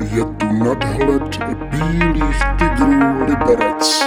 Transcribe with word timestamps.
Je 0.00 0.24
tu 0.24 0.52
nadhled 0.52 1.36
bílých 1.70 2.42
tigrů 2.58 3.24
Liberec. 3.26 4.04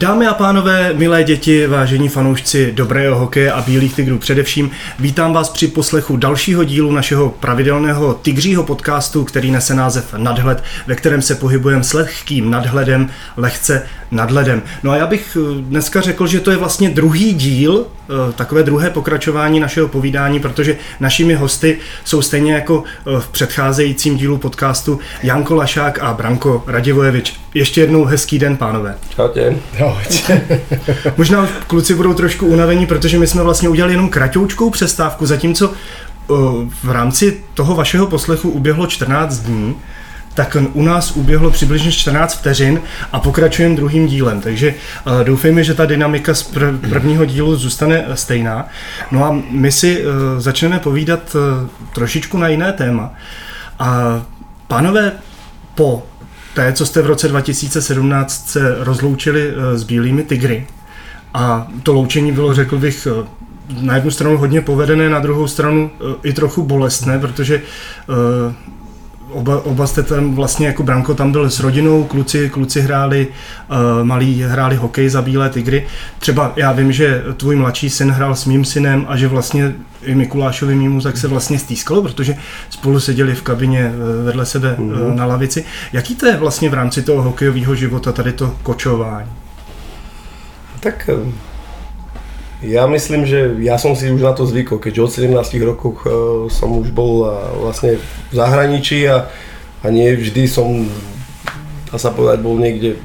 Dámy 0.00 0.26
a 0.26 0.34
pánové, 0.34 0.94
milé 0.94 1.24
děti, 1.24 1.66
vážení 1.66 2.08
fanoušci 2.08 2.72
dobrého 2.72 3.18
hokeje 3.18 3.52
a 3.52 3.62
bílých 3.62 3.94
tigrů 3.94 4.18
především, 4.18 4.70
vítám 4.98 5.32
vás 5.32 5.48
při 5.48 5.68
poslechu 5.68 6.16
dalšího 6.16 6.64
dílu 6.64 6.92
našeho 6.92 7.30
pravidelného 7.30 8.14
tigřího 8.22 8.62
podcastu, 8.62 9.24
který 9.24 9.50
nese 9.50 9.74
název 9.74 10.14
Nadhled, 10.16 10.64
ve 10.86 10.94
kterém 10.94 11.22
se 11.22 11.34
pohybujeme 11.34 11.84
s 11.84 11.92
lehkým 11.92 12.50
nadhledem, 12.50 13.08
lehce 13.36 13.86
nadhledem. 14.10 14.62
No 14.82 14.90
a 14.90 14.96
já 14.96 15.06
bych 15.06 15.36
eh, 15.40 15.62
dneska 15.62 16.00
řekl, 16.00 16.26
že 16.26 16.40
to 16.40 16.50
je 16.50 16.56
vlastně 16.56 16.90
druhý 16.90 17.32
díl, 17.32 17.86
takové 18.36 18.62
druhé 18.62 18.90
pokračování 18.90 19.60
našeho 19.60 19.88
povídání, 19.88 20.40
protože 20.40 20.76
našimi 21.00 21.34
hosty 21.34 21.78
jsou 22.04 22.22
stejně 22.22 22.52
jako 22.52 22.84
eh, 22.84 23.20
v 23.20 23.28
předcházejícím 23.28 24.16
dílu 24.16 24.38
podcastu 24.38 24.98
Janko 25.22 25.54
Lašák 25.54 25.98
a 25.98 26.14
Branko 26.14 26.64
Radivojevič. 26.66 27.40
Ještě 27.54 27.80
jednou 27.80 28.04
hezký 28.04 28.38
den, 28.38 28.56
pánové. 28.56 28.94
Čaute. 29.16 29.54
Jo, 29.78 29.98
Možná 31.16 31.48
kluci 31.66 31.94
budou 31.94 32.14
trošku 32.14 32.46
unavení, 32.46 32.86
protože 32.86 33.18
my 33.18 33.26
jsme 33.26 33.42
vlastně 33.42 33.68
udělali 33.68 33.92
jenom 33.92 34.08
kratoučkou 34.08 34.70
přestávku, 34.70 35.26
zatímco 35.26 35.72
v 36.82 36.90
rámci 36.90 37.40
toho 37.54 37.74
vašeho 37.74 38.06
poslechu 38.06 38.50
uběhlo 38.50 38.86
14 38.86 39.38
dní, 39.38 39.76
tak 40.34 40.56
u 40.72 40.82
nás 40.82 41.16
uběhlo 41.16 41.50
přibližně 41.50 41.92
14 41.92 42.34
vteřin 42.34 42.80
a 43.12 43.20
pokračujeme 43.20 43.76
druhým 43.76 44.06
dílem. 44.06 44.40
Takže 44.40 44.74
doufejme, 45.24 45.64
že 45.64 45.74
ta 45.74 45.86
dynamika 45.86 46.34
z 46.34 46.42
prvního 46.90 47.24
dílu 47.24 47.56
zůstane 47.56 48.04
stejná. 48.14 48.68
No 49.10 49.24
a 49.24 49.42
my 49.50 49.72
si 49.72 50.04
začneme 50.38 50.78
povídat 50.78 51.36
trošičku 51.94 52.38
na 52.38 52.48
jiné 52.48 52.72
téma. 52.72 53.12
A 53.78 54.22
pánové, 54.68 55.12
po 55.74 56.02
té, 56.54 56.72
co 56.72 56.86
jste 56.86 57.02
v 57.02 57.06
roce 57.06 57.28
2017 57.28 58.48
se 58.48 58.76
rozloučili 58.78 59.50
eh, 59.50 59.78
s 59.78 59.84
Bílými 59.84 60.22
tygry. 60.22 60.66
A 61.34 61.68
to 61.82 61.92
loučení 61.92 62.32
bylo, 62.32 62.54
řekl 62.54 62.78
bych, 62.78 63.08
eh, 63.10 63.26
na 63.80 63.94
jednu 63.94 64.10
stranu 64.10 64.36
hodně 64.36 64.60
povedené, 64.60 65.10
na 65.10 65.20
druhou 65.20 65.48
stranu 65.48 65.90
eh, 65.94 66.14
i 66.22 66.32
trochu 66.32 66.62
bolestné, 66.62 67.18
protože 67.18 67.62
oba, 69.30 69.64
oba 69.64 69.86
jste 69.86 70.02
tam 70.02 70.34
vlastně 70.34 70.66
jako 70.66 70.82
Branko 70.82 71.14
tam 71.14 71.32
byl 71.32 71.50
s 71.50 71.60
rodinou, 71.60 72.04
kluci, 72.04 72.50
kluci 72.50 72.80
hráli, 72.80 73.28
uh, 73.70 74.04
malí 74.04 74.42
hráli 74.42 74.76
hokej 74.76 75.08
za 75.08 75.22
Bílé 75.22 75.50
tygry. 75.50 75.86
Třeba 76.18 76.52
já 76.56 76.72
vím, 76.72 76.92
že 76.92 77.22
tvůj 77.36 77.56
mladší 77.56 77.90
syn 77.90 78.10
hrál 78.10 78.36
s 78.36 78.44
mým 78.44 78.64
synem 78.64 79.06
a 79.08 79.16
že 79.16 79.28
vlastně 79.28 79.72
i 80.02 80.14
Mikulášovi 80.14 80.74
mýmu 80.74 81.00
tak 81.00 81.16
se 81.16 81.28
vlastně 81.28 81.58
stýskalo, 81.58 82.02
protože 82.02 82.36
spolu 82.70 83.00
seděli 83.00 83.34
v 83.34 83.42
kabině 83.42 83.92
vedle 84.24 84.46
sebe 84.46 84.76
mm-hmm. 84.78 85.14
na 85.14 85.26
lavici. 85.26 85.64
Jaký 85.92 86.14
to 86.14 86.26
je 86.26 86.36
vlastně 86.36 86.70
v 86.70 86.74
rámci 86.74 87.02
toho 87.02 87.22
hokejového 87.22 87.74
života 87.74 88.12
tady 88.12 88.32
to 88.32 88.56
kočování? 88.62 89.30
Tak 90.80 91.10
ja 92.60 92.84
myslím, 92.84 93.24
že 93.24 93.56
ja 93.64 93.80
som 93.80 93.96
si 93.96 94.12
už 94.12 94.20
na 94.20 94.36
to 94.36 94.44
zvykol, 94.44 94.76
keďže 94.76 95.00
od 95.00 95.10
17 95.32 95.64
rokov 95.64 96.04
uh, 96.04 96.44
som 96.52 96.76
už 96.76 96.92
bol 96.92 97.24
uh, 97.24 97.56
vlastne 97.56 97.96
v 98.28 98.32
zahraničí 98.36 99.08
a, 99.08 99.32
a 99.80 99.86
nie 99.88 100.12
vždy 100.12 100.44
som, 100.44 100.84
dá 101.88 101.96
sa 101.96 102.12
povedať, 102.12 102.44
bol 102.44 102.60
niekde 102.60 103.00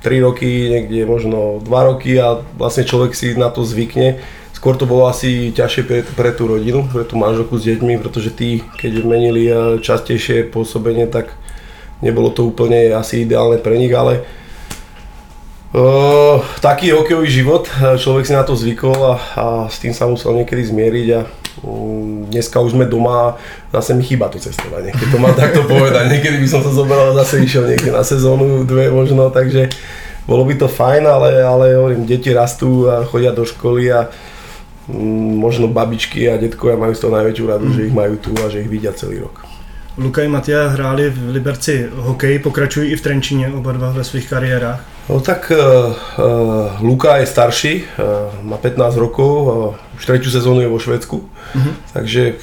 3 0.00 0.24
roky, 0.24 0.72
niekde 0.72 1.04
možno 1.04 1.60
2 1.60 1.68
roky 1.68 2.16
a 2.16 2.40
vlastne 2.56 2.88
človek 2.88 3.12
si 3.12 3.36
na 3.36 3.52
to 3.52 3.60
zvykne. 3.60 4.24
Skôr 4.56 4.80
to 4.80 4.88
bolo 4.88 5.04
asi 5.04 5.52
ťažšie 5.52 5.82
pre, 5.84 6.00
pre 6.00 6.32
tú 6.32 6.48
rodinu, 6.48 6.88
pre 6.88 7.04
tú 7.04 7.20
manželku 7.20 7.60
s 7.60 7.68
deťmi, 7.68 8.00
pretože 8.00 8.32
tí, 8.32 8.64
keď 8.80 9.04
menili 9.04 9.52
častejšie 9.84 10.48
pôsobenie, 10.48 11.04
tak 11.04 11.36
nebolo 12.00 12.32
to 12.32 12.48
úplne 12.48 12.96
asi 12.96 13.28
ideálne 13.28 13.60
pre 13.60 13.76
nich, 13.76 13.92
ale 13.92 14.24
Taký 16.62 16.94
hokejový 16.94 17.26
život, 17.26 17.66
človek 17.98 18.30
si 18.30 18.32
na 18.32 18.46
to 18.46 18.54
zvykol 18.54 18.94
a, 18.94 19.14
a 19.34 19.44
s 19.66 19.82
tým 19.82 19.90
sa 19.90 20.06
musel 20.06 20.30
niekedy 20.38 20.62
zmieriť 20.70 21.08
a 21.18 21.20
um, 21.66 22.30
dneska 22.30 22.62
už 22.62 22.78
sme 22.78 22.86
doma, 22.86 23.34
zase 23.74 23.98
mi 23.98 24.06
chýba 24.06 24.30
to 24.30 24.38
cestovanie, 24.38 24.94
keď 24.94 25.08
to 25.10 25.18
mám 25.18 25.34
takto 25.34 25.66
povedať, 25.66 26.14
niekedy 26.14 26.38
by 26.38 26.46
som 26.46 26.62
sa 26.62 26.70
zobral 26.70 27.10
a 27.10 27.18
zase 27.26 27.42
išiel 27.42 27.66
niekde 27.66 27.90
na 27.90 28.06
sezónu, 28.06 28.62
dve 28.62 28.86
možno, 28.94 29.34
takže 29.34 29.74
bolo 30.30 30.46
by 30.46 30.54
to 30.62 30.70
fajn, 30.70 31.10
ale, 31.10 31.42
ale 31.42 31.74
hovorím, 31.74 32.06
deti 32.06 32.30
rastú 32.30 32.86
a 32.86 33.02
chodia 33.02 33.34
do 33.34 33.42
školy 33.42 33.90
a 33.90 34.06
um, 34.86 35.42
možno 35.42 35.66
babičky 35.66 36.30
a 36.30 36.38
detkovia 36.38 36.78
majú 36.78 36.94
z 36.94 37.02
toho 37.02 37.12
najväčšiu 37.18 37.44
radu, 37.50 37.66
mm. 37.66 37.74
že 37.74 37.84
ich 37.90 37.94
majú 37.94 38.14
tu 38.22 38.30
a 38.38 38.46
že 38.46 38.62
ich 38.62 38.70
vidia 38.70 38.94
celý 38.94 39.26
rok. 39.26 39.53
Luka 39.94 40.22
i 40.22 40.28
Matia 40.28 40.68
hráli 40.68 41.10
v 41.10 41.30
Liberci 41.30 41.86
hokej, 41.94 42.38
pokračují 42.38 42.90
i 42.90 42.96
v 42.96 43.00
Trenčíně 43.00 43.48
oba 43.54 43.72
dva 43.72 43.90
ve 43.90 44.04
svých 44.04 44.28
kariérách. 44.28 44.80
No 45.08 45.20
tak 45.20 45.52
uh, 45.54 45.94
Luka 46.80 47.16
je 47.16 47.26
starší, 47.26 47.84
uh, 47.84 48.44
má 48.44 48.56
15 48.56 48.96
rokov, 48.96 49.46
uh, 49.46 49.74
už 49.96 50.06
tretiu 50.06 50.30
sezónu 50.30 50.60
je 50.60 50.68
vo 50.68 50.78
Švedsku, 50.78 51.28
uh-huh. 51.54 51.72
takže 51.92 52.34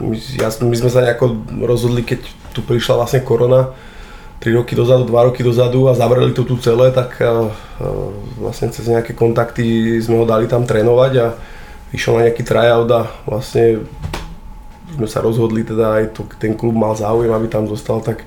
my, 0.00 0.16
ja, 0.42 0.50
my 0.64 0.76
sme 0.76 0.90
sa 0.90 1.04
nejako 1.04 1.36
rozhodli, 1.62 2.02
keď 2.02 2.18
tu 2.56 2.64
prišla 2.64 2.96
vlastne 2.96 3.20
korona, 3.20 3.76
3 4.40 4.56
roky 4.56 4.74
dozadu, 4.74 5.04
2 5.04 5.22
roky 5.22 5.44
dozadu 5.44 5.88
a 5.88 5.94
zavreli 5.94 6.32
to 6.32 6.42
tu 6.48 6.56
celé, 6.56 6.90
tak 6.90 7.20
uh, 7.20 7.52
vlastne 8.40 8.72
cez 8.72 8.88
nejaké 8.88 9.12
kontakty 9.12 10.00
sme 10.00 10.16
ho 10.16 10.24
dali 10.24 10.48
tam 10.48 10.66
trénovať 10.66 11.12
a 11.20 11.26
išiel 11.92 12.18
na 12.18 12.26
nejaký 12.26 12.42
tryout 12.42 12.90
a 12.90 13.06
vlastne 13.28 13.84
sme 14.94 15.08
sa 15.10 15.20
rozhodli, 15.20 15.66
teda 15.66 16.00
aj 16.00 16.04
to, 16.14 16.22
ten 16.38 16.54
klub 16.54 16.74
mal 16.78 16.94
záujem, 16.94 17.34
aby 17.34 17.50
tam 17.50 17.66
zostal, 17.66 18.00
tak, 18.00 18.22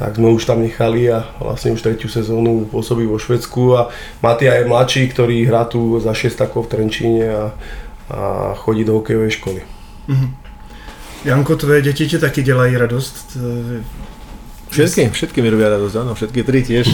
tak 0.00 0.16
sme 0.16 0.32
už 0.32 0.48
tam 0.48 0.64
nechali 0.64 1.12
a 1.12 1.28
vlastne 1.38 1.76
už 1.76 1.84
tretiu 1.84 2.08
sezónu 2.08 2.66
pôsobí 2.66 3.04
vo 3.04 3.20
Švedsku 3.20 3.76
a 3.76 3.92
Matia 4.24 4.56
je 4.56 4.64
mladší, 4.64 5.12
ktorý 5.12 5.44
hrá 5.44 5.68
tu 5.68 6.00
za 6.00 6.16
šestakov 6.16 6.66
v 6.66 6.70
Trenčíne 6.72 7.26
a, 7.28 7.44
a 8.08 8.20
chodí 8.56 8.82
do 8.88 8.98
hokejovej 8.98 9.36
školy. 9.36 9.60
Mm-hmm. 10.08 10.30
Janko, 11.24 11.56
tvoje 11.56 11.82
deti 11.82 12.08
ti 12.08 12.18
taky 12.18 12.42
dělají 12.42 12.76
radost? 12.76 13.36
Všetky, 14.68 15.08
všetky 15.08 15.40
mi 15.40 15.48
robia 15.48 15.72
radosť, 15.72 15.94
áno, 15.96 16.12
všetky 16.12 16.44
tri 16.44 16.60
tiež. 16.60 16.92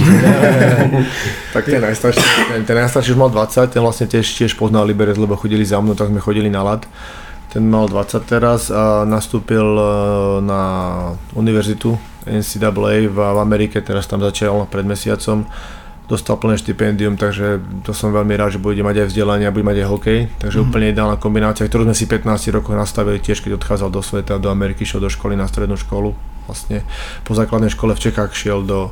tak 1.55 1.67
ten 1.67 1.83
najstarší, 1.83 2.23
ten, 2.23 2.63
ten 2.63 2.77
najstarší 2.79 3.11
už 3.11 3.19
mal 3.19 3.31
20, 3.35 3.67
ten 3.75 3.83
vlastne 3.83 4.07
tiež, 4.07 4.31
tiež 4.31 4.55
poznal 4.55 4.87
Liberec, 4.87 5.19
lebo 5.19 5.35
chodili 5.35 5.67
za 5.67 5.83
mnou, 5.83 5.99
tak 5.99 6.15
sme 6.15 6.23
chodili 6.23 6.47
na 6.47 6.63
lat. 6.63 6.87
Ten 7.55 7.71
mal 7.71 7.87
20 7.87 8.19
teraz 8.27 8.67
a 8.75 9.07
nastúpil 9.07 9.63
e, 9.63 9.87
na 10.43 10.63
univerzitu 11.39 11.95
NCAA 12.27 13.07
v, 13.07 13.19
Amerike, 13.39 13.79
teraz 13.79 14.11
tam 14.11 14.19
začal 14.19 14.67
pred 14.67 14.83
mesiacom. 14.83 15.47
Dostal 16.11 16.37
plné 16.37 16.59
štipendium, 16.59 17.15
takže 17.15 17.63
to 17.87 17.95
som 17.95 18.11
veľmi 18.11 18.35
rád, 18.35 18.59
že 18.59 18.61
bude 18.61 18.83
mať 18.83 19.07
aj 19.07 19.09
vzdelanie 19.09 19.47
a 19.47 19.55
bude 19.55 19.65
mať 19.65 19.87
aj 19.87 19.89
hokej. 19.89 20.19
Takže 20.43 20.59
mm. 20.59 20.65
úplne 20.67 20.87
ideálna 20.91 21.17
kombinácia, 21.17 21.63
ktorú 21.65 21.87
sme 21.87 21.95
si 21.95 22.11
15 22.11 22.59
rokov 22.59 22.75
nastavili 22.75 23.23
tiež, 23.23 23.39
keď 23.39 23.63
odchádzal 23.63 23.89
do 23.95 24.03
sveta, 24.03 24.43
do 24.43 24.51
Ameriky, 24.51 24.83
šiel 24.83 25.01
do 25.01 25.09
školy 25.09 25.39
na 25.39 25.47
strednú 25.47 25.79
školu. 25.79 26.11
Vlastne 26.51 26.83
po 27.23 27.39
základnej 27.39 27.71
škole 27.71 27.95
v 27.95 28.03
Čechách 28.03 28.35
šiel 28.35 28.67
do, 28.67 28.91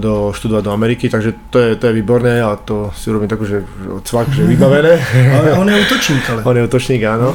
do 0.00 0.30
študovať 0.32 0.62
do 0.64 0.72
Ameriky, 0.72 1.08
takže 1.08 1.50
to 1.50 1.58
je, 1.58 1.70
to 1.76 1.90
je 1.90 1.92
výborné 1.96 2.44
a 2.44 2.56
to 2.56 2.92
si 2.92 3.10
urobím 3.10 3.28
takú, 3.28 3.48
že 3.48 3.64
cvak, 4.04 4.28
že 4.30 4.44
vybavené. 4.44 4.94
ale 5.36 5.48
on 5.56 5.68
je 5.68 5.76
útočník, 5.80 6.24
ale. 6.30 6.40
On 6.44 6.56
je 6.56 6.62
útočník, 6.64 7.02
áno. 7.04 7.32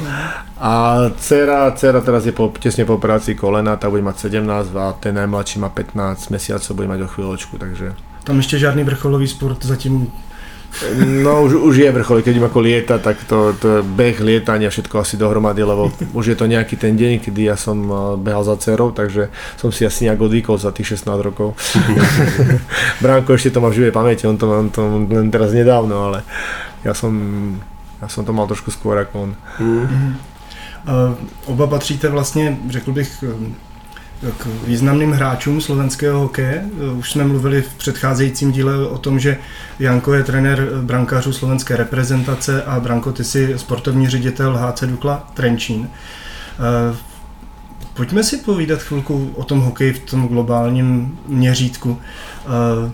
A 0.61 0.73
dcera, 1.17 1.73
dcera 1.73 2.05
teraz 2.05 2.21
je 2.29 2.33
po, 2.37 2.53
tesne 2.53 2.85
po 2.85 3.01
operácii 3.01 3.33
kolena, 3.33 3.81
tá 3.81 3.89
bude 3.89 4.05
mať 4.05 4.29
17 4.29 4.77
a 4.77 4.93
ten 4.93 5.17
najmladší 5.17 5.57
má 5.57 5.73
15 5.73 6.29
mesiacov, 6.29 6.77
bude 6.77 6.89
mať 6.89 6.99
o 7.01 7.09
chvíľočku, 7.09 7.57
takže... 7.57 7.97
Tam 8.21 8.37
ešte 8.37 8.61
žiadny 8.61 8.85
vrcholový 8.85 9.25
sport 9.25 9.65
zatím 9.65 10.13
No 11.21 11.43
už, 11.43 11.53
už 11.61 11.75
je 11.77 11.91
vrchol, 11.91 12.23
keď 12.23 12.33
im 12.39 12.47
ako 12.47 12.59
lieta, 12.63 12.95
tak 12.97 13.21
to, 13.27 13.53
to 13.59 13.83
beh, 13.83 14.17
lietanie, 14.23 14.71
všetko 14.71 15.03
asi 15.03 15.19
dohromady, 15.19 15.61
lebo 15.61 15.91
už 16.15 16.33
je 16.33 16.35
to 16.39 16.47
nejaký 16.47 16.79
ten 16.79 16.95
deň, 16.95 17.19
kedy 17.19 17.51
ja 17.51 17.59
som 17.59 17.77
eh, 17.85 17.95
behal 18.17 18.41
za 18.47 18.55
dcerou, 18.55 18.95
takže 18.95 19.29
som 19.59 19.69
si 19.69 19.83
asi 19.85 20.07
nejak 20.07 20.21
odvykol 20.21 20.57
za 20.57 20.71
tých 20.71 20.95
16 20.97 21.11
rokov. 21.21 21.53
Bránko 23.03 23.35
ešte 23.35 23.53
to 23.53 23.61
má 23.61 23.69
v 23.69 23.83
živej 23.83 23.93
pamäti, 23.93 24.25
on 24.25 24.39
to, 24.39 24.47
on 24.47 24.71
to 24.71 24.81
len 25.11 25.27
teraz 25.29 25.51
nedávno, 25.51 26.11
ale 26.11 26.23
ja 26.81 26.95
som, 26.95 27.13
ja 27.99 28.07
som 28.07 28.23
to 28.25 28.31
mal 28.31 28.47
trošku 28.47 28.71
skôr 28.71 28.97
ako 28.97 29.29
on. 29.29 29.31
Mm-hmm. 29.59 30.11
Uh, 30.81 31.13
oba 31.45 31.67
patříte 31.67 32.09
vlastně, 32.09 32.57
řekl 32.69 32.91
bych, 32.91 33.23
k 34.37 34.47
významným 34.67 35.11
hráčům 35.11 35.61
slovenského 35.61 36.19
hokeje. 36.19 36.65
Už 36.97 37.11
jsme 37.11 37.23
mluvili 37.23 37.61
v 37.61 37.73
předcházejícím 37.73 38.51
díle 38.51 38.87
o 38.87 38.97
tom, 38.97 39.19
že 39.19 39.37
Janko 39.79 40.13
je 40.13 40.23
trenér 40.23 40.69
brankářů 40.81 41.33
slovenské 41.33 41.77
reprezentace 41.77 42.63
a 42.63 42.79
Branko, 42.79 43.11
ty 43.11 43.23
jsi 43.23 43.53
sportovní 43.57 44.09
ředitel 44.09 44.57
HC 44.57 44.83
Dukla 44.83 45.27
Trenčín. 45.33 45.89
pojďme 47.93 48.23
si 48.23 48.37
povídat 48.37 48.81
chvilku 48.81 49.31
o 49.35 49.43
tom 49.43 49.59
hokeji 49.59 49.93
v 49.93 49.99
tom 49.99 50.27
globálním 50.27 51.19
měřítku. 51.27 51.89
Uh, 51.91 52.91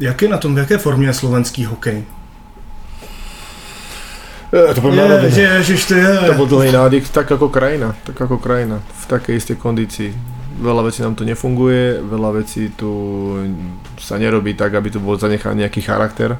jak 0.00 0.22
je 0.22 0.28
na 0.28 0.38
tom, 0.38 0.54
v 0.54 0.58
jaké 0.58 0.78
formě 0.78 1.06
je 1.06 1.14
slovenský 1.14 1.64
hokej? 1.64 2.04
E, 4.54 4.74
to 4.74 4.80
bol 4.80 4.94
Je, 4.94 5.30
že, 5.30 5.42
ježiš, 5.42 5.84
to 5.84 5.94
je. 5.94 6.18
To 6.30 6.34
bol 6.34 6.46
dlhý 6.46 6.70
nádych, 6.72 7.10
tak 7.10 7.26
ako 7.32 7.48
krajina, 7.50 7.94
tak 8.06 8.14
ako 8.22 8.38
krajina, 8.38 8.78
v 9.02 9.04
takej 9.06 9.34
istej 9.36 9.56
kondícii. 9.58 10.33
Veľa 10.54 10.86
vecí 10.86 11.02
nám 11.02 11.18
tu 11.18 11.26
nefunguje, 11.26 11.98
veľa 11.98 12.30
vecí 12.38 12.70
tu 12.74 12.90
sa 13.98 14.14
nerobí 14.18 14.54
tak, 14.54 14.78
aby 14.78 14.88
tu 14.90 15.02
bol 15.02 15.18
zanechaný 15.18 15.66
nejaký 15.66 15.82
charakter. 15.82 16.38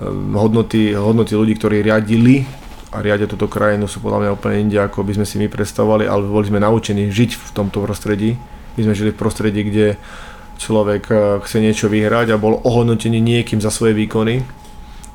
Ehm, 0.00 0.32
Hodnoty, 0.32 0.96
hodnoty 0.96 1.36
ľudí, 1.36 1.58
ktorí 1.60 1.84
riadili 1.84 2.48
a 2.90 3.04
riadia 3.04 3.30
túto 3.30 3.46
krajinu 3.46 3.86
sú 3.86 4.02
podľa 4.02 4.26
mňa 4.26 4.30
úplne 4.34 4.56
inde, 4.66 4.78
ako 4.80 5.04
by 5.06 5.20
sme 5.20 5.26
si 5.28 5.36
my 5.38 5.46
predstavovali, 5.46 6.08
ale 6.08 6.26
boli 6.26 6.48
sme 6.48 6.58
naučení 6.58 7.12
žiť 7.12 7.30
v 7.36 7.48
tomto 7.54 7.84
prostredí. 7.84 8.34
My 8.74 8.88
sme 8.88 8.94
žili 8.96 9.10
v 9.12 9.20
prostredí, 9.20 9.62
kde 9.68 10.00
človek 10.56 11.02
eh, 11.12 11.18
chce 11.44 11.58
niečo 11.60 11.86
vyhrať 11.92 12.32
a 12.32 12.40
bol 12.40 12.58
ohodnotený 12.64 13.20
niekým 13.20 13.60
za 13.60 13.68
svoje 13.68 13.92
výkony 13.94 14.42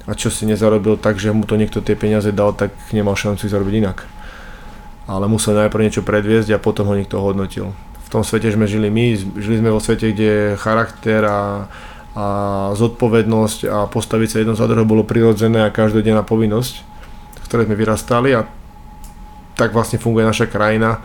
a 0.06 0.14
čo 0.14 0.30
si 0.30 0.46
nezarobil 0.46 1.02
tak, 1.02 1.18
že 1.18 1.34
mu 1.34 1.50
to 1.50 1.58
niekto 1.58 1.82
tie 1.82 1.98
peniaze 1.98 2.30
dal, 2.30 2.54
tak 2.54 2.70
nemal 2.94 3.18
šancu 3.18 3.50
ich 3.50 3.54
zarobiť 3.54 3.76
inak. 3.82 4.06
Ale 5.10 5.26
musel 5.26 5.58
najprv 5.58 5.82
niečo 5.86 6.06
predviesť 6.06 6.54
a 6.54 6.62
potom 6.62 6.86
ho 6.90 6.94
niekto 6.94 7.18
hodnotil. 7.18 7.74
V 8.06 8.10
tom 8.14 8.22
svete 8.22 8.54
sme 8.54 8.70
žili 8.70 8.94
my, 8.94 9.18
žili 9.42 9.60
sme 9.60 9.74
vo 9.74 9.82
svete, 9.82 10.14
kde 10.14 10.56
charakter 10.62 11.26
a, 11.26 11.66
a 12.14 12.26
zodpovednosť 12.78 13.60
a 13.66 13.78
postaviť 13.90 14.30
sa 14.30 14.38
jedno 14.40 14.54
za 14.54 14.70
druhé 14.70 14.86
bolo 14.86 15.02
prirodzené 15.02 15.66
a 15.66 15.74
každodenná 15.74 16.22
povinnosť, 16.22 16.74
v 17.42 17.46
ktorej 17.50 17.66
sme 17.66 17.76
vyrastali 17.76 18.30
a 18.38 18.46
tak 19.56 19.72
vlastne 19.72 19.98
funguje 19.98 20.28
naša 20.28 20.52
krajina, 20.52 21.00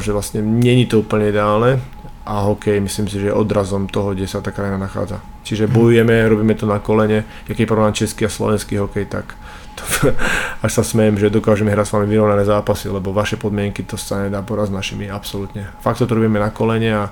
že 0.00 0.10
vlastne 0.12 0.40
není 0.40 0.88
to 0.88 1.04
úplne 1.04 1.28
ideálne 1.28 1.80
a 2.28 2.44
hokej 2.44 2.80
myslím 2.84 3.08
si, 3.08 3.16
že 3.20 3.32
je 3.32 3.36
odrazom 3.36 3.88
toho, 3.88 4.12
kde 4.12 4.28
sa 4.28 4.44
tá 4.44 4.52
krajina 4.52 4.76
nachádza. 4.76 5.24
Čiže 5.48 5.64
bojujeme, 5.64 6.28
robíme 6.28 6.52
to 6.52 6.68
na 6.68 6.76
kolene, 6.76 7.24
keď 7.48 7.64
porovnám 7.64 7.96
český 7.96 8.28
a 8.28 8.32
slovenský 8.32 8.76
hokej, 8.76 9.08
tak 9.08 9.32
až 10.64 10.70
sa 10.70 10.84
smejem, 10.84 11.18
že 11.18 11.32
dokážeme 11.32 11.72
hrať 11.72 11.86
s 11.88 11.94
vami 11.94 12.06
vyrovnané 12.10 12.44
zápasy, 12.44 12.90
lebo 12.90 13.14
vaše 13.14 13.36
podmienky 13.38 13.82
to 13.82 13.98
sa 13.98 14.26
nedá 14.26 14.42
poraz 14.42 14.70
našimi, 14.70 15.10
absolútne. 15.10 15.68
Fakt 15.80 16.02
to 16.02 16.08
robíme 16.08 16.38
na 16.38 16.50
kolene 16.50 16.90
a, 16.94 17.04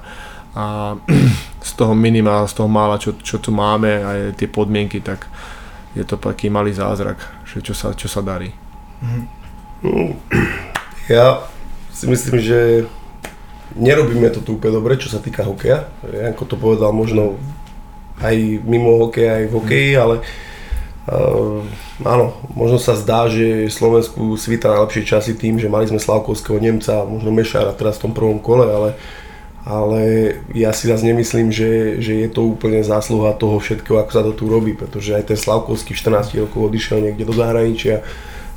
a 0.55 0.65
z 1.69 1.73
toho 1.75 1.95
minima, 1.95 2.47
z 2.47 2.55
toho 2.55 2.69
mála, 2.71 3.01
čo, 3.01 3.19
čo 3.19 3.43
tu 3.43 3.51
máme 3.51 3.91
a 4.03 4.11
tie 4.35 4.49
podmienky, 4.51 5.03
tak 5.03 5.27
je 5.97 6.05
to 6.05 6.21
taký 6.21 6.53
malý 6.53 6.77
zázrak, 6.77 7.17
že 7.49 7.65
čo 7.65 7.73
sa, 7.73 7.97
čo 7.97 8.07
sa 8.07 8.21
darí. 8.21 8.53
Ja 11.09 11.47
si 11.95 12.05
myslím, 12.05 12.37
že 12.43 12.85
nerobíme 13.77 14.29
to 14.33 14.45
tu 14.45 14.61
úplne 14.61 14.77
dobre, 14.77 15.01
čo 15.01 15.09
sa 15.09 15.23
týka 15.23 15.47
hokeja. 15.47 15.89
Janko 16.05 16.45
to 16.45 16.57
povedal 16.61 16.93
možno 16.93 17.41
aj 18.21 18.37
mimo 18.65 19.01
hokeja, 19.09 19.41
aj 19.41 19.47
v 19.49 19.55
hokeji, 19.57 19.93
ale 19.97 20.17
uh, 20.21 20.25
áno, 22.03 22.35
možno 22.51 22.83
sa 22.83 22.99
zdá, 22.99 23.31
že 23.31 23.71
Slovensku 23.71 24.35
svíta 24.35 24.75
najlepšie 24.75 25.07
časy 25.07 25.33
tým, 25.39 25.63
že 25.63 25.71
mali 25.71 25.87
sme 25.87 26.03
Slavkovského 26.03 26.59
Nemca, 26.59 27.07
možno 27.07 27.31
Mešara 27.31 27.71
teraz 27.79 28.03
v 28.03 28.11
tom 28.11 28.13
prvom 28.13 28.43
kole, 28.43 28.67
ale, 28.67 28.91
ale 29.63 30.01
ja 30.51 30.75
si 30.75 30.91
zase 30.91 31.07
nemyslím, 31.07 31.55
že, 31.55 32.03
že 32.03 32.27
je 32.27 32.29
to 32.31 32.43
úplne 32.43 32.83
zásluha 32.83 33.39
toho 33.39 33.63
všetkého, 33.63 34.03
ako 34.03 34.11
sa 34.11 34.27
to 34.27 34.35
tu 34.35 34.51
robí, 34.51 34.75
pretože 34.75 35.15
aj 35.15 35.31
ten 35.31 35.39
Slavkovský 35.39 35.95
v 35.95 36.03
14 36.03 36.43
rokov 36.43 36.75
odišiel 36.75 36.99
niekde 36.99 37.23
do 37.23 37.35
zahraničia, 37.39 38.03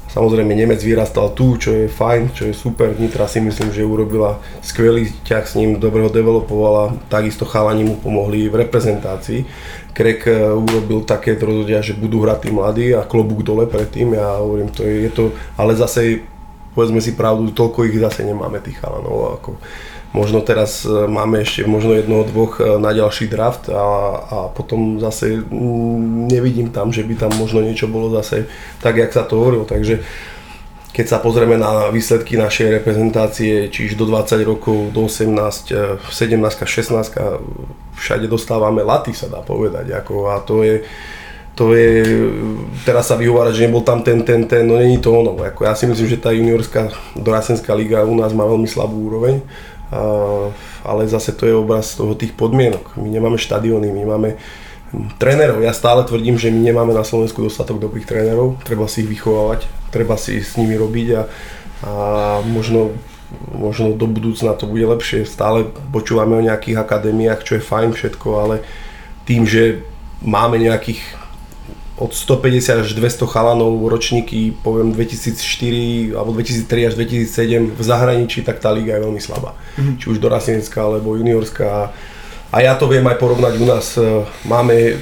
Samozrejme 0.09 0.57
Nemec 0.57 0.81
vyrastal 0.81 1.37
tu, 1.37 1.53
čo 1.61 1.69
je 1.69 1.85
fajn, 1.85 2.33
čo 2.33 2.49
je 2.49 2.53
super. 2.57 2.97
Nitra 2.97 3.29
si 3.29 3.37
myslím, 3.45 3.69
že 3.69 3.85
urobila 3.85 4.41
skvelý 4.65 5.13
ťah 5.21 5.45
s 5.45 5.53
ním, 5.53 5.77
dobre 5.77 6.01
ho 6.01 6.09
developovala, 6.09 6.97
takisto 7.13 7.45
chalani 7.45 7.85
mu 7.85 7.93
pomohli 8.01 8.49
v 8.49 8.65
reprezentácii. 8.65 9.45
Krek 9.99 10.31
e, 10.31 10.55
urobil 10.55 11.03
také 11.03 11.35
rozhodia, 11.35 11.83
že 11.83 11.91
budú 11.91 12.23
hrať 12.23 12.47
tí 12.47 12.49
mladí 12.55 12.87
a 12.95 13.03
klobúk 13.03 13.43
dole 13.43 13.67
predtým. 13.67 14.15
Ja 14.15 14.39
hovorím, 14.39 14.71
to 14.71 14.87
je, 14.87 15.03
je 15.03 15.11
to, 15.11 15.35
ale 15.59 15.75
zase 15.75 16.23
povedzme 16.71 17.03
si 17.03 17.19
pravdu, 17.19 17.51
toľko 17.51 17.83
ich 17.91 17.99
zase 17.99 18.23
nemáme 18.23 18.63
tých 18.63 18.79
chalanov. 18.79 19.35
Ako, 19.43 19.59
Možno 20.09 20.41
teraz 20.41 20.89
e, 20.89 21.05
máme 21.05 21.45
ešte 21.45 21.69
možno 21.69 21.93
jednoho, 21.93 22.25
dvoch 22.25 22.57
e, 22.57 22.81
na 22.81 22.89
ďalší 22.89 23.29
draft 23.29 23.69
a, 23.69 23.83
a 24.25 24.37
potom 24.49 24.97
zase 24.97 25.37
mm, 25.37 26.25
nevidím 26.33 26.73
tam, 26.73 26.89
že 26.89 27.05
by 27.05 27.13
tam 27.13 27.31
možno 27.37 27.61
niečo 27.61 27.85
bolo 27.85 28.09
zase 28.17 28.49
tak, 28.81 28.97
jak 28.97 29.13
sa 29.13 29.21
to 29.21 29.37
hovorilo. 29.37 29.69
Takže 29.69 30.01
keď 30.89 31.05
sa 31.05 31.17
pozrieme 31.21 31.55
na 31.55 31.93
výsledky 31.93 32.33
našej 32.33 32.81
reprezentácie, 32.81 33.69
čiže 33.69 33.93
do 33.93 34.09
20 34.09 34.41
rokov, 34.41 34.89
do 34.89 35.05
18, 35.05 36.01
17, 36.01 36.09
16, 36.09 37.13
všade 37.95 38.25
dostávame 38.25 38.81
laty, 38.81 39.13
sa 39.13 39.29
dá 39.29 39.45
povedať. 39.45 39.93
Ako, 39.93 40.33
a 40.33 40.41
to 40.41 40.65
je, 40.65 40.81
to 41.53 41.77
je, 41.77 41.93
teraz 42.89 43.13
sa 43.13 43.15
vyhovárať, 43.15 43.53
že 43.53 43.65
nebol 43.69 43.85
tam 43.85 44.01
ten, 44.01 44.25
ten, 44.25 44.49
ten, 44.49 44.65
no 44.65 44.81
není 44.81 44.97
to 44.97 45.13
ono. 45.13 45.37
Ako 45.37 45.69
ja 45.69 45.77
si 45.77 45.85
myslím, 45.85 46.07
že 46.09 46.17
tá 46.17 46.33
juniorská 46.33 46.89
dorasenská 47.13 47.77
liga 47.77 48.01
u 48.01 48.17
nás 48.17 48.33
má 48.33 48.43
veľmi 48.49 48.65
slabú 48.65 49.13
úroveň 49.13 49.45
ale 50.85 51.07
zase 51.07 51.33
to 51.33 51.45
je 51.45 51.55
obraz 51.55 51.97
toho 51.97 52.13
tých 52.13 52.33
podmienok. 52.37 52.97
My 52.97 53.09
nemáme 53.09 53.37
štadióny, 53.41 53.89
my 53.89 54.03
máme 54.05 54.29
trénerov. 55.21 55.61
Ja 55.61 55.73
stále 55.73 56.01
tvrdím, 56.05 56.41
že 56.41 56.49
my 56.49 56.59
nemáme 56.59 56.93
na 56.93 57.05
Slovensku 57.05 57.45
dostatok 57.45 57.77
dobrých 57.77 58.09
trénerov, 58.09 58.57
treba 58.65 58.89
si 58.89 59.05
ich 59.05 59.11
vychovávať, 59.11 59.69
treba 59.93 60.17
si 60.17 60.41
s 60.41 60.57
nimi 60.57 60.73
robiť 60.73 61.07
a, 61.13 61.21
a 61.85 61.91
možno, 62.45 62.97
možno 63.53 63.93
do 63.93 64.09
budúcna 64.09 64.57
to 64.57 64.65
bude 64.65 64.85
lepšie. 64.85 65.29
Stále 65.29 65.69
počúvame 65.93 66.37
o 66.37 66.45
nejakých 66.45 66.81
akadémiách, 66.81 67.45
čo 67.45 67.53
je 67.57 67.67
fajn 67.67 67.93
všetko, 67.93 68.27
ale 68.41 68.55
tým, 69.29 69.45
že 69.45 69.85
máme 70.25 70.57
nejakých 70.57 71.19
od 71.99 72.15
150 72.15 72.87
až 72.87 72.89
200 72.95 73.27
chalanov 73.27 73.75
ročníky, 73.91 74.55
poviem 74.63 74.95
2004 74.95 76.15
alebo 76.15 76.31
2003 76.31 76.87
až 76.87 76.93
2007 76.95 77.75
v 77.75 77.81
zahraničí, 77.83 78.39
tak 78.47 78.63
tá 78.63 78.71
liga 78.71 78.95
je 78.95 79.03
veľmi 79.03 79.19
slabá. 79.19 79.51
Mm-hmm. 79.75 79.95
Či 79.99 80.05
už 80.07 80.17
dorastenecká 80.23 80.79
alebo 80.79 81.19
juniorská. 81.19 81.91
A 82.49 82.65
ja 82.65 82.73
to 82.73 82.89
viem 82.89 83.05
aj 83.05 83.21
porovnať 83.21 83.53
u 83.61 83.65
nás. 83.69 83.93
E, 83.93 84.25
máme, 84.49 84.97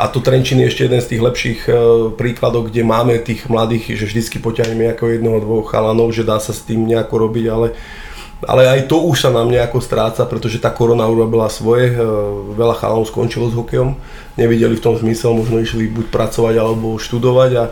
a 0.00 0.08
to 0.08 0.24
Trenčín 0.24 0.64
je 0.64 0.72
ešte 0.72 0.88
jeden 0.88 1.00
z 1.04 1.10
tých 1.12 1.22
lepších 1.22 1.60
e, 1.68 1.72
príkladov, 2.16 2.72
kde 2.72 2.88
máme 2.88 3.20
tých 3.20 3.44
mladých, 3.52 4.00
že 4.00 4.08
vždycky 4.08 4.40
poťahneme 4.40 4.96
ako 4.96 5.12
jednoho, 5.12 5.44
dvoch 5.44 5.68
chalanov, 5.68 6.16
že 6.16 6.24
dá 6.24 6.40
sa 6.40 6.56
s 6.56 6.64
tým 6.64 6.88
nejako 6.88 7.28
robiť, 7.28 7.46
ale 7.52 7.76
ale 8.48 8.64
aj 8.64 8.88
to 8.88 9.04
už 9.04 9.28
sa 9.28 9.28
nám 9.28 9.52
nejako 9.52 9.84
stráca, 9.84 10.24
pretože 10.24 10.64
tá 10.64 10.72
korona 10.72 11.04
urobila 11.04 11.52
svoje, 11.52 11.92
e, 11.92 12.00
veľa 12.56 12.80
chalanov 12.80 13.12
skončilo 13.12 13.52
s 13.52 13.56
hokejom, 13.56 14.00
nevideli 14.40 14.80
v 14.80 14.84
tom 14.84 14.96
zmysel, 14.96 15.36
možno 15.36 15.60
išli 15.60 15.92
buď 15.92 16.08
pracovať 16.08 16.54
alebo 16.56 16.96
študovať, 16.96 17.50
a, 17.60 17.64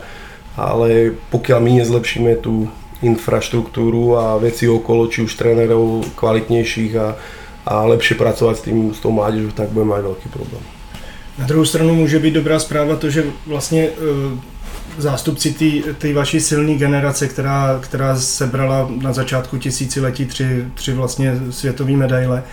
ale 0.53 1.17
pokiaľ 1.33 1.59
my 1.65 1.71
nezlepšíme 1.81 2.37
tú 2.45 2.69
infraštruktúru 3.01 4.21
a 4.21 4.37
veci 4.37 4.69
okolo, 4.69 5.09
či 5.09 5.25
už 5.25 5.33
trénerov 5.33 6.05
kvalitnejších 6.13 6.93
a, 7.01 7.17
a 7.65 7.85
lepšie 7.85 8.15
pracovať 8.15 8.55
s, 8.57 8.61
tým, 8.61 8.93
s 8.93 8.99
tou 8.99 9.11
mládežou, 9.11 9.51
tak 9.51 9.69
budeme 9.69 9.95
mať 9.95 10.01
veľký 10.03 10.27
problém. 10.29 10.63
Na 11.39 11.45
druhou 11.45 11.65
stranu 11.65 11.95
může 11.95 12.19
být 12.19 12.33
dobrá 12.33 12.59
zpráva 12.59 12.95
to, 12.95 13.09
že 13.09 13.23
vlastně 13.47 13.83
e, 13.83 13.91
zástupci 14.97 15.83
té 15.97 16.13
vaší 16.13 16.39
silné 16.39 16.75
generace, 16.75 17.27
která, 17.27 17.79
která 17.81 18.15
sebrala 18.15 18.87
na 19.01 19.13
začátku 19.13 19.57
tisíciletí 19.57 20.25
tři, 20.25 20.65
tři 20.73 20.93
vlastně 20.93 21.39
světové 21.49 21.91
medaile, 21.91 22.43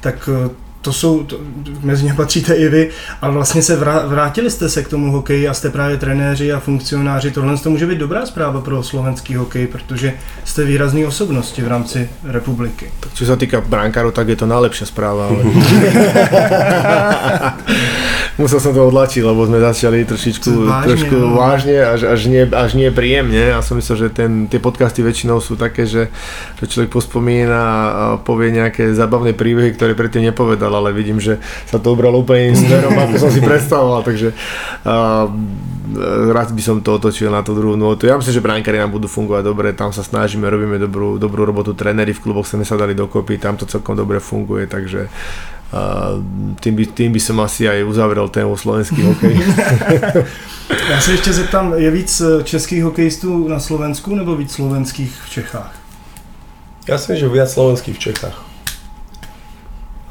tak 0.00 0.28
e, 0.28 0.63
to 0.84 0.92
jsou, 0.92 1.24
to, 1.24 1.38
mezi 1.80 2.04
ně 2.04 2.14
patříte 2.14 2.54
i 2.54 2.68
vy, 2.68 2.90
ale 3.20 3.32
vlastně 3.32 3.62
se 3.62 3.76
vrá, 3.76 4.06
vrátili 4.06 4.50
jste 4.50 4.68
se 4.68 4.82
k 4.82 4.88
tomu 4.88 5.12
hokeji 5.12 5.48
a 5.48 5.54
jste 5.54 5.70
právě 5.70 5.96
trenéři 5.96 6.52
a 6.52 6.60
funkcionáři. 6.60 7.30
Tohle 7.30 7.58
to 7.58 7.70
může 7.70 7.86
být 7.86 7.98
dobrá 7.98 8.26
zpráva 8.26 8.60
pro 8.60 8.82
slovenský 8.82 9.34
hokej, 9.34 9.66
protože 9.66 10.12
jste 10.44 10.64
výrazný 10.64 11.06
osobnosti 11.06 11.62
v 11.62 11.68
rámci 11.68 12.08
republiky. 12.24 12.92
Tak 13.00 13.16
čo 13.16 13.24
sa 13.24 13.40
týka 13.40 13.64
brankárov, 13.64 14.12
tak 14.12 14.28
je 14.28 14.36
to 14.36 14.44
najlepšia 14.44 14.84
správa. 14.84 15.32
Ale... 15.32 15.40
Musel 18.34 18.58
som 18.58 18.74
to 18.74 18.82
odlačiť, 18.90 19.22
lebo 19.22 19.46
sme 19.46 19.62
začali 19.62 20.02
trošičku 20.02 20.50
Vážne, 20.66 20.86
trošku 20.90 21.14
no. 21.14 21.38
vážne, 21.38 21.78
až, 21.78 22.10
až, 22.10 22.26
nie, 22.26 22.42
až 22.42 22.74
nie 22.74 22.90
príjemne. 22.90 23.38
Ja 23.38 23.62
som 23.62 23.78
myslel, 23.78 24.06
že 24.06 24.08
ten, 24.10 24.50
tie 24.50 24.58
podcasty 24.58 25.06
väčšinou 25.06 25.38
sú 25.38 25.54
také, 25.54 25.86
že, 25.86 26.10
že 26.58 26.64
človek 26.66 26.90
pospomína 26.90 27.62
a 27.62 28.04
povie 28.18 28.50
nejaké 28.50 28.90
zabavné 28.90 29.38
príbehy, 29.38 29.78
ktoré 29.78 29.94
predtým 29.94 30.26
nepovedal, 30.26 30.74
ale 30.74 30.90
vidím, 30.90 31.22
že 31.22 31.38
sa 31.70 31.78
to 31.78 31.94
obralo 31.94 32.26
úplne 32.26 32.50
iným 32.50 32.58
smerom, 32.58 32.94
ako 32.98 33.14
som 33.22 33.30
si 33.30 33.38
predstavoval, 33.38 34.02
takže 34.02 34.34
uh, 34.82 35.30
rád 36.34 36.50
by 36.50 36.62
som 36.64 36.82
to 36.82 36.98
otočil 36.98 37.30
na 37.30 37.46
tú 37.46 37.54
druhú 37.54 37.78
notu. 37.78 38.10
Ja 38.10 38.18
myslím, 38.18 38.34
že 38.34 38.42
brankári 38.42 38.82
nám 38.82 38.90
budú 38.90 39.06
fungovať 39.06 39.42
dobre, 39.46 39.70
tam 39.78 39.94
sa 39.94 40.02
snažíme, 40.02 40.50
robíme 40.50 40.82
dobrú, 40.82 41.22
dobrú 41.22 41.46
robotu, 41.46 41.70
tréneri 41.70 42.10
v 42.10 42.18
kluboch 42.18 42.50
sme 42.50 42.66
sa 42.66 42.74
dali 42.74 42.98
dokopy, 42.98 43.38
tam 43.38 43.54
to 43.54 43.62
celkom 43.62 43.94
dobre 43.94 44.18
funguje, 44.18 44.66
takže 44.66 45.06
tým, 46.60 46.74
by, 46.76 46.84
tým 46.86 47.10
by 47.12 47.20
som 47.20 47.40
asi 47.40 47.68
aj 47.68 47.84
uzavrel 47.84 48.28
tému 48.28 48.56
slovenský 48.56 49.02
hokej. 49.02 49.34
Já 50.90 51.00
se 51.00 51.12
ještě 51.12 51.32
zeptám, 51.32 51.74
je 51.76 51.90
víc 51.90 52.20
eh, 52.20 52.44
českých 52.44 52.84
hokejistů 52.84 53.48
na 53.48 53.60
Slovensku 53.60 54.14
nebo 54.14 54.36
víc 54.36 54.52
slovenských 54.52 55.12
v 55.26 55.30
Čechách? 55.30 55.74
Ja 56.84 57.00
si 57.00 57.16
myslím, 57.16 57.16
že 57.16 57.28
viac 57.32 57.48
slovenských 57.48 57.96
v 57.96 58.02
Čechách. 58.12 58.36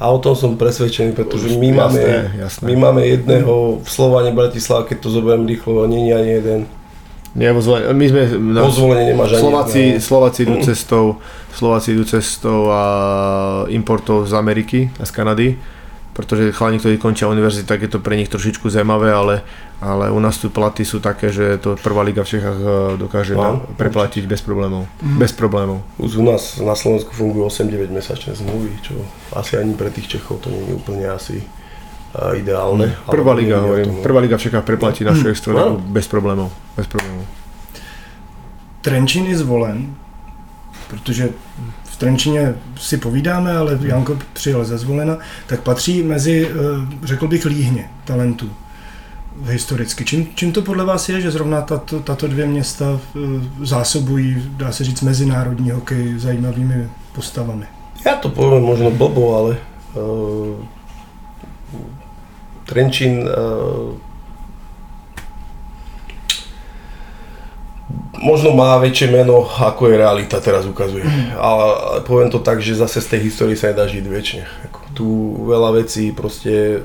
A 0.01 0.10
o 0.10 0.17
tom 0.17 0.34
som 0.34 0.58
presvedčený, 0.58 1.13
pretože 1.13 1.53
my 1.53 1.70
Jasné, 1.70 1.77
máme, 1.77 2.01
jasné. 2.38 2.63
my 2.65 2.75
máme 2.75 3.01
jedného 3.05 3.77
v 3.86 3.89
Slovane 3.89 4.34
Bratislava, 4.34 4.89
keď 4.89 4.98
to 5.05 5.10
zoberiem 5.13 5.46
rýchlo, 5.46 5.86
nie 5.86 6.10
je 6.10 6.13
ani 6.17 6.32
jeden. 6.34 6.60
Nie, 7.33 7.49
vo 7.49 7.61
my 7.73 8.05
sme... 8.05 8.21
Po 8.61 8.69
zvolenie 8.69 9.17
nemáš 9.17 9.33
ani 9.33 9.41
Slováci, 9.41 9.79
jedného. 9.81 10.05
Slováci 10.05 10.39
idú 10.45 10.55
cestou, 10.61 11.05
Slováci 11.49 11.87
idú 11.97 12.05
cestou 12.05 12.69
a 12.69 12.81
importov 13.73 14.29
z 14.29 14.37
Ameriky 14.37 14.93
a 15.01 15.03
z 15.09 15.11
Kanady, 15.17 15.47
pretože 16.13 16.53
chalani, 16.53 16.77
ktorí 16.77 17.01
končia 17.01 17.25
univerzitu, 17.25 17.65
tak 17.65 17.81
je 17.81 17.89
to 17.89 17.97
pre 17.97 18.13
nich 18.13 18.29
trošičku 18.29 18.69
zaujímavé, 18.69 19.09
ale, 19.09 19.41
ale 19.81 20.13
u 20.13 20.21
nás 20.21 20.37
tu 20.37 20.53
platy 20.53 20.85
sú 20.85 21.01
také, 21.01 21.33
že 21.33 21.57
to 21.57 21.73
prvá 21.73 22.05
liga 22.05 22.21
v 22.21 22.37
Čechách 22.37 22.57
eh, 22.61 22.69
dokáže 23.01 23.33
No, 23.33 23.41
na, 23.41 23.51
preplatiť 23.81 24.29
bez 24.29 24.45
problémov. 24.45 24.85
Bez 25.01 25.33
problémov. 25.33 25.81
Už 25.97 26.21
u 26.21 26.25
nás 26.29 26.61
na 26.61 26.77
Slovensku 26.77 27.17
fungujú 27.17 27.49
8-9 27.49 27.89
mesačné 27.89 28.37
zmluvy, 28.37 28.77
čo 28.85 28.93
asi 29.33 29.57
ani 29.57 29.73
pre 29.73 29.89
tých 29.89 30.17
Čechov 30.17 30.37
to 30.45 30.53
nie 30.53 30.69
je 30.69 30.77
úplne 30.77 31.09
asi 31.09 31.41
ideálne. 32.38 32.93
Prvá 33.10 33.34
liga, 33.34 33.58
hovorím, 33.60 34.05
prvá 34.05 34.20
liga 34.22 34.38
v 34.38 34.41
Čechách 34.41 34.63
preplatí 34.63 35.03
našu 35.03 35.27
extra 35.27 35.53
No. 35.53 35.77
bez 35.82 36.08
problémov. 36.08 36.51
Bez 36.77 36.88
problémov. 36.88 37.25
Trenčín 38.82 39.25
je 39.25 39.38
zvolen, 39.38 39.96
protože 40.88 41.29
v 41.84 41.96
Trenčíně 41.98 42.55
si 42.77 42.98
povídáme, 42.98 43.58
ale 43.58 43.79
Janko 43.82 44.17
přijel 44.34 44.65
ze 44.65 44.77
zvolena, 44.77 45.17
tak 45.48 45.62
patří 45.62 46.03
mezi, 46.03 46.48
eh, 46.50 46.53
řekl 47.08 47.27
bych, 47.27 47.46
líhně 47.46 47.89
talentů 48.05 48.50
historicky. 49.46 50.05
Čím, 50.05 50.27
čím 50.36 50.51
to 50.51 50.62
podle 50.62 50.86
vás 50.86 51.10
je, 51.10 51.22
že 51.22 51.32
zrovna 51.32 51.62
tato, 51.62 52.00
tato 52.00 52.27
dvě 52.27 52.46
města 52.46 52.86
eh, 53.15 53.20
zásobují, 53.65 54.43
dá 54.58 54.72
se 54.72 54.84
říct, 54.84 55.01
mezinárodní 55.01 55.72
hokej 55.72 56.13
zajímavými 56.20 56.89
postavami? 57.15 57.65
Ja 58.03 58.20
to 58.20 58.27
poviem 58.29 58.67
možno 58.67 58.91
blbo, 58.91 59.38
ale 59.39 59.51
uh, 59.96 60.60
Trenčín 62.74 63.30
uh, 63.30 63.94
možno 68.18 68.58
má 68.58 68.82
väčšie 68.82 69.13
meno, 69.13 69.46
ako 69.46 69.94
je 69.94 70.01
realita 70.01 70.42
teraz 70.42 70.65
ukazuje. 70.65 71.06
Ale 71.38 72.01
poviem 72.01 72.34
to 72.34 72.42
tak, 72.42 72.65
že 72.65 72.82
zase 72.82 72.98
z 72.98 73.13
tej 73.13 73.30
histórie 73.30 73.53
sa 73.53 73.70
nedá 73.70 73.86
žiť 73.86 74.06
väčšine. 74.10 74.46
Tu 74.98 75.06
veľa 75.46 75.77
vecí 75.77 76.10
proste 76.10 76.82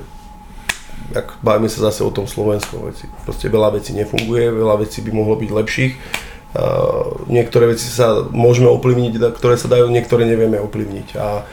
ak 1.09 1.41
bavíme 1.41 1.65
sa 1.65 1.89
zase 1.89 2.05
o 2.05 2.13
tom 2.13 2.29
slovenskom 2.29 2.85
veci. 2.85 3.09
Proste 3.25 3.49
veľa 3.49 3.81
vecí 3.81 3.97
nefunguje, 3.97 4.53
veľa 4.53 4.85
vecí 4.85 5.01
by 5.01 5.09
mohlo 5.09 5.41
byť 5.41 5.49
lepších. 5.49 5.93
Uh, 6.49 7.25
niektoré 7.29 7.73
veci 7.73 7.89
sa 7.89 8.29
môžeme 8.29 8.69
ovplyvniť, 8.69 9.17
ktoré 9.37 9.57
sa 9.57 9.65
dajú, 9.69 9.89
niektoré 9.89 10.29
nevieme 10.29 10.61
ovplyvniť. 10.61 11.17
A, 11.17 11.45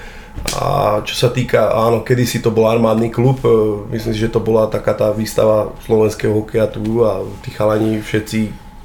a 0.56 1.00
čo 1.02 1.14
sa 1.16 1.28
týka, 1.28 1.74
áno, 1.74 2.00
kedysi 2.06 2.40
to 2.40 2.54
bol 2.54 2.70
armádny 2.70 3.10
klub, 3.10 3.42
e, 3.42 3.50
myslím 3.92 4.12
si, 4.14 4.20
že 4.24 4.32
to 4.32 4.40
bola 4.40 4.70
taká 4.70 4.94
tá 4.94 5.10
výstava 5.10 5.74
slovenského 5.84 6.32
hokeja 6.32 6.70
tu 6.70 7.02
a 7.02 7.20
tí 7.44 7.50
chalani 7.50 8.00
všetci, 8.00 8.40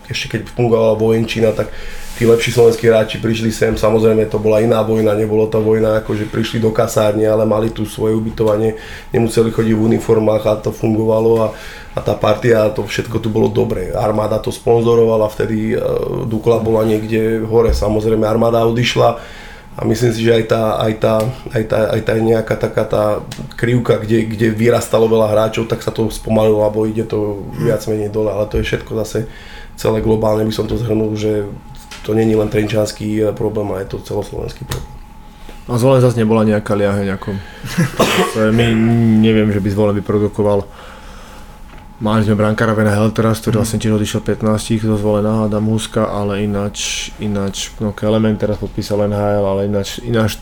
ešte 0.10 0.26
keď 0.36 0.42
fungovala 0.52 1.00
vojenčina, 1.00 1.56
tak 1.56 1.72
tí 2.20 2.28
lepší 2.28 2.52
slovenskí 2.52 2.86
hráči 2.86 3.18
prišli 3.24 3.50
sem, 3.50 3.74
samozrejme 3.78 4.28
to 4.28 4.38
bola 4.38 4.60
iná 4.60 4.84
vojna, 4.84 5.16
nebolo 5.16 5.48
to 5.48 5.64
vojna 5.64 6.04
ako 6.04 6.18
že 6.18 6.28
prišli 6.28 6.60
do 6.60 6.76
kasárne, 6.76 7.24
ale 7.26 7.48
mali 7.48 7.72
tu 7.72 7.88
svoje 7.88 8.14
ubytovanie, 8.14 8.76
nemuseli 9.16 9.50
chodiť 9.50 9.74
v 9.74 9.86
uniformách 9.96 10.44
a 10.46 10.54
to 10.60 10.76
fungovalo 10.76 11.32
a, 11.46 11.48
a 11.96 12.00
tá 12.04 12.14
partia, 12.18 12.68
to 12.74 12.84
všetko 12.84 13.18
tu 13.22 13.32
bolo 13.32 13.48
dobre. 13.48 13.96
Armáda 13.96 14.44
to 14.44 14.52
sponzorovala, 14.52 15.32
vtedy 15.32 15.74
uh, 15.74 16.28
Dukla 16.28 16.60
bola 16.62 16.86
niekde 16.86 17.42
hore, 17.48 17.72
samozrejme 17.72 18.28
armáda 18.28 18.66
odišla 18.70 19.18
a 19.72 19.88
myslím 19.88 20.12
si, 20.12 20.28
že 20.28 20.36
aj 20.36 20.46
tá, 20.52 20.64
aj 20.84 20.94
tá, 21.00 21.14
aj 21.56 21.64
tá, 21.64 21.80
aj 21.96 22.02
tá 22.04 22.14
nejaká 22.20 22.56
taká 22.60 22.84
tá 22.84 23.04
krivka, 23.56 24.04
kde, 24.04 24.28
kde 24.28 24.48
vyrastalo 24.52 25.08
veľa 25.08 25.32
hráčov, 25.32 25.72
tak 25.72 25.80
sa 25.80 25.96
to 25.96 26.12
spomalilo, 26.12 26.60
alebo 26.60 26.84
ide 26.84 27.08
to 27.08 27.48
viac 27.56 27.80
menej 27.88 28.12
dole, 28.12 28.28
ale 28.28 28.52
to 28.52 28.60
je 28.60 28.68
všetko 28.68 28.92
zase 29.00 29.32
celé 29.82 30.06
globálne 30.06 30.46
by 30.46 30.54
som 30.54 30.70
to 30.70 30.78
zhrnul, 30.78 31.18
že 31.18 31.50
to 32.06 32.14
není 32.14 32.38
len 32.38 32.50
trenčanský 32.50 33.26
eh, 33.26 33.34
problém, 33.34 33.74
ale 33.74 33.86
je 33.86 33.98
to 33.98 34.06
celoslovenský 34.06 34.66
problém. 34.70 34.90
A 35.70 35.78
zvolen 35.78 36.02
zase 36.02 36.20
nebola 36.20 36.46
nejaká 36.46 36.74
liaheň 36.74 37.16
ako... 37.16 37.32
My 38.58 38.66
neviem, 39.22 39.54
že 39.54 39.62
by 39.62 39.70
zvolen 39.72 39.96
vyprodukoval 40.02 40.66
Mali 42.02 42.26
sme 42.26 42.34
brankára 42.34 42.74
Vena 42.74 42.98
Heltera, 42.98 43.30
ktorý 43.30 43.62
vlastne 43.62 43.78
tiež 43.78 43.94
odišiel 43.94 44.26
15 44.26 44.82
zo 44.90 44.98
zvolená 44.98 45.46
Adam 45.46 45.70
Huska, 45.70 46.10
ale 46.10 46.50
ináč, 46.50 47.14
ináč, 47.22 47.70
no 47.78 47.94
Kelemen 47.94 48.42
teraz 48.42 48.58
podpísal 48.58 49.06
NHL, 49.06 49.46
ale 49.46 49.70
ináč, 49.70 50.02
ináč 50.02 50.42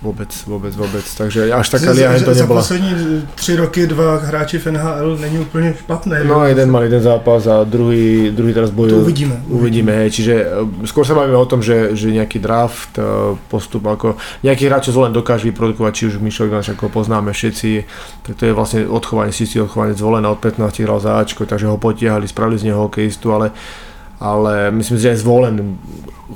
vôbec, 0.00 0.32
vôbec, 0.48 0.72
vôbec. 0.72 1.04
Takže 1.04 1.52
až 1.52 1.68
taká 1.68 1.92
liaheň 1.92 2.24
to 2.24 2.34
za 2.34 2.42
nebola. 2.42 2.60
poslední 2.60 2.92
tři 3.34 3.56
roky 3.56 3.86
dva 3.86 4.16
hráči 4.16 4.58
v 4.58 4.66
NHL 4.66 5.16
není 5.20 5.38
úplně 5.38 5.74
špatné. 5.78 6.24
No 6.24 6.44
jeden 6.46 6.70
mal 6.70 6.82
jeden 6.82 7.02
zápas 7.02 7.46
a 7.46 7.64
druhý, 7.64 8.30
druhý 8.30 8.54
teraz 8.54 8.70
bojuje. 8.70 8.94
To 8.94 9.00
uvidíme. 9.00 9.42
Uvidíme, 9.48 9.92
hej. 9.92 10.10
Čiže 10.10 10.34
e, 10.82 10.86
skôr 10.88 11.04
sa 11.04 11.14
bavíme 11.14 11.36
o 11.36 11.46
tom, 11.46 11.62
že, 11.62 11.92
že 11.92 12.12
nejaký 12.16 12.40
draft, 12.40 12.96
e, 12.96 13.36
postup 13.52 13.86
ako 13.86 14.16
nejaký 14.42 14.66
hráč, 14.72 14.88
čo 14.88 15.00
len 15.04 15.12
dokáže 15.12 15.44
vyprodukovať, 15.52 15.92
či 15.92 16.06
už 16.08 16.24
Mišo 16.24 16.48
Iváš, 16.48 16.72
ako 16.72 16.88
poznáme 16.88 17.32
všetci, 17.36 17.84
tak 18.24 18.32
to 18.40 18.42
je 18.48 18.52
vlastne 18.56 18.88
odchovanie, 18.88 19.32
si 19.32 19.60
odchovanie 19.60 19.92
zvolené 19.92 20.28
od 20.28 20.40
15 20.40 20.80
hral 20.80 21.00
za 21.00 21.20
Ačko, 21.20 21.44
takže 21.44 21.68
ho 21.68 21.76
potiahli, 21.76 22.24
spravili 22.28 22.58
z 22.58 22.72
neho 22.72 22.88
hokejistu, 22.88 23.32
ale 23.36 23.52
ale 24.20 24.70
myslím 24.70 24.96
si, 25.00 25.02
že 25.02 25.12
aj 25.16 25.22
zvolen 25.24 25.54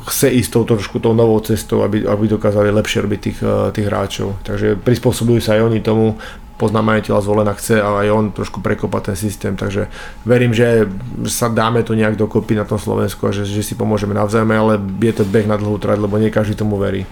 chce 0.08 0.32
ísť 0.32 0.50
tou 0.50 0.64
trošku 0.64 0.98
tou 0.98 1.12
novou 1.12 1.38
cestou, 1.44 1.84
aby, 1.84 2.02
aby 2.08 2.24
dokázali 2.26 2.72
lepšie 2.72 3.04
robiť 3.04 3.20
tých, 3.20 3.38
eh, 3.44 3.70
tých 3.70 3.86
hráčov. 3.86 4.40
Takže 4.42 4.80
prispôsobujú 4.80 5.38
sa 5.44 5.60
aj 5.60 5.62
oni 5.68 5.80
tomu, 5.84 6.16
poznám 6.54 6.94
majiteľa 6.94 7.20
zvolena 7.20 7.52
chce 7.54 7.82
a 7.82 8.06
aj 8.06 8.08
on 8.14 8.24
trošku 8.30 8.62
prekopať 8.62 9.02
ten 9.12 9.16
systém, 9.18 9.52
takže 9.58 9.90
verím, 10.22 10.54
že 10.54 10.86
sa 11.26 11.50
dáme 11.50 11.82
to 11.82 11.98
nejak 11.98 12.14
dokopy 12.14 12.54
na 12.54 12.62
tom 12.62 12.78
Slovensku 12.78 13.26
a 13.26 13.34
že, 13.34 13.42
že 13.42 13.66
si 13.66 13.74
pomôžeme 13.74 14.14
navzájom, 14.14 14.50
ale 14.54 14.78
je 15.02 15.12
to 15.12 15.26
beh 15.26 15.50
na 15.50 15.58
dlhú 15.58 15.82
trať, 15.82 15.98
lebo 15.98 16.14
nie 16.14 16.30
každý 16.30 16.54
tomu 16.54 16.78
verí. 16.78 17.06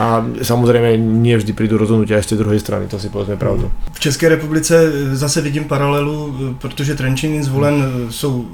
A 0.00 0.24
samozrejme 0.40 0.96
nie 0.96 1.36
vždy 1.36 1.52
prídu 1.52 1.76
rozhodnutia 1.76 2.16
aj 2.16 2.24
z 2.24 2.30
tej 2.34 2.38
druhej 2.40 2.60
strany, 2.60 2.88
to 2.88 2.96
si 2.96 3.12
povedzme 3.12 3.36
pravdu. 3.36 3.68
V 3.92 4.00
České 4.00 4.28
republice 4.28 4.72
zase 5.12 5.40
vidím 5.40 5.68
paralelu, 5.68 6.16
eh, 6.32 6.54
protože 6.58 6.94
Trenčín 6.94 7.36
zvolen 7.44 7.84
eh, 7.84 8.12
jsou 8.12 8.48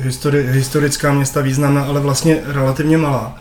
histori- 0.00 0.50
historická 0.50 1.12
města 1.12 1.40
významná, 1.40 1.84
ale 1.84 2.00
vlastně 2.00 2.38
relativně 2.46 2.98
malá. 2.98 3.34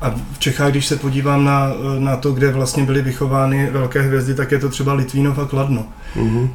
A 0.00 0.14
v 0.32 0.38
Čechách, 0.38 0.70
když 0.70 0.86
se 0.86 0.96
podívám 0.96 1.44
na, 1.44 1.72
na 1.98 2.16
to, 2.16 2.32
kde 2.32 2.52
vlastně 2.52 2.82
byly 2.84 3.02
vychovány 3.02 3.68
velké 3.72 4.02
hvězdy, 4.02 4.34
tak 4.34 4.52
je 4.52 4.58
to 4.58 4.68
třeba 4.68 4.92
Litvínov 4.92 5.38
a 5.38 5.44
Kladno. 5.44 5.86
Mhm. 6.16 6.50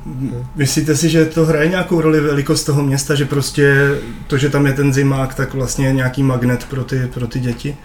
Myslíte 0.55 0.95
si, 0.95 1.09
že 1.09 1.25
to 1.25 1.45
hraje 1.45 1.69
nějakou 1.69 2.01
roli 2.01 2.19
velikost 2.19 2.63
toho 2.63 2.83
města, 2.83 3.15
že 3.15 3.25
prostě 3.25 3.91
to, 4.27 4.37
že 4.37 4.49
tam 4.49 4.65
je 4.65 4.73
ten 4.73 4.93
zimák, 4.93 5.33
tak 5.35 5.53
vlastně 5.53 5.87
je 5.87 5.93
nějaký 5.93 6.23
magnet 6.23 6.65
pro 6.69 6.83
ty, 6.83 7.01
pro 7.13 7.27
ty 7.27 7.39
děti? 7.39 7.75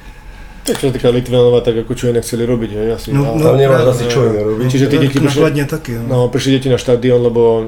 Tak 0.66 0.82
čo 0.82 0.90
sa 0.90 0.94
týka 0.98 1.14
Litvinova, 1.14 1.62
tak 1.62 1.86
ako 1.86 1.94
čo 1.94 2.10
inak 2.10 2.26
chceli 2.26 2.42
robiť, 2.42 2.70
hej, 2.74 2.88
asi. 2.98 3.08
No, 3.14 3.38
no, 3.38 3.54
Tam 3.54 3.54
práve. 3.54 3.86
asi 3.86 4.04
čo 4.10 4.26
iné 4.26 4.42
robiť. 4.42 4.66
Čiže 4.66 4.86
tí 4.90 4.98
deti 4.98 5.18
na 5.22 5.30
prišli, 5.30 5.62
taky. 5.62 5.92
No. 5.94 6.02
no, 6.10 6.16
prišli 6.26 6.58
deti 6.58 6.66
na 6.66 6.74
štadión, 6.74 7.22
lebo 7.22 7.62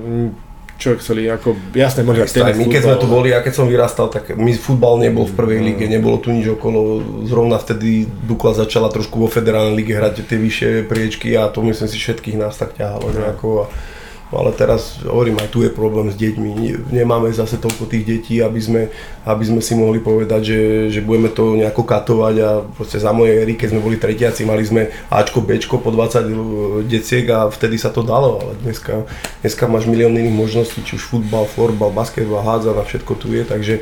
čo 0.79 0.95
chceli, 0.95 1.27
ako, 1.27 1.59
jasné, 1.75 2.07
možno 2.07 2.23
Aj 2.23 2.55
my 2.55 2.71
keď 2.71 2.83
sme 2.87 2.97
tu 3.03 3.11
boli, 3.11 3.35
a 3.35 3.43
keď 3.43 3.51
som 3.53 3.67
vyrastal, 3.67 4.07
tak 4.15 4.39
my 4.39 4.55
futbal 4.55 5.03
nebol 5.03 5.27
v 5.27 5.35
prvej 5.35 5.61
lige, 5.61 5.91
nebolo 5.91 6.23
tu 6.23 6.31
nič 6.31 6.47
okolo. 6.55 7.03
Zrovna 7.27 7.59
vtedy 7.59 8.07
Dukla 8.07 8.55
začala 8.55 8.87
trošku 8.87 9.19
vo 9.19 9.27
federálnej 9.27 9.75
lige 9.75 9.99
hrať 9.99 10.23
tie 10.23 10.39
vyššie 10.39 10.71
priečky 10.87 11.35
a 11.35 11.51
to 11.51 11.67
myslím 11.67 11.91
si 11.91 11.99
všetkých 11.99 12.39
nás 12.39 12.55
tak 12.55 12.79
ťahalo 12.79 13.11
nejako. 13.11 13.49
A, 13.51 13.65
no 13.67 13.98
ale 14.29 14.53
teraz 14.53 15.01
hovorím, 15.01 15.41
aj 15.41 15.49
tu 15.49 15.65
je 15.65 15.73
problém 15.73 16.13
s 16.13 16.17
deťmi. 16.17 16.49
Ne- 16.53 16.81
Nemáme 17.01 17.33
zase 17.33 17.57
toľko 17.57 17.89
tých 17.89 18.05
detí, 18.05 18.45
aby 18.45 18.61
sme, 18.61 18.83
aby 19.25 19.45
sme 19.45 19.65
si 19.65 19.73
mohli 19.73 19.99
povedať, 19.99 20.43
že, 20.45 20.61
že 20.93 21.01
budeme 21.01 21.33
to 21.33 21.57
nejako 21.57 21.81
katovať 21.85 22.35
a 22.45 22.51
proste 22.65 23.01
za 23.01 23.09
mojej 23.17 23.41
éry, 23.41 23.57
keď 23.57 23.73
sme 23.73 23.81
boli 23.81 23.97
tretiaci, 23.97 24.45
mali 24.45 24.69
sme 24.69 24.93
Ačko, 25.09 25.41
Bčko 25.41 25.81
po 25.81 25.89
20 25.89 26.85
deciek 26.85 27.25
a 27.33 27.49
vtedy 27.49 27.81
sa 27.81 27.89
to 27.89 28.05
dalo, 28.05 28.37
ale 28.45 28.53
dneska, 28.61 29.09
dneska 29.41 29.65
máš 29.65 29.89
milión 29.89 30.13
iných 30.13 30.37
možností, 30.37 30.85
či 30.85 31.01
už 31.01 31.09
futbal, 31.09 31.49
florbal, 31.49 31.89
basketbal, 31.89 32.45
hádzana, 32.45 32.85
všetko 32.85 33.13
tu 33.17 33.33
je, 33.33 33.43
takže 33.49 33.81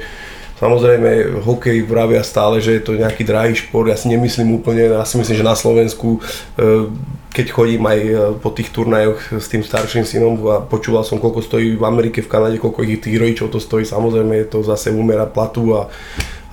Samozrejme, 0.57 1.37
hokej 1.45 1.85
vravia 1.85 2.25
stále, 2.25 2.65
že 2.65 2.81
je 2.81 2.83
to 2.83 2.97
nejaký 2.97 3.29
drahý 3.29 3.53
šport, 3.53 3.93
ja 3.93 3.97
si 3.97 4.09
nemyslím 4.09 4.57
úplne, 4.57 4.89
ja 4.89 5.05
si 5.05 5.21
myslím, 5.21 5.37
že 5.37 5.45
na 5.45 5.53
Slovensku, 5.53 6.17
e, 6.57 6.89
keď 7.37 7.47
chodím 7.53 7.85
aj 7.85 7.99
e, 8.01 8.13
po 8.41 8.49
tých 8.57 8.73
turnajoch 8.73 9.37
s 9.37 9.53
tým 9.53 9.61
starším 9.61 10.09
synom 10.09 10.41
a 10.49 10.65
počúval 10.65 11.05
som, 11.05 11.21
koľko 11.21 11.45
stojí 11.45 11.77
v 11.77 11.85
Amerike, 11.85 12.25
v 12.25 12.33
Kanade, 12.33 12.57
koľko 12.57 12.89
ich 12.89 13.05
tých 13.05 13.21
rodičov 13.21 13.53
to 13.53 13.61
stojí, 13.61 13.85
samozrejme 13.85 14.33
je 14.33 14.49
to 14.49 14.65
zase 14.65 14.89
úmera 14.89 15.29
platu 15.29 15.77
a 15.77 15.93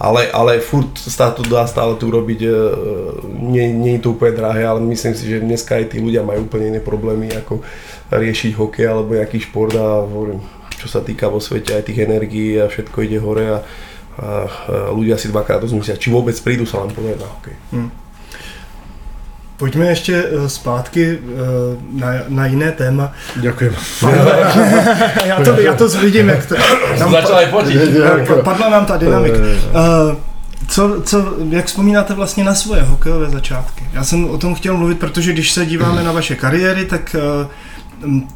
ale, 0.04 0.28
ale 0.36 0.60
furt 0.60 1.00
sa 1.00 1.32
to 1.32 1.48
dá 1.48 1.64
stále 1.64 1.96
tu 1.96 2.12
robiť, 2.12 2.40
e, 2.44 2.52
nie, 3.40 3.72
nie 3.72 3.96
je 3.96 4.04
to 4.04 4.20
úplne 4.20 4.36
drahé, 4.36 4.68
ale 4.68 4.84
myslím 4.84 5.16
si, 5.16 5.32
že 5.32 5.40
dneska 5.40 5.80
aj 5.80 5.96
tí 5.96 6.04
ľudia 6.04 6.28
majú 6.28 6.44
úplne 6.44 6.76
iné 6.76 6.84
problémy, 6.84 7.32
ako 7.40 7.64
riešiť 8.12 8.52
hokej 8.52 8.84
alebo 8.84 9.16
nejaký 9.16 9.48
šport 9.48 9.72
a 9.80 10.04
hovorím, 10.04 10.44
čo 10.76 10.92
sa 10.92 11.00
týka 11.00 11.32
vo 11.32 11.40
svete 11.40 11.72
aj 11.72 11.88
tých 11.88 12.04
energií 12.04 12.60
a 12.60 12.68
všetko 12.68 12.98
ide 13.00 13.24
hore 13.24 13.48
a, 13.48 13.58
ľudia 14.94 15.18
si 15.18 15.28
dvakrát 15.28 15.62
rozmyslia, 15.62 15.98
či 15.98 16.10
vôbec 16.14 16.38
prídu 16.44 16.66
sa 16.66 16.78
vám 16.84 16.94
pozrieť 16.94 17.20
na 17.20 17.28
hokej. 17.28 17.56
Pojďme 19.58 19.86
ještě 19.86 20.14
eh, 20.16 20.50
zpátky 20.50 21.20
eh, 21.20 21.20
na, 21.94 22.08
na 22.30 22.46
jiné 22.46 22.72
téma. 22.72 23.12
Ďakujem. 23.36 23.74
já, 25.26 25.44
to, 25.46 25.60
já 25.60 25.74
to 25.74 25.88
vidím, 25.88 26.30
jak 26.30 26.46
to... 26.46 26.56
Začal 26.98 27.36
aj 27.36 27.46
fotiť. 27.46 27.78
pa- 28.28 28.42
padla 28.50 28.70
nám 28.70 28.86
ta 28.86 28.98
dynamika. 28.98 29.38
Eh, 29.40 30.16
Co, 30.68 31.02
co, 31.02 31.34
jak 31.50 31.66
vzpomínáte 31.66 32.14
vlastně 32.14 32.44
na 32.44 32.56
svoje 32.56 32.82
hokejové 32.82 33.30
začátky? 33.30 33.84
Já 33.94 34.04
jsem 34.04 34.30
o 34.30 34.38
tom 34.38 34.56
chtěl 34.56 34.78
mluvit, 34.78 35.00
protože 35.00 35.34
když 35.34 35.52
se 35.52 35.66
díváme 35.66 36.04
na 36.04 36.12
vaše 36.12 36.36
kariéry, 36.36 36.86
tak 36.86 37.16
eh, 37.16 37.48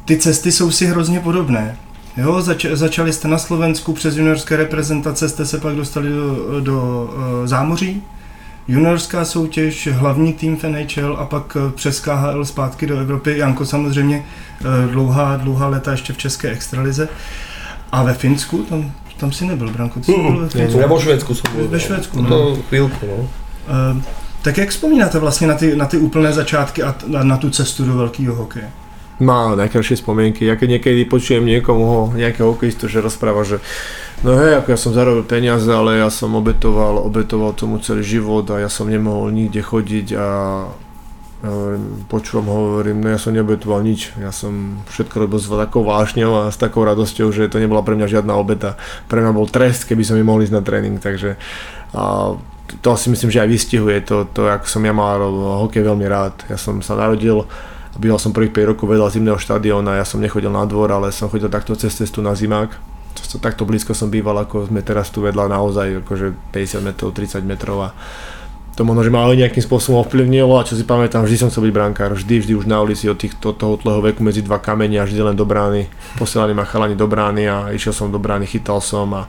ty 0.04 0.16
cesty 0.16 0.52
jsou 0.52 0.70
si 0.70 0.86
hrozně 0.86 1.20
podobné. 1.20 1.76
Jo, 2.18 2.42
zač, 2.42 2.66
začali 2.72 3.12
jste 3.12 3.28
na 3.28 3.38
Slovensku, 3.38 3.92
přes 3.92 4.16
juniorské 4.16 4.56
reprezentace 4.56 5.28
jste 5.28 5.46
se 5.46 5.58
pak 5.58 5.76
dostali 5.76 6.08
do, 6.08 6.60
do 6.60 7.08
eh, 7.44 7.48
zámoří, 7.48 8.02
juniorská 8.68 9.24
soutěž, 9.24 9.88
hlavní 9.92 10.32
tým 10.32 10.56
v 10.56 10.64
NHL 10.64 11.16
a 11.18 11.24
pak 11.24 11.56
eh, 11.56 11.72
přes 11.72 12.00
KHL 12.00 12.44
zpátky 12.44 12.86
do 12.86 12.98
Evropy. 12.98 13.38
Janko 13.38 13.66
samozřejmě 13.66 14.24
eh, 14.60 14.92
dlouhá, 14.92 15.36
dlouhá 15.36 15.68
léta 15.68 15.90
ještě 15.90 16.12
v 16.12 16.16
české 16.16 16.50
extralize. 16.50 17.08
A 17.92 18.02
ve 18.02 18.14
Finsku, 18.14 18.62
tam, 18.62 18.92
tam 19.16 19.32
si 19.32 19.46
nebyl, 19.46 19.70
Branko, 19.70 20.00
ty 20.00 20.06
jsi 20.06 20.12
byl 20.12 20.40
ve 20.40 20.48
Finsku. 20.48 20.80
Ja 20.80 20.86
vo 20.86 21.00
Švedsku 21.00 21.34
som 21.34 21.48
bol. 21.54 21.68
Ve 21.68 21.80
Švédsku, 21.80 22.22
no. 22.22 22.28
To 22.28 22.38
chvíľku, 22.68 23.06
no. 23.06 23.28
Tak 24.42 24.58
jak 24.58 24.68
vzpomínáte 24.68 25.18
vlastně 25.18 25.46
na 25.46 25.54
ty, 25.54 25.76
na 25.76 25.86
ty 25.86 25.96
úplné 25.96 26.32
začátky 26.32 26.82
a 26.82 26.94
na 27.06 27.36
tu 27.36 27.50
cestu 27.50 27.84
do 27.84 27.94
velkého 27.94 28.34
hokeje? 28.34 28.70
Má 29.18 29.58
najkrajšie 29.58 29.98
spomienky. 29.98 30.46
Ja 30.46 30.54
keď 30.54 30.78
niekedy 30.78 31.02
počujem 31.10 31.42
niekomu, 31.42 32.14
nejakého 32.14 32.54
hokejistu, 32.54 32.86
že 32.86 33.02
rozpráva, 33.02 33.42
že 33.42 33.58
no 34.22 34.38
hej, 34.38 34.62
ako 34.62 34.68
ja 34.70 34.78
som 34.78 34.94
zarobil 34.94 35.26
peniaze, 35.26 35.66
ale 35.66 35.98
ja 35.98 36.06
som 36.06 36.38
obetoval, 36.38 37.02
obetoval 37.02 37.50
tomu 37.58 37.82
celý 37.82 38.06
život 38.06 38.46
a 38.54 38.62
ja 38.62 38.70
som 38.70 38.86
nemohol 38.86 39.34
nikde 39.34 39.58
chodiť 39.58 40.06
a 40.14 40.26
ja 41.38 41.54
hovorím, 41.54 42.02
počúvam, 42.10 42.50
hovorím, 42.50 42.98
no 42.98 43.14
ja 43.14 43.18
som 43.18 43.30
neobetoval 43.30 43.78
nič, 43.86 44.10
ja 44.18 44.34
som 44.34 44.82
všetko 44.90 45.22
robil 45.22 45.38
s 45.38 45.46
takou 45.46 45.86
vášňou 45.86 46.32
a 46.34 46.42
s 46.50 46.58
takou 46.58 46.82
radosťou, 46.82 47.30
že 47.30 47.46
to 47.46 47.62
nebola 47.62 47.86
pre 47.86 47.94
mňa 47.94 48.10
žiadna 48.10 48.34
obeta. 48.34 48.74
Pre 49.06 49.22
mňa 49.22 49.30
bol 49.30 49.46
trest, 49.46 49.86
keby 49.86 50.02
som 50.02 50.18
mi 50.18 50.26
mohol 50.26 50.42
ísť 50.42 50.54
na 50.58 50.66
tréning, 50.66 50.98
takže 50.98 51.38
a 51.94 52.34
to 52.82 52.90
si 52.98 53.08
myslím, 53.08 53.30
že 53.30 53.40
aj 53.40 53.48
vystihuje 53.54 54.02
to, 54.02 54.26
to 54.34 54.50
ako 54.50 54.66
som 54.66 54.82
ja 54.82 54.90
mal 54.90 55.16
hokej 55.64 55.86
veľmi 55.86 56.04
rád. 56.10 56.42
Ja 56.50 56.58
som 56.58 56.82
sa 56.82 56.98
narodil, 56.98 57.46
býval 57.98 58.16
som 58.16 58.30
prvých 58.30 58.54
5 58.54 58.70
rokov 58.72 58.86
vedľa 58.86 59.10
zimného 59.10 59.38
štadióna, 59.38 59.98
ja 59.98 60.06
som 60.06 60.22
nechodil 60.22 60.48
na 60.48 60.62
dvor, 60.64 60.88
ale 60.88 61.10
som 61.10 61.26
chodil 61.28 61.50
takto 61.50 61.74
cez 61.74 61.92
cestu 61.92 62.22
na 62.22 62.32
zimák. 62.32 62.70
To- 63.18 63.42
Takto 63.42 63.66
blízko 63.66 63.92
som 63.92 64.08
býval, 64.08 64.38
ako 64.46 64.70
sme 64.70 64.80
teraz 64.80 65.10
tu 65.10 65.20
vedľa 65.20 65.50
naozaj 65.50 66.06
akože 66.06 66.54
50 66.54 66.86
metrov, 66.86 67.10
30 67.12 67.42
metrov 67.42 67.78
a 67.82 67.90
to 68.78 68.86
možno, 68.86 69.02
že 69.02 69.10
ma 69.10 69.26
ale 69.26 69.34
nejakým 69.34 69.58
spôsobom 69.58 70.06
ovplyvnilo 70.06 70.54
a 70.54 70.62
čo 70.62 70.78
si 70.78 70.86
pamätám, 70.86 71.26
vždy 71.26 71.34
som 71.36 71.50
chcel 71.50 71.66
byť 71.66 71.74
brankár, 71.74 72.14
vždy, 72.14 72.46
vždy 72.46 72.52
už 72.54 72.70
na 72.70 72.78
ulici 72.78 73.10
od 73.10 73.18
týchto, 73.18 73.50
toho 73.50 73.74
tlého 73.74 73.98
veku 73.98 74.22
medzi 74.22 74.38
dva 74.38 74.62
kamene 74.62 75.02
a 75.02 75.04
vždy 75.04 75.18
len 75.18 75.34
do 75.34 75.42
brány, 75.42 75.90
posielali 76.14 76.54
ma 76.54 76.62
chalani 76.62 76.94
do 76.94 77.10
brány 77.10 77.42
a 77.50 77.56
išiel 77.74 77.90
som 77.90 78.14
do 78.14 78.22
brány, 78.22 78.46
chytal 78.46 78.78
som 78.78 79.10
a 79.18 79.26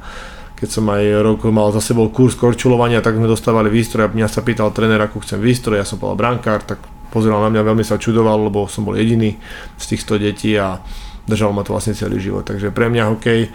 keď 0.54 0.70
som 0.70 0.86
aj 0.86 1.02
rok 1.26 1.42
mal 1.50 1.74
za 1.74 1.82
sebou 1.82 2.14
kurz 2.14 2.38
korčulovania, 2.38 3.02
tak 3.02 3.18
sme 3.18 3.26
dostávali 3.26 3.74
výstroj 3.74 4.06
a 4.06 4.14
mňa 4.14 4.28
sa 4.30 4.46
pýtal 4.46 4.70
tréner, 4.70 5.02
akú 5.02 5.18
chcem 5.26 5.42
výstroj, 5.42 5.82
ja 5.82 5.88
som 5.88 5.98
povedal 5.98 6.30
brankár, 6.30 6.62
tak 6.62 6.78
pozeral 7.10 7.42
na 7.44 7.50
mňa, 7.52 7.68
veľmi 7.68 7.86
sa 7.86 8.02
čudoval, 8.02 8.50
lebo 8.50 8.70
som 8.70 8.86
bol 8.86 8.98
jediný 8.98 9.36
z 9.78 9.86
týchto 9.96 10.16
detí 10.22 10.56
a 10.56 10.82
držal 11.30 11.54
ma 11.54 11.62
to 11.62 11.74
vlastne 11.74 11.94
celý 11.94 12.18
život. 12.18 12.46
Takže 12.46 12.74
pre 12.74 12.90
mňa 12.90 13.10
hokej 13.14 13.50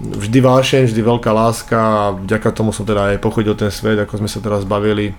vždy 0.00 0.38
vášeň, 0.42 0.82
vždy 0.90 1.00
veľká 1.00 1.30
láska 1.30 1.78
a 1.78 2.02
vďaka 2.18 2.48
tomu 2.50 2.74
som 2.74 2.82
teda 2.84 3.14
aj 3.14 3.22
pochodil 3.22 3.54
ten 3.54 3.70
svet, 3.70 3.96
ako 3.96 4.20
sme 4.20 4.28
sa 4.28 4.42
teraz 4.42 4.66
bavili. 4.66 5.14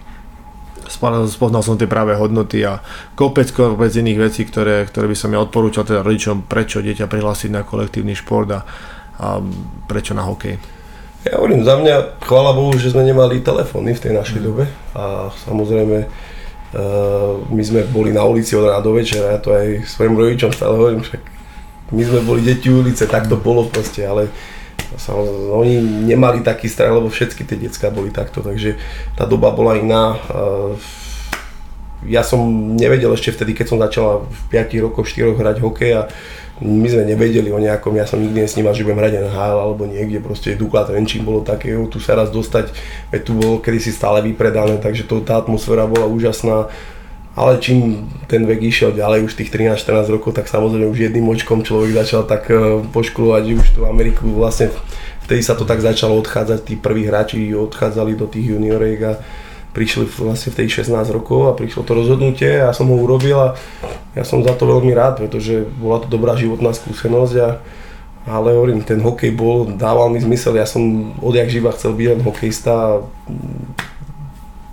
Spoznal 0.85 1.65
som 1.65 1.81
tie 1.81 1.89
práve 1.89 2.13
hodnoty 2.13 2.61
a 2.61 2.77
kopec, 3.17 3.49
kopec 3.49 3.89
iných 3.89 4.19
vecí, 4.21 4.45
ktoré, 4.45 4.85
ktoré 4.85 5.09
by 5.09 5.17
som 5.17 5.33
ja 5.33 5.41
odporúčal 5.41 5.81
teda 5.81 6.05
rodičom, 6.05 6.45
prečo 6.45 6.83
dieťa 6.83 7.09
prihlásiť 7.09 7.49
na 7.49 7.65
kolektívny 7.65 8.13
šport 8.13 8.45
a, 8.53 8.61
a 9.17 9.41
prečo 9.89 10.13
na 10.13 10.21
hokej. 10.29 10.61
Ja 11.25 11.41
hovorím, 11.41 11.65
za 11.65 11.81
mňa, 11.81 12.21
chvála 12.21 12.53
Bohu, 12.53 12.77
že 12.77 12.93
sme 12.93 13.01
nemali 13.01 13.41
telefóny 13.41 13.97
v 13.97 14.03
tej 14.05 14.13
našej 14.13 14.39
dobe 14.45 14.69
a 14.93 15.33
samozrejme 15.49 16.05
my 17.49 17.61
sme 17.63 17.87
boli 17.87 18.11
na 18.11 18.27
ulici 18.27 18.51
od 18.55 18.67
rána 18.67 18.83
do 18.83 18.91
večera, 18.91 19.35
ja 19.35 19.39
to 19.39 19.55
aj 19.55 19.87
svojim 19.87 20.15
rodičom 20.19 20.51
stále 20.51 20.75
hovorím, 20.75 21.01
však 21.07 21.21
my 21.95 22.03
sme 22.03 22.19
boli 22.25 22.41
deti 22.43 22.67
ulice, 22.67 23.07
tak 23.07 23.31
to 23.31 23.39
bolo 23.39 23.69
proste, 23.69 24.03
ale 24.03 24.27
samozrejme, 24.97 25.53
oni 25.55 25.73
nemali 26.09 26.43
taký 26.43 26.67
strach, 26.67 26.91
lebo 26.91 27.07
všetky 27.07 27.45
tie 27.45 27.57
decka 27.59 27.93
boli 27.93 28.09
takto, 28.11 28.41
takže 28.41 28.75
tá 29.15 29.23
doba 29.23 29.53
bola 29.53 29.77
iná. 29.79 30.19
Uh, 30.27 30.73
ja 32.05 32.21
som 32.21 32.41
nevedel 32.77 33.09
ešte 33.13 33.33
vtedy, 33.33 33.57
keď 33.57 33.65
som 33.65 33.81
začala 33.81 34.25
v 34.25 34.39
5 34.53 34.85
rokoch, 34.85 35.09
4 35.09 35.41
hrať 35.41 35.57
hokej 35.61 35.91
a 35.95 36.01
my 36.63 36.87
sme 36.87 37.03
nevedeli 37.03 37.51
o 37.51 37.59
nejakom, 37.59 37.99
ja 37.99 38.07
som 38.07 38.23
nikdy 38.23 38.47
nesnímal, 38.47 38.71
že 38.71 38.87
budem 38.87 39.03
hrať 39.03 39.13
NHL 39.27 39.57
alebo 39.59 39.83
niekde, 39.83 40.23
proste 40.23 40.55
Dukla 40.55 40.87
Trenčín 40.87 41.27
bolo 41.27 41.43
také, 41.43 41.75
jo, 41.75 41.83
tu 41.91 41.99
sa 41.99 42.15
raz 42.15 42.31
dostať, 42.31 42.71
veď 43.11 43.21
tu 43.27 43.35
bolo 43.35 43.59
kedysi 43.59 43.91
stále 43.91 44.23
vypredané, 44.23 44.79
takže 44.79 45.03
to, 45.03 45.19
tá 45.19 45.35
atmosféra 45.35 45.83
bola 45.83 46.07
úžasná. 46.07 46.71
Ale 47.35 47.59
čím 47.59 48.07
ten 48.31 48.47
vek 48.47 48.63
išiel 48.63 48.95
ďalej, 48.95 49.27
už 49.27 49.35
tých 49.35 49.51
13-14 49.51 50.07
rokov, 50.07 50.39
tak 50.39 50.47
samozrejme 50.47 50.87
už 50.87 51.11
jedným 51.11 51.27
očkom 51.27 51.67
človek 51.67 51.91
začal 51.91 52.23
tak 52.23 52.47
poškulovať, 52.95 53.43
že 53.43 53.59
už 53.59 53.67
tú 53.75 53.81
Ameriku 53.83 54.31
vlastne 54.31 54.71
vtedy 55.27 55.43
sa 55.43 55.59
to 55.59 55.67
tak 55.67 55.83
začalo 55.83 56.15
odchádzať, 56.23 56.59
tí 56.63 56.79
prví 56.79 57.03
hráči 57.03 57.51
odchádzali 57.51 58.15
do 58.15 58.31
tých 58.31 58.55
junioriek 58.55 58.99
a 59.03 59.13
prišli 59.75 60.07
vlastne 60.23 60.55
v 60.55 60.63
tej 60.63 60.87
16 60.87 60.95
rokov 61.11 61.51
a 61.51 61.57
prišlo 61.57 61.83
to 61.83 61.91
rozhodnutie 61.91 62.63
a 62.63 62.71
ja 62.71 62.73
som 62.73 62.87
ho 62.87 62.95
urobil 62.95 63.35
a 63.35 63.49
ja 64.15 64.23
som 64.23 64.39
za 64.39 64.55
to 64.55 64.63
veľmi 64.63 64.95
rád, 64.95 65.19
pretože 65.19 65.67
bola 65.75 65.99
to 65.99 66.07
dobrá 66.07 66.39
životná 66.39 66.71
skúsenosť 66.71 67.35
a 67.43 67.49
ale 68.25 68.57
hovorím, 68.57 68.81
ten 68.81 68.97
hokej 69.05 69.37
bol, 69.37 69.69
dával 69.69 70.09
mi 70.09 70.17
zmysel, 70.17 70.57
ja 70.57 70.65
som 70.65 71.13
odjak 71.21 71.45
živa 71.45 71.69
chcel 71.77 71.93
byť 71.93 72.07
len 72.09 72.21
hokejista 72.25 73.05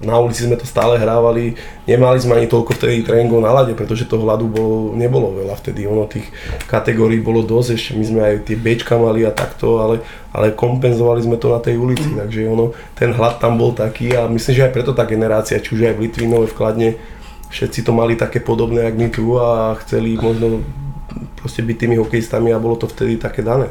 na 0.03 0.19
ulici 0.19 0.43
sme 0.43 0.59
to 0.59 0.67
stále 0.67 0.99
hrávali, 0.99 1.55
nemali 1.87 2.19
sme 2.19 2.43
ani 2.43 2.51
toľko 2.51 2.75
vtedy 2.75 3.07
tréningov 3.07 3.39
na 3.39 3.55
lade, 3.55 3.73
pretože 3.79 4.11
toho 4.11 4.27
ľadu 4.27 4.51
bolo, 4.51 4.93
nebolo 4.99 5.31
veľa 5.39 5.55
vtedy, 5.63 5.87
ono 5.87 6.11
tých 6.11 6.27
kategórií 6.67 7.23
bolo 7.23 7.47
dosť, 7.47 7.69
ešte 7.79 7.91
my 7.95 8.05
sme 8.05 8.21
aj 8.21 8.35
tie 8.51 8.59
Bčka 8.59 8.99
mali 8.99 9.23
a 9.23 9.31
takto, 9.31 9.79
ale, 9.79 10.03
ale 10.35 10.53
kompenzovali 10.59 11.23
sme 11.23 11.39
to 11.39 11.55
na 11.55 11.63
tej 11.63 11.79
ulici, 11.79 12.11
mm. 12.11 12.19
takže 12.19 12.41
ono, 12.51 12.75
ten 12.99 13.15
hlad 13.15 13.39
tam 13.39 13.55
bol 13.55 13.71
taký 13.71 14.19
a 14.19 14.27
myslím, 14.27 14.53
že 14.59 14.65
aj 14.67 14.75
preto 14.75 14.91
tá 14.91 15.07
generácia, 15.07 15.63
či 15.63 15.79
už 15.79 15.87
aj 15.87 15.95
v 15.95 16.03
Litvinove, 16.11 16.51
v 16.51 16.57
Kladne, 16.59 16.91
všetci 17.55 17.87
to 17.87 17.95
mali 17.95 18.19
také 18.19 18.43
podobné, 18.43 18.91
jak 18.91 18.99
my 18.99 19.09
tu 19.15 19.39
a 19.39 19.79
chceli 19.87 20.19
možno 20.19 20.67
proste 21.39 21.63
byť 21.63 21.77
tými 21.79 21.97
hokejistami 22.03 22.51
a 22.51 22.59
bolo 22.59 22.75
to 22.75 22.91
vtedy 22.91 23.21
také 23.23 23.47
dané. 23.47 23.71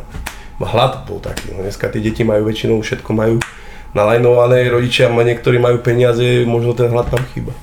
Hlad 0.61 1.09
bol 1.09 1.17
taký, 1.17 1.57
no 1.57 1.65
dneska 1.65 1.89
tie 1.89 1.99
deti 1.99 2.21
majú 2.21 2.45
väčšinou, 2.45 2.79
všetko 2.79 3.11
majú 3.17 3.41
nalajnované, 3.93 4.69
rodičia 4.69 5.09
ma 5.09 5.23
niektorí 5.23 5.59
majú 5.59 5.83
peniaze, 5.83 6.45
možno 6.47 6.73
ten 6.73 6.91
hlad 6.91 7.09
tam 7.09 7.23
chýba. 7.33 7.53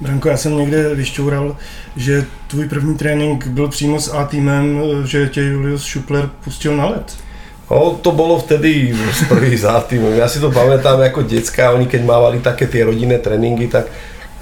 Branko, 0.00 0.28
já 0.28 0.36
jsem 0.36 0.58
někde 0.58 0.94
vyšťoural, 0.94 1.56
že 1.96 2.24
tvůj 2.46 2.68
první 2.68 2.94
trénink 2.96 3.46
byl 3.46 3.68
přímo 3.68 4.00
s 4.00 4.12
A 4.12 4.24
týmem, 4.24 4.82
že 5.04 5.28
tě 5.28 5.40
Julius 5.42 5.84
Šupler 5.84 6.30
pustil 6.44 6.76
na 6.76 6.86
led. 6.86 7.16
No, 7.70 7.96
to 8.02 8.12
bolo 8.12 8.38
vtedy 8.38 8.92
z 9.12 9.24
prvých 9.24 9.60
za 9.60 9.80
tým. 9.80 10.04
Ja 10.20 10.28
si 10.28 10.36
to 10.36 10.52
pamätám 10.52 11.00
ako 11.00 11.24
decka, 11.24 11.72
oni 11.72 11.88
keď 11.88 12.04
mávali 12.04 12.44
také 12.44 12.68
tie 12.68 12.84
rodinné 12.84 13.16
tréningy, 13.16 13.72
tak 13.72 13.88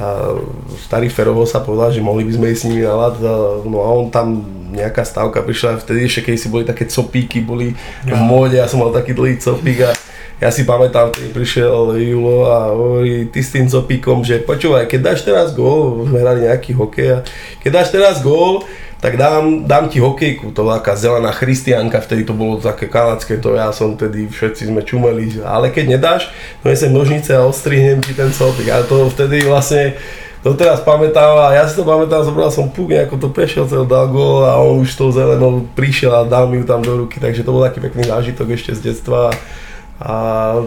a 0.02 0.34
starý 0.82 1.06
Ferovo 1.06 1.46
sa 1.46 1.62
povedal, 1.62 1.94
že 1.94 2.02
mohli 2.02 2.26
by 2.26 2.32
sme 2.34 2.46
ísť 2.50 2.60
s 2.64 2.66
nimi 2.66 2.82
na 2.82 2.96
lad, 2.98 3.16
a, 3.22 3.62
no 3.62 3.86
a 3.86 3.88
on 3.94 4.10
tam 4.10 4.42
nejaká 4.74 5.06
stávka 5.06 5.44
prišla, 5.44 5.78
vtedy 5.78 6.08
ešte 6.08 6.32
keď 6.32 6.34
si 6.40 6.48
boli 6.50 6.64
také 6.66 6.90
copíky, 6.90 7.38
boli 7.44 7.78
v 8.02 8.22
móde, 8.24 8.58
ja 8.58 8.66
som 8.66 8.82
mal 8.82 8.90
taký 8.90 9.14
dlhý 9.14 9.38
copík 9.38 9.86
a 9.86 9.94
ja 10.42 10.50
si 10.50 10.66
pamätám, 10.66 11.14
keď 11.14 11.30
prišiel 11.30 11.94
Julo 12.02 12.50
a 12.50 12.74
hovorí, 12.74 13.30
ty 13.30 13.46
s 13.46 13.54
tým 13.54 13.70
copíkom, 13.70 14.26
že 14.26 14.42
počúvaj, 14.42 14.90
keď 14.90 15.14
dáš 15.14 15.22
teraz 15.22 15.54
gól, 15.54 16.02
sme 16.02 16.18
hrali 16.18 16.50
nejaký 16.50 16.74
hokej 16.74 17.08
a 17.14 17.18
keď 17.62 17.70
dáš 17.70 17.88
teraz 17.94 18.18
gól, 18.18 18.66
tak 18.98 19.18
dám, 19.18 19.70
dám 19.70 19.86
ti 19.86 20.02
hokejku, 20.02 20.50
to 20.50 20.66
bola 20.66 20.82
taká 20.82 20.98
zelená 20.98 21.30
christianka, 21.30 22.02
vtedy 22.02 22.26
to 22.26 22.34
bolo 22.34 22.58
také 22.58 22.90
kanadské, 22.90 23.38
to 23.38 23.54
ja 23.54 23.70
som 23.70 23.94
vtedy, 23.94 24.26
všetci 24.26 24.66
sme 24.66 24.82
čumeli, 24.82 25.42
ale 25.46 25.70
keď 25.70 25.94
nedáš, 25.94 26.34
donesem 26.66 26.90
nožnice 26.90 27.30
a 27.38 27.46
ostrihnem 27.46 28.02
ti 28.02 28.10
ten 28.10 28.34
copík, 28.34 28.66
a 28.66 28.82
to 28.82 29.10
vtedy 29.14 29.46
vlastne, 29.46 29.94
to 30.42 30.58
teraz 30.58 30.82
pamätám 30.82 31.38
a 31.38 31.54
ja 31.54 31.66
si 31.70 31.78
to 31.78 31.86
pamätám, 31.86 32.26
zobral 32.26 32.50
som 32.50 32.66
puk, 32.66 32.90
nejako 32.90 33.14
to 33.14 33.28
prešiel, 33.30 33.66
cel 33.70 33.86
dal 33.86 34.10
gól 34.10 34.42
a 34.42 34.58
on 34.58 34.82
už 34.82 34.94
tou 34.98 35.14
zelenou 35.14 35.66
prišiel 35.78 36.10
a 36.10 36.26
dal 36.26 36.50
mi 36.50 36.58
ju 36.58 36.66
tam 36.66 36.82
do 36.82 37.06
ruky, 37.06 37.22
takže 37.22 37.46
to 37.46 37.54
bol 37.54 37.62
taký 37.62 37.78
pekný 37.78 38.10
zážitok 38.10 38.54
ešte 38.54 38.74
z 38.74 38.90
detstva 38.90 39.30
a 40.02 40.14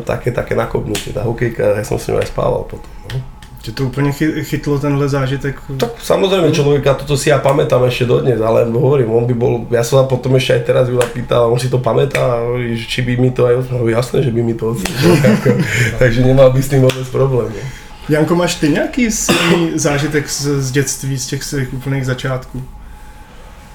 také, 0.04 0.32
také 0.32 0.56
nakopnutie, 0.56 1.14
tá 1.14 1.24
hokejka, 1.24 1.76
ja 1.76 1.84
som 1.84 2.00
s 2.00 2.08
ňou 2.08 2.24
aj 2.24 2.32
spával 2.32 2.64
potom. 2.64 2.92
No. 3.14 3.22
Že 3.66 3.72
to 3.72 3.84
úplně 3.84 4.12
chy- 4.12 4.44
chytlo 4.44 4.80
tenhle 4.80 5.10
zážitek. 5.10 5.56
Tak 5.78 5.90
samozrejme 5.98 6.52
človeka, 6.52 6.94
toto 6.94 7.18
si 7.18 7.30
ja 7.34 7.42
pamätám 7.42 7.82
ešte 7.90 8.06
dodnes, 8.06 8.38
ale 8.42 8.70
hovorím, 8.70 9.10
on 9.10 9.26
by 9.26 9.34
bol, 9.34 9.66
ja 9.74 9.82
som 9.84 10.00
sa 10.00 10.06
potom 10.06 10.36
ešte 10.38 10.54
aj 10.54 10.62
teraz 10.70 10.86
Jula 10.86 11.06
pýtal, 11.10 11.50
on 11.50 11.58
si 11.60 11.66
to 11.66 11.82
pamätá 11.82 12.22
a 12.22 12.46
hovorí, 12.46 12.78
či 12.78 13.02
by 13.02 13.18
mi 13.18 13.34
to 13.34 13.50
aj, 13.50 13.66
no 13.74 13.90
jasné, 13.90 14.22
že 14.22 14.30
by 14.30 14.42
mi 14.46 14.54
to 14.54 14.70
odsúdil, 14.70 15.18
takže 16.02 16.22
nemal 16.22 16.54
by 16.54 16.62
s 16.62 16.70
tým 16.70 16.86
vôbec 16.86 17.10
problém. 17.10 17.50
No. 17.50 17.62
Janko, 18.10 18.36
máš 18.36 18.56
ty 18.56 18.70
nějaký 18.70 19.12
silný 19.12 19.72
zážitek 19.76 20.30
z, 20.30 20.62
z 20.62 20.72
dětství, 20.72 21.18
z 21.18 21.28
těch 21.28 21.44
svých 21.44 21.74
úplných 21.74 22.06
začátků? 22.06 22.62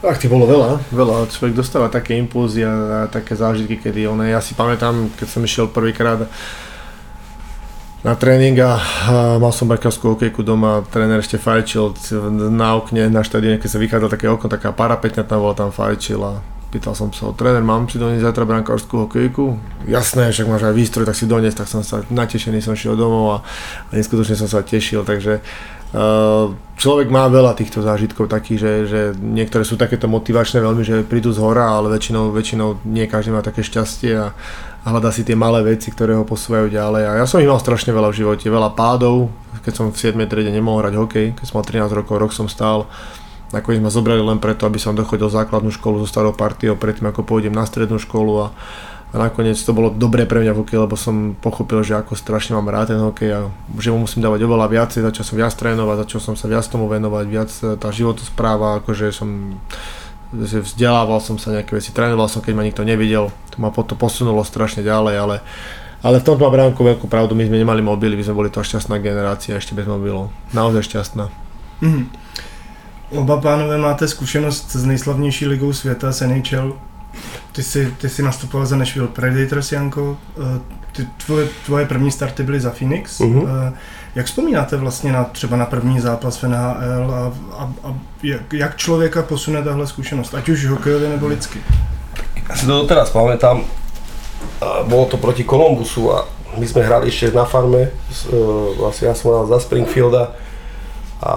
Ach, 0.01 0.17
tých 0.17 0.33
bolo 0.33 0.49
veľa, 0.49 0.81
veľa. 0.97 1.29
Človek 1.29 1.53
dostáva 1.53 1.93
také 1.93 2.17
impulzy 2.17 2.65
a, 2.65 3.05
také 3.13 3.37
zážitky, 3.37 3.77
kedy 3.77 4.09
on, 4.09 4.25
ja 4.25 4.41
si 4.41 4.57
pamätám, 4.57 5.13
keď 5.13 5.27
som 5.29 5.45
išiel 5.45 5.69
prvýkrát 5.69 6.25
na 8.01 8.17
tréning 8.17 8.57
a, 8.65 8.81
mal 9.37 9.53
som 9.53 9.69
barkavskú 9.69 10.17
hokejku 10.17 10.41
doma, 10.41 10.89
tréner 10.89 11.21
ešte 11.21 11.37
fajčil 11.37 11.93
na 12.49 12.81
okne 12.81 13.13
na 13.13 13.21
štadióne, 13.21 13.61
keď 13.61 13.71
sa 13.77 13.77
vychádzal 13.77 14.09
také 14.09 14.25
okno, 14.33 14.49
taká 14.49 14.73
parapetňa 14.73 15.29
tam 15.29 15.45
bola, 15.45 15.53
tam 15.53 15.69
fajčil 15.69 16.17
a 16.25 16.41
pýtal 16.73 16.97
som 16.97 17.13
sa 17.13 17.37
tréner, 17.37 17.61
mám 17.61 17.85
si 17.93 18.01
doniesť 18.01 18.25
zajtra 18.25 18.49
brankárskú 18.49 19.05
hokejku? 19.05 19.61
Jasné, 19.85 20.33
však 20.33 20.49
máš 20.49 20.65
aj 20.65 20.81
výstroj, 20.81 21.05
tak 21.05 21.19
si 21.19 21.29
doniesť, 21.29 21.61
tak 21.61 21.69
som 21.69 21.85
sa 21.85 22.01
natešený, 22.09 22.65
som 22.65 22.73
šiel 22.73 22.97
domov 22.97 23.37
a, 23.37 23.39
a 23.91 23.93
neskutočne 23.93 24.33
som 24.33 24.49
sa 24.49 24.65
tešil, 24.65 25.05
takže 25.05 25.45
človek 26.79 27.11
má 27.11 27.26
veľa 27.26 27.59
týchto 27.59 27.83
zážitkov 27.83 28.31
takých, 28.31 28.59
že, 28.62 28.72
že 28.87 29.00
niektoré 29.18 29.66
sú 29.66 29.74
takéto 29.74 30.07
motivačné 30.07 30.62
veľmi, 30.62 30.83
že 30.87 31.03
prídu 31.03 31.35
z 31.35 31.42
hora, 31.42 31.66
ale 31.66 31.90
väčšinou, 31.90 32.31
väčšinou 32.31 32.87
nie 32.87 33.11
každý 33.11 33.35
má 33.35 33.42
také 33.42 33.66
šťastie 33.66 34.14
a, 34.14 34.31
a 34.81 34.87
hľadá 34.87 35.11
si 35.11 35.26
tie 35.26 35.35
malé 35.35 35.66
veci, 35.66 35.90
ktoré 35.90 36.14
ho 36.14 36.22
posúvajú 36.22 36.70
ďalej. 36.70 37.03
A 37.11 37.12
ja 37.18 37.26
som 37.26 37.42
ich 37.42 37.50
mal 37.50 37.59
strašne 37.59 37.90
veľa 37.90 38.14
v 38.14 38.18
živote, 38.22 38.46
veľa 38.46 38.70
pádov, 38.79 39.35
keď 39.66 39.72
som 39.74 39.87
v 39.90 39.98
7. 39.98 40.14
triede 40.31 40.55
nemohol 40.55 40.87
hrať 40.87 40.94
hokej, 40.94 41.26
keď 41.35 41.44
som 41.44 41.59
mal 41.59 41.66
13 41.66 41.98
rokov, 41.98 42.14
rok 42.22 42.33
som 42.33 42.46
stál. 42.46 42.87
Nakoniec 43.50 43.83
ma 43.83 43.90
zobrali 43.90 44.22
len 44.22 44.38
preto, 44.38 44.62
aby 44.62 44.79
som 44.79 44.94
dochodil 44.94 45.26
základnú 45.26 45.74
školu 45.74 45.98
so 45.98 46.07
starou 46.07 46.31
partiou, 46.31 46.79
predtým 46.79 47.11
ako 47.11 47.26
pôjdem 47.26 47.50
na 47.50 47.66
strednú 47.66 47.98
školu 47.98 48.46
a, 48.46 48.55
a 49.11 49.16
nakoniec 49.18 49.59
to 49.59 49.75
bolo 49.75 49.90
dobré 49.90 50.23
pre 50.23 50.38
mňa 50.38 50.55
v 50.55 50.61
hokeji, 50.62 50.79
lebo 50.87 50.94
som 50.94 51.35
pochopil, 51.35 51.83
že 51.83 51.99
ako 51.99 52.14
strašne 52.14 52.55
mám 52.55 52.70
rád 52.70 52.94
ten 52.94 53.01
hokej 53.03 53.31
a 53.35 53.40
že 53.75 53.90
mu 53.90 54.07
musím 54.07 54.23
dávať 54.23 54.46
oveľa 54.46 54.70
viacej, 54.70 55.03
začal 55.03 55.25
som 55.27 55.37
viac 55.37 55.53
trénovať, 55.59 55.96
začal 56.07 56.20
som 56.23 56.35
sa 56.38 56.46
viac 56.46 56.62
tomu 56.70 56.87
venovať, 56.87 57.25
viac 57.27 57.51
tá 57.83 57.88
životospráva, 57.90 58.79
akože 58.83 59.11
som 59.11 59.59
vzdelával 60.31 61.18
som 61.18 61.42
sa 61.42 61.51
nejaké 61.51 61.75
veci, 61.75 61.90
trénoval 61.90 62.31
som, 62.31 62.38
keď 62.38 62.55
ma 62.55 62.62
nikto 62.62 62.87
nevidel, 62.87 63.35
to 63.51 63.59
ma 63.59 63.75
potom 63.75 63.99
posunulo 63.99 64.46
strašne 64.46 64.87
ďalej, 64.87 65.14
ale 65.18 65.37
ale 66.01 66.16
v 66.16 66.25
tomto 66.25 66.49
má 66.49 66.49
Bránko 66.49 66.81
veľkú 66.81 67.12
pravdu, 67.12 67.37
my 67.37 67.44
sme 67.44 67.61
nemali 67.61 67.85
mobily, 67.85 68.16
my 68.16 68.25
sme 68.25 68.33
boli 68.33 68.49
to 68.49 68.64
šťastná 68.64 68.96
generácia 69.05 69.53
ešte 69.53 69.77
bez 69.77 69.85
mobilov. 69.85 70.33
Naozaj 70.57 70.88
šťastná. 70.88 71.29
Mm. 71.85 72.09
Oba 73.20 73.37
pánové 73.37 73.77
máte 73.77 74.09
zkušenost 74.09 74.70
s 74.73 74.85
nejslavnější 74.85 75.46
ligou 75.46 75.73
světa, 75.73 76.12
s 76.12 76.25
NHL. 76.25 76.73
Ty 77.53 77.62
jsi, 77.62 77.94
ty 77.99 78.09
jsi 78.09 78.23
nastupoval 78.23 78.66
za 78.66 78.77
Nashville 78.77 79.09
Predators, 79.09 79.73
Janko. 79.73 80.16
Eh, 80.38 80.61
ty, 80.92 81.07
tvoje, 81.27 81.49
tvoje 81.66 81.87
první 81.87 82.11
starty 82.11 82.42
byly 82.42 82.61
za 82.61 82.70
Phoenix. 82.70 83.20
Uh-huh. 83.20 83.73
Jak 84.14 84.27
vzpomínáte 84.27 84.77
vlastně 84.77 85.12
na 85.12 85.25
třeba 85.25 85.57
na 85.57 85.66
první 85.66 86.01
zápas 86.01 86.42
v 86.42 86.49
NHL 86.49 87.14
a, 87.14 87.33
a, 87.59 87.73
a 87.85 87.94
jak, 88.23 88.53
jak 88.53 88.77
člověka 88.77 89.23
posune 89.23 89.62
tahle 89.62 89.87
zkušenost, 89.87 90.35
ať 90.35 90.49
už 90.49 90.66
hokejově 90.66 91.09
nebo 91.09 91.27
lidsky? 91.27 91.59
Ja 92.51 92.59
si 92.59 92.66
to 92.66 92.83
doteraz 92.83 93.14
pamätám, 93.14 93.62
bolo 94.90 95.07
to 95.07 95.23
proti 95.23 95.46
Columbusu 95.46 96.11
a 96.11 96.27
my 96.59 96.66
sme 96.66 96.83
hrali 96.83 97.07
ešte 97.07 97.31
na 97.31 97.46
farme, 97.46 97.94
vlastne 98.75 99.07
ja 99.07 99.14
som 99.14 99.31
hral 99.31 99.46
za 99.46 99.62
Springfielda 99.62 100.35
a 101.23 101.33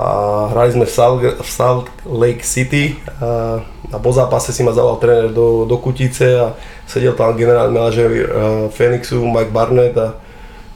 hrali 0.50 0.74
sme 0.74 0.86
v 0.90 0.94
Salt, 0.94 1.22
v 1.22 1.50
Salt 1.54 1.94
Lake 2.10 2.42
City 2.42 2.98
a, 3.22 3.62
a 3.94 4.02
po 4.02 4.10
zápase 4.10 4.50
si 4.50 4.66
ma 4.66 4.74
zavolal 4.74 4.98
tréner 4.98 5.30
do, 5.30 5.70
do 5.70 5.78
Kutice 5.78 6.34
a 6.42 6.58
sedel 6.90 7.14
tam 7.14 7.38
generálny 7.38 7.70
manažer 7.70 8.10
uh, 8.10 8.26
Phoenixu 8.74 9.22
Mike 9.22 9.54
Barnett 9.54 9.94
a 9.94 10.18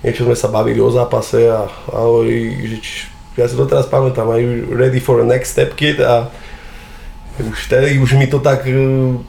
niečo 0.05 0.29
sme 0.29 0.37
sa 0.37 0.53
bavili 0.53 0.77
o 0.77 0.93
zápase 0.93 1.49
a, 1.49 1.65
a 1.65 1.97
hovorí, 2.05 2.53
že 2.69 2.77
či, 2.77 2.93
ja 3.41 3.49
si 3.49 3.57
to 3.57 3.65
teraz 3.65 3.89
pamätám, 3.89 4.29
are 4.29 4.45
ready 4.69 5.01
for 5.01 5.17
a 5.21 5.25
next 5.25 5.57
step 5.57 5.73
kid 5.73 5.97
a 5.97 6.29
už 7.37 7.69
vtedy 7.69 7.97
už 8.01 8.17
mi 8.17 8.25
to 8.25 8.41
tak, 8.41 8.65
e, 8.65 8.73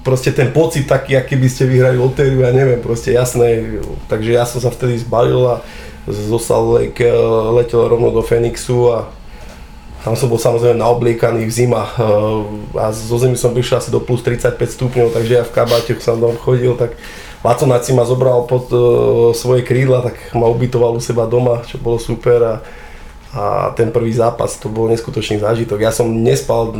proste 0.00 0.32
ten 0.32 0.52
pocit 0.52 0.88
taký, 0.88 1.16
aký 1.16 1.36
by 1.36 1.48
ste 1.48 1.68
vyhrali 1.68 2.00
lotériu, 2.00 2.40
ja 2.40 2.52
neviem, 2.52 2.80
proste 2.80 3.12
jasné, 3.12 3.80
takže 4.08 4.32
ja 4.32 4.48
som 4.48 4.64
sa 4.64 4.72
vtedy 4.72 4.96
zbalil 5.00 5.44
a 5.44 5.60
zostal 6.08 6.80
e, 6.80 6.88
letel 7.52 7.84
rovno 7.84 8.08
do 8.08 8.24
Fenixu 8.24 8.92
a 8.92 9.12
tam 10.04 10.14
som 10.14 10.30
bol 10.30 10.38
samozrejme 10.38 10.78
naobliekaný 10.78 11.46
v 11.46 11.52
zima 11.52 11.84
e, 11.84 12.06
a 12.78 12.94
zo 12.94 13.16
zemi 13.18 13.34
som 13.34 13.50
prišiel 13.50 13.82
asi 13.82 13.90
do 13.90 13.98
plus 13.98 14.22
35 14.22 14.54
stupňov, 14.58 15.14
takže 15.14 15.32
ja 15.32 15.44
v 15.44 15.54
kabáte 15.54 15.94
som 15.98 16.18
tam 16.18 16.38
chodil, 16.38 16.74
tak 16.78 16.94
Laco 17.42 17.70
Naci 17.70 17.94
ma 17.94 18.02
zobral 18.02 18.50
pod 18.50 18.66
svoje 19.38 19.62
krídla, 19.62 20.02
tak 20.02 20.18
ma 20.34 20.50
ubytoval 20.50 20.98
u 20.98 21.00
seba 21.00 21.22
doma, 21.22 21.62
čo 21.62 21.78
bolo 21.78 22.02
super 22.02 22.38
a 22.42 22.54
a 23.28 23.76
ten 23.76 23.92
prvý 23.92 24.12
zápas 24.16 24.56
to 24.56 24.72
bol 24.72 24.88
neskutočný 24.88 25.36
zážitok. 25.44 25.84
Ja 25.84 25.92
som 25.92 26.08
nespal, 26.08 26.72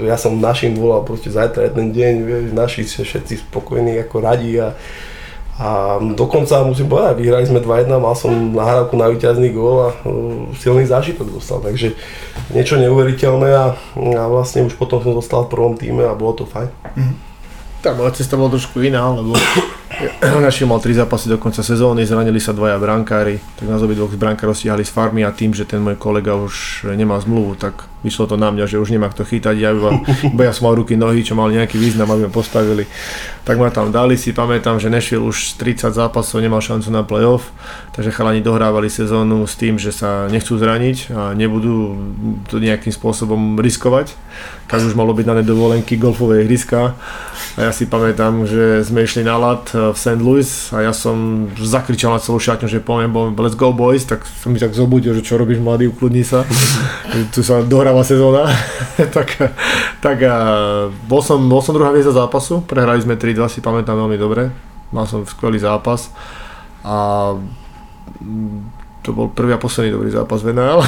ja 0.00 0.16
som 0.16 0.40
našim 0.40 0.72
volal 0.72 1.04
proste 1.04 1.28
zajtra 1.28 1.68
jeden 1.68 1.92
deň, 1.92 2.14
vieš, 2.24 2.44
naši 2.56 2.80
všetci 2.88 3.44
spokojní 3.48 4.00
ako 4.00 4.16
radí 4.24 4.56
a, 4.56 4.72
a 5.60 6.00
dokonca 6.16 6.64
musím 6.64 6.88
povedať, 6.88 7.20
vyhrali 7.20 7.44
sme 7.44 7.60
2-1, 7.60 7.92
mal 8.00 8.16
som 8.16 8.32
nahrávku 8.32 8.96
na 8.96 9.12
víťazný 9.12 9.52
gól 9.52 9.76
a 9.84 9.88
uh, 9.92 10.48
silný 10.56 10.88
zážitok 10.88 11.36
dostal, 11.36 11.60
takže 11.60 11.92
niečo 12.56 12.80
neuveriteľné 12.80 13.50
a, 13.52 13.76
a 14.16 14.24
vlastne 14.24 14.64
už 14.64 14.80
potom 14.80 15.04
som 15.04 15.12
dostal 15.12 15.44
v 15.44 15.52
prvom 15.52 15.76
týme 15.76 16.00
a 16.08 16.16
bolo 16.16 16.32
to 16.32 16.44
fajn. 16.48 16.72
Mm-hmm. 16.72 17.16
Tá 17.84 17.92
moja 17.92 18.16
cesta 18.16 18.40
bola 18.40 18.56
trošku 18.56 18.80
iná, 18.80 19.04
lebo 19.12 19.36
Našiel 20.20 20.64
mal 20.64 20.80
tri 20.80 20.96
zápasy 20.96 21.28
do 21.28 21.36
konca 21.36 21.60
sezóny, 21.60 22.08
zranili 22.08 22.40
sa 22.40 22.56
dvaja 22.56 22.80
brankári, 22.80 23.36
tak 23.60 23.68
nás 23.68 23.84
dvoch 23.84 24.08
z 24.08 24.16
brankárov 24.16 24.56
stiahli 24.56 24.80
z 24.86 24.92
farmy 24.96 25.26
a 25.26 25.34
tým, 25.34 25.52
že 25.52 25.68
ten 25.68 25.82
môj 25.82 26.00
kolega 26.00 26.32
už 26.32 26.86
nemá 26.96 27.20
zmluvu, 27.20 27.60
tak 27.60 27.84
vyšlo 28.00 28.26
to 28.26 28.36
na 28.40 28.48
mňa, 28.48 28.64
že 28.66 28.80
už 28.80 28.92
nemá 28.92 29.12
kto 29.12 29.28
chytať, 29.28 29.56
ja 29.60 29.76
iba, 29.76 30.00
iba 30.24 30.42
ja 30.48 30.52
som 30.56 30.68
mal 30.68 30.76
ruky, 30.76 30.96
nohy, 30.96 31.20
čo 31.20 31.36
mali 31.36 31.56
nejaký 31.56 31.76
význam, 31.76 32.08
aby 32.08 32.28
ma 32.28 32.32
postavili. 32.32 32.88
Tak 33.44 33.56
ma 33.56 33.68
tam 33.72 33.92
dali, 33.92 34.16
si 34.16 34.32
pamätám, 34.32 34.80
že 34.80 34.92
Nashville 34.92 35.24
už 35.24 35.60
30 35.60 35.92
zápasov 35.92 36.40
nemal 36.40 36.60
šancu 36.60 36.88
na 36.92 37.04
playoff, 37.04 37.52
takže 37.92 38.12
chalani 38.12 38.40
dohrávali 38.44 38.88
sezónu 38.88 39.44
s 39.44 39.56
tým, 39.56 39.76
že 39.76 39.92
sa 39.92 40.28
nechcú 40.28 40.56
zraniť 40.56 41.12
a 41.12 41.22
nebudú 41.36 41.96
to 42.48 42.60
nejakým 42.60 42.92
spôsobom 42.92 43.60
riskovať. 43.60 44.16
Tak 44.70 44.86
už 44.86 44.94
malo 44.94 45.12
byť 45.12 45.26
na 45.26 45.34
nedovolenky 45.42 45.98
golfové 45.98 46.46
ihriska 46.46 46.94
a 47.58 47.66
ja 47.66 47.72
si 47.74 47.90
pamätám, 47.90 48.46
že 48.46 48.86
sme 48.86 49.02
išli 49.02 49.26
na 49.26 49.34
lat 49.34 49.66
v 49.74 49.96
St. 49.98 50.22
Louis 50.22 50.46
a 50.70 50.86
ja 50.86 50.92
som 50.94 51.50
zakričal 51.58 52.14
na 52.14 52.22
celú 52.22 52.38
šatňu, 52.38 52.70
že 52.70 52.78
poviem, 52.78 53.10
let's 53.34 53.58
go 53.58 53.74
boys, 53.74 54.06
tak 54.06 54.22
som 54.22 54.54
mi 54.54 54.62
tak 54.62 54.70
zobudil, 54.70 55.12
že 55.18 55.26
čo 55.26 55.34
robíš 55.34 55.58
mladý, 55.58 55.90
ukludni 55.90 56.22
sa. 56.22 56.46
tu 57.34 57.42
sa 57.42 57.66
dohráva 57.90 58.06
sezóna. 58.06 58.42
tak, 59.16 59.28
tak 59.98 60.18
bol, 61.10 61.20
som, 61.26 61.42
bol 61.42 61.58
som 61.58 61.74
druhá 61.74 61.90
hviezda 61.90 62.14
zápasu, 62.14 62.62
prehrali 62.62 63.02
sme 63.02 63.18
3-2, 63.18 63.50
si 63.50 63.58
pamätám 63.58 63.98
veľmi 63.98 64.14
dobre. 64.14 64.54
Mal 64.94 65.10
som 65.10 65.26
skvelý 65.26 65.58
zápas 65.58 66.14
a 66.86 67.34
to 69.00 69.10
bol 69.10 69.32
prvý 69.32 69.56
a 69.56 69.58
posledný 69.58 69.96
dobrý 69.96 70.10
zápas 70.14 70.38
v 70.46 70.54
NHL. 70.54 70.80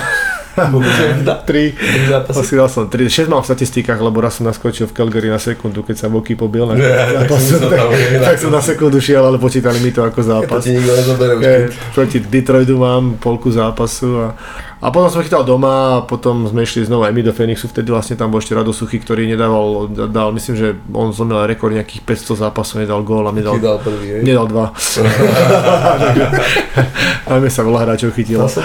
3, 1.48 2.28
asi 2.28 2.54
dal 2.60 2.68
som 2.68 2.84
3, 2.84 3.08
6 3.08 3.32
mám 3.32 3.40
v 3.40 3.48
statistikách, 3.48 3.96
lebo 3.96 4.20
raz 4.20 4.36
som 4.36 4.44
naskočil 4.44 4.84
v 4.84 4.92
Calgary 4.92 5.32
na 5.32 5.40
sekundu, 5.40 5.80
keď 5.80 5.96
sa 5.96 6.06
Voky 6.12 6.36
pobil 6.36 6.68
na 6.68 6.76
yeah, 6.76 7.24
tak, 7.24 7.40
tak, 7.40 7.80
tak, 8.20 8.36
som 8.36 8.52
na 8.52 8.60
sekundu 8.60 9.00
šiel, 9.00 9.24
ale 9.24 9.40
počítali 9.40 9.80
mi 9.80 9.96
to 9.96 10.04
ako 10.04 10.20
zápas. 10.20 10.60
To 10.60 10.68
ti 10.68 10.76
nikto 10.76 10.92
nezoberie 10.92 11.72
už. 11.72 11.74
Proti 11.96 12.20
Detroitu 12.20 12.76
mám 12.76 13.16
polku 13.16 13.48
zápasu 13.48 14.28
a 14.28 14.36
a 14.82 14.90
potom 14.90 15.06
som 15.14 15.22
chytal 15.22 15.46
doma 15.46 15.70
a 15.70 16.02
potom 16.02 16.42
sme 16.50 16.66
išli 16.66 16.82
znovu 16.82 17.06
aj 17.06 17.14
my 17.14 17.22
do 17.22 17.30
Fenixu, 17.30 17.70
vtedy 17.70 17.94
vlastne 17.94 18.18
tam 18.18 18.34
bol 18.34 18.42
ešte 18.42 18.50
Rado 18.50 18.74
Suchy, 18.74 18.98
ktorý 18.98 19.30
nedával, 19.30 19.86
dal, 20.10 20.34
myslím, 20.34 20.58
že 20.58 20.74
on 20.90 21.14
zlomil 21.14 21.38
rekord 21.46 21.70
nejakých 21.70 22.02
500 22.02 22.42
zápasov, 22.42 22.82
nedal 22.82 23.06
gól 23.06 23.22
a 23.22 23.30
mi 23.30 23.46
dal, 23.46 23.62
prvý, 23.78 24.26
nedal 24.26 24.50
dva. 24.50 24.74
a 27.30 27.38
mi 27.38 27.46
sa 27.46 27.62
veľa 27.62 27.86
hráčov 27.86 28.10
chytilo. 28.10 28.50
To 28.50 28.58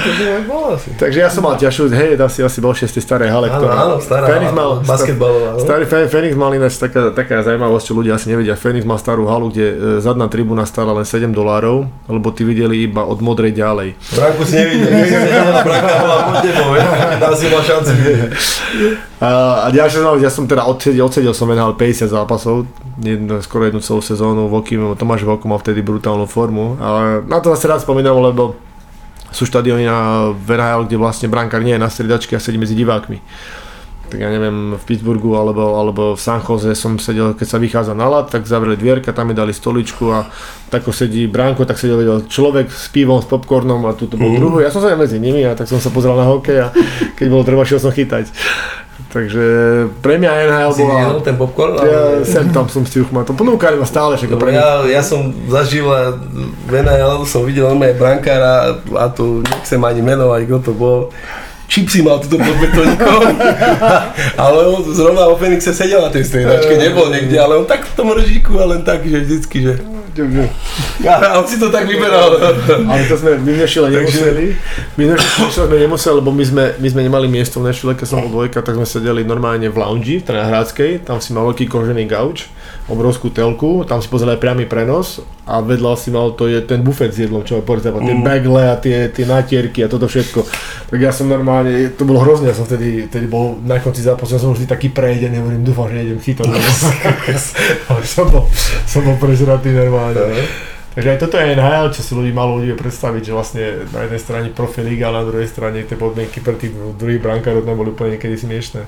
bol 0.49 0.73
asi. 0.73 0.89
Takže 0.97 1.21
ja 1.21 1.29
som 1.29 1.45
mal 1.45 1.53
ťažšiu, 1.53 1.85
hej, 1.93 2.17
asi, 2.17 2.41
asi 2.41 2.57
bol 2.65 2.73
6. 2.73 2.97
staré 2.97 3.29
hale, 3.29 3.53
áno, 3.53 3.69
áno, 3.69 3.95
stará 4.01 4.25
Fenix 4.25 4.49
mal, 4.57 4.81
basketbalová. 4.81 5.61
Starý 5.61 5.85
Fenix 5.85 6.33
mal 6.33 6.49
ináč 6.57 6.81
taká, 6.81 7.13
taká 7.13 7.45
zaujímavosť, 7.45 7.85
čo 7.85 7.93
ľudia 7.93 8.17
asi 8.17 8.33
nevedia. 8.33 8.57
Fenix 8.57 8.89
mal 8.89 8.97
starú 8.97 9.29
halu, 9.29 9.53
kde 9.53 9.65
e, 9.69 9.75
zadná 10.01 10.25
tribúna 10.25 10.65
stála 10.65 10.97
len 10.97 11.05
7 11.05 11.29
dolárov, 11.29 11.85
lebo 12.09 12.33
ty 12.33 12.41
videli 12.41 12.89
iba 12.89 13.05
od 13.05 13.21
modrej 13.21 13.53
ďalej. 13.53 13.93
Branku 14.17 14.41
si 14.49 14.57
nevidel, 14.57 14.97
bola 16.07 16.23
ďalšia 19.73 19.99
znamená, 20.01 20.23
ja 20.23 20.31
som 20.31 20.47
teda 20.47 20.63
odsedel, 20.63 21.03
odsedel 21.03 21.33
som 21.35 21.51
venhal 21.51 21.75
50 21.75 22.07
zápasov, 22.07 22.69
jedno, 23.01 23.43
skoro 23.43 23.67
jednu 23.67 23.81
celú 23.83 23.99
sezónu, 23.99 24.47
Voky, 24.47 24.79
Tomáš 24.95 25.27
Voko 25.27 25.45
mal 25.51 25.59
vtedy 25.59 25.83
brutálnu 25.83 26.25
formu. 26.25 26.79
A 26.79 27.19
na 27.25 27.43
to 27.43 27.51
zase 27.53 27.67
rád 27.67 27.81
spomínam, 27.83 28.17
lebo 28.23 28.55
sú 29.35 29.43
štadióny 29.43 29.83
na 29.83 30.31
VRHL, 30.33 30.87
kde 30.87 30.95
vlastne 30.95 31.27
brankár 31.27 31.59
nie 31.59 31.75
je 31.75 31.83
na 31.83 31.91
striedačke 31.91 32.33
a 32.37 32.41
sedí 32.41 32.55
medzi 32.55 32.73
divákmi. 32.73 33.19
Tak 34.07 34.23
ja 34.23 34.31
neviem, 34.31 34.79
v 34.79 34.83
Pittsburghu 34.87 35.35
alebo, 35.35 35.75
alebo 35.75 36.03
v 36.15 36.21
San 36.21 36.39
Jose 36.39 36.71
som 36.73 36.95
sedel, 36.95 37.35
keď 37.35 37.47
sa 37.47 37.59
vychádza 37.59 37.93
na 37.93 38.07
lat, 38.07 38.31
tak 38.31 38.47
zavreli 38.47 38.79
dvierka, 38.79 39.11
tam 39.11 39.27
mi 39.27 39.35
dali 39.35 39.51
stoličku 39.51 40.09
a 40.15 40.31
tako 40.71 40.95
sedí 40.95 41.27
Bránko, 41.27 41.67
tak 41.67 41.75
sedel 41.75 42.23
človek 42.27 42.71
s 42.71 42.87
pivom, 42.87 43.19
s 43.19 43.27
popcornom 43.27 43.83
a 43.83 43.91
tu 43.93 44.07
bol 44.07 44.31
mm. 44.31 44.39
druhý. 44.39 44.59
Ja 44.63 44.71
som 44.71 44.79
sa 44.79 44.95
medzi 44.95 45.19
nimi 45.19 45.43
a 45.43 45.55
tak 45.55 45.67
som 45.67 45.83
sa 45.83 45.91
pozrel 45.91 46.15
na 46.15 46.23
hokej 46.23 46.57
a 46.63 46.67
keď 47.19 47.27
bolo 47.27 47.43
treba, 47.43 47.67
šiel 47.67 47.83
som 47.83 47.91
chytať. 47.91 48.31
Takže 49.07 49.45
pre 50.03 50.19
mňa 50.19 50.29
NHL 50.51 50.71
Si 50.75 50.83
bola... 50.83 51.23
ten 51.23 51.39
popcorn? 51.39 51.79
Ja 51.79 52.21
sem 52.27 52.51
tam 52.51 52.67
som 52.67 52.83
si 52.83 52.99
uchmal. 52.99 53.23
To 53.23 53.31
ponúkali 53.31 53.79
ma 53.79 53.87
stále, 53.87 54.19
Lebo 54.19 54.35
pre 54.35 54.51
mňa. 54.51 54.59
ja, 54.59 54.99
ja 54.99 55.01
som 55.05 55.31
zažil 55.47 55.87
a 55.87 56.11
v 56.67 56.73
NHL 56.83 57.23
som 57.23 57.47
videl 57.47 57.71
normálne 57.71 57.95
brankára 57.95 58.77
a 58.77 59.05
tu 59.07 59.45
nechcem 59.47 59.79
ani 59.79 60.01
menovať, 60.03 60.41
kto 60.49 60.57
to 60.59 60.71
bol. 60.75 60.99
Čipsy 61.67 61.99
mal 61.99 62.23
tuto 62.23 62.39
pod 62.39 62.55
ale 64.43 64.59
on 64.71 64.81
zrovna 64.87 65.27
o 65.27 65.35
Fenixe 65.35 65.75
sedel 65.75 65.99
na 65.99 66.07
tej 66.07 66.23
striedačke, 66.23 66.79
nebol 66.79 67.11
niekde, 67.11 67.35
ale 67.35 67.59
on 67.59 67.67
tak 67.67 67.83
v 67.83 67.93
tom 67.93 68.07
ržíku 68.15 68.55
a 68.63 68.71
len 68.71 68.87
tak, 68.87 69.03
že 69.03 69.19
vždycky, 69.19 69.57
že... 69.67 69.73
A 71.05 71.37
on 71.37 71.45
si 71.45 71.61
to 71.61 71.69
tak 71.69 71.85
vyberal. 71.85 72.41
Ale 72.89 73.05
to 73.05 73.21
sme 73.21 73.37
my 73.37 73.51
v 73.53 73.57
Nešile 73.61 73.93
nemuseli. 73.93 74.45
My 74.97 75.03
v 75.05 75.09
Nešile 75.13 75.49
sme 75.53 75.77
nemuseli, 75.77 76.13
lebo 76.17 76.33
my 76.33 76.41
sme, 76.41 76.63
my 76.81 76.87
sme 76.89 77.01
nemali 77.05 77.27
miesto 77.29 77.61
v 77.61 77.69
Nešile, 77.69 77.93
keď 77.93 78.07
som 78.09 78.25
bol 78.25 78.41
dvojka, 78.41 78.65
tak 78.65 78.81
sme 78.81 78.87
sedeli 78.89 79.21
normálne 79.21 79.69
v 79.69 79.77
lounge, 79.77 80.17
v 80.17 80.25
Trnahradskej, 80.25 81.05
tam 81.05 81.21
si 81.21 81.37
mal 81.37 81.45
veľký 81.53 81.69
kožený 81.69 82.09
gauč, 82.09 82.49
obrovskú 82.89 83.29
telku, 83.29 83.85
tam 83.85 84.01
si 84.01 84.09
pozrel 84.09 84.33
aj 84.33 84.41
priamy 84.41 84.65
prenos 84.65 85.21
a 85.45 85.61
vedľa 85.61 85.93
si 85.95 86.09
mal 86.09 86.33
to 86.33 86.49
je 86.49 86.59
ten 86.65 86.81
bufet 86.81 87.13
s 87.13 87.21
jedlom, 87.21 87.45
čo 87.45 87.61
je 87.61 87.63
tie 87.63 87.93
Mm. 87.97 88.23
bagle 88.23 88.63
a 88.67 88.75
tie, 88.75 89.07
tie 89.13 89.25
natierky 89.27 89.85
a 89.85 89.87
toto 89.87 90.09
všetko. 90.09 90.43
Tak 90.87 91.03
ja 91.03 91.11
som 91.11 91.27
normálne, 91.27 91.91
to 91.99 92.07
bolo 92.07 92.23
hrozné, 92.23 92.47
ja 92.47 92.55
som 92.55 92.63
vtedy, 92.63 93.11
vtedy 93.11 93.27
bol 93.27 93.59
na 93.59 93.75
konci 93.83 93.99
zápasu, 93.99 94.39
ja 94.39 94.39
som 94.39 94.55
vždy 94.55 94.71
taký 94.71 94.87
prejdený, 94.87 95.43
hovorím, 95.43 95.67
dúfam, 95.67 95.91
že 95.91 95.99
nejdem 95.99 96.19
chytať. 96.23 96.47
Ale 96.47 98.01
som 98.15 98.31
bol, 98.31 98.47
som 98.87 99.03
bol 99.03 99.19
prežratý 99.19 99.75
normálne. 99.75 100.47
Takže 100.95 101.13
aj 101.13 101.19
toto 101.21 101.37
je 101.37 101.53
NHL, 101.53 101.93
čo 101.93 102.01
si 102.01 102.11
ľudí 102.15 102.33
malo 102.33 102.57
ľudí 102.57 102.73
predstaviť, 102.73 103.21
že 103.21 103.35
vlastne 103.35 103.63
na 103.93 104.07
jednej 104.07 104.21
strane 104.23 104.47
profi 104.49 104.81
liga, 104.81 105.11
a 105.11 105.21
na 105.21 105.27
druhej 105.27 105.45
strane 105.45 105.83
tie 105.85 105.93
podmienky 105.93 106.41
pre 106.41 106.57
tých 106.57 106.73
druhých 106.73 107.21
brankárov 107.21 107.67
tam 107.67 107.77
boli 107.77 107.93
úplne 107.93 108.17
niekedy 108.17 108.33
smiešné. 108.33 108.81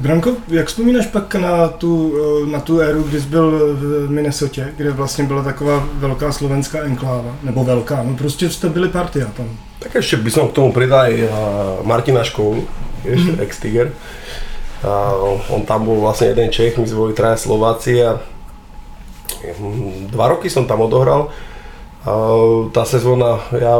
Branko, 0.00 0.36
jak 0.48 0.66
vzpomínáš 0.70 1.06
pak 1.06 1.34
na 1.34 1.68
tu, 1.68 2.14
na 2.46 2.60
tu 2.60 2.80
éru, 2.80 3.02
kdy 3.02 3.20
jsi 3.20 3.26
byl 3.26 3.76
v 3.76 4.10
Minnesotě, 4.10 4.72
kde 4.76 4.90
vlastně 4.90 5.24
byla 5.24 5.42
taková 5.42 5.88
velká 5.94 6.32
slovenská 6.32 6.78
enkláva, 6.78 7.36
nebo 7.42 7.64
velká, 7.64 8.02
no 8.02 8.14
prostě 8.14 8.50
jste 8.50 8.68
byli 8.68 8.88
partia 8.88 9.26
tam. 9.36 9.46
Tak 9.80 9.96
ešte 9.96 10.20
by 10.20 10.30
som 10.30 10.44
k 10.52 10.56
tomu 10.60 10.76
pridal 10.76 11.08
aj 11.08 11.14
a, 11.16 11.26
Martina 11.88 12.20
Školu, 12.20 12.68
vieš, 13.00 13.32
mm-hmm. 13.32 13.44
ex-Tiger. 13.48 13.88
A 14.84 15.12
on 15.48 15.64
tam 15.64 15.88
bol 15.88 16.04
vlastne 16.04 16.32
jeden 16.32 16.52
Čech, 16.52 16.76
my 16.76 16.84
sme 16.84 17.08
boli 17.08 17.14
traja 17.16 17.40
Slováci 17.40 18.00
a 18.00 18.20
mm, 19.40 20.12
dva 20.12 20.36
roky 20.36 20.52
som 20.52 20.68
tam 20.68 20.84
odohral. 20.84 21.32
A 22.04 22.12
tá 22.72 22.84
sezóna, 22.84 23.40
ja 23.56 23.76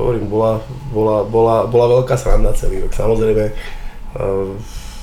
hovorím, 0.00 0.28
bola, 0.32 0.64
bola, 0.92 1.16
bola, 1.24 1.56
bola 1.68 1.86
veľká 2.00 2.16
sranda 2.20 2.56
celý 2.56 2.84
rok. 2.84 2.92
Samozrejme, 2.92 3.44
a, 3.48 3.52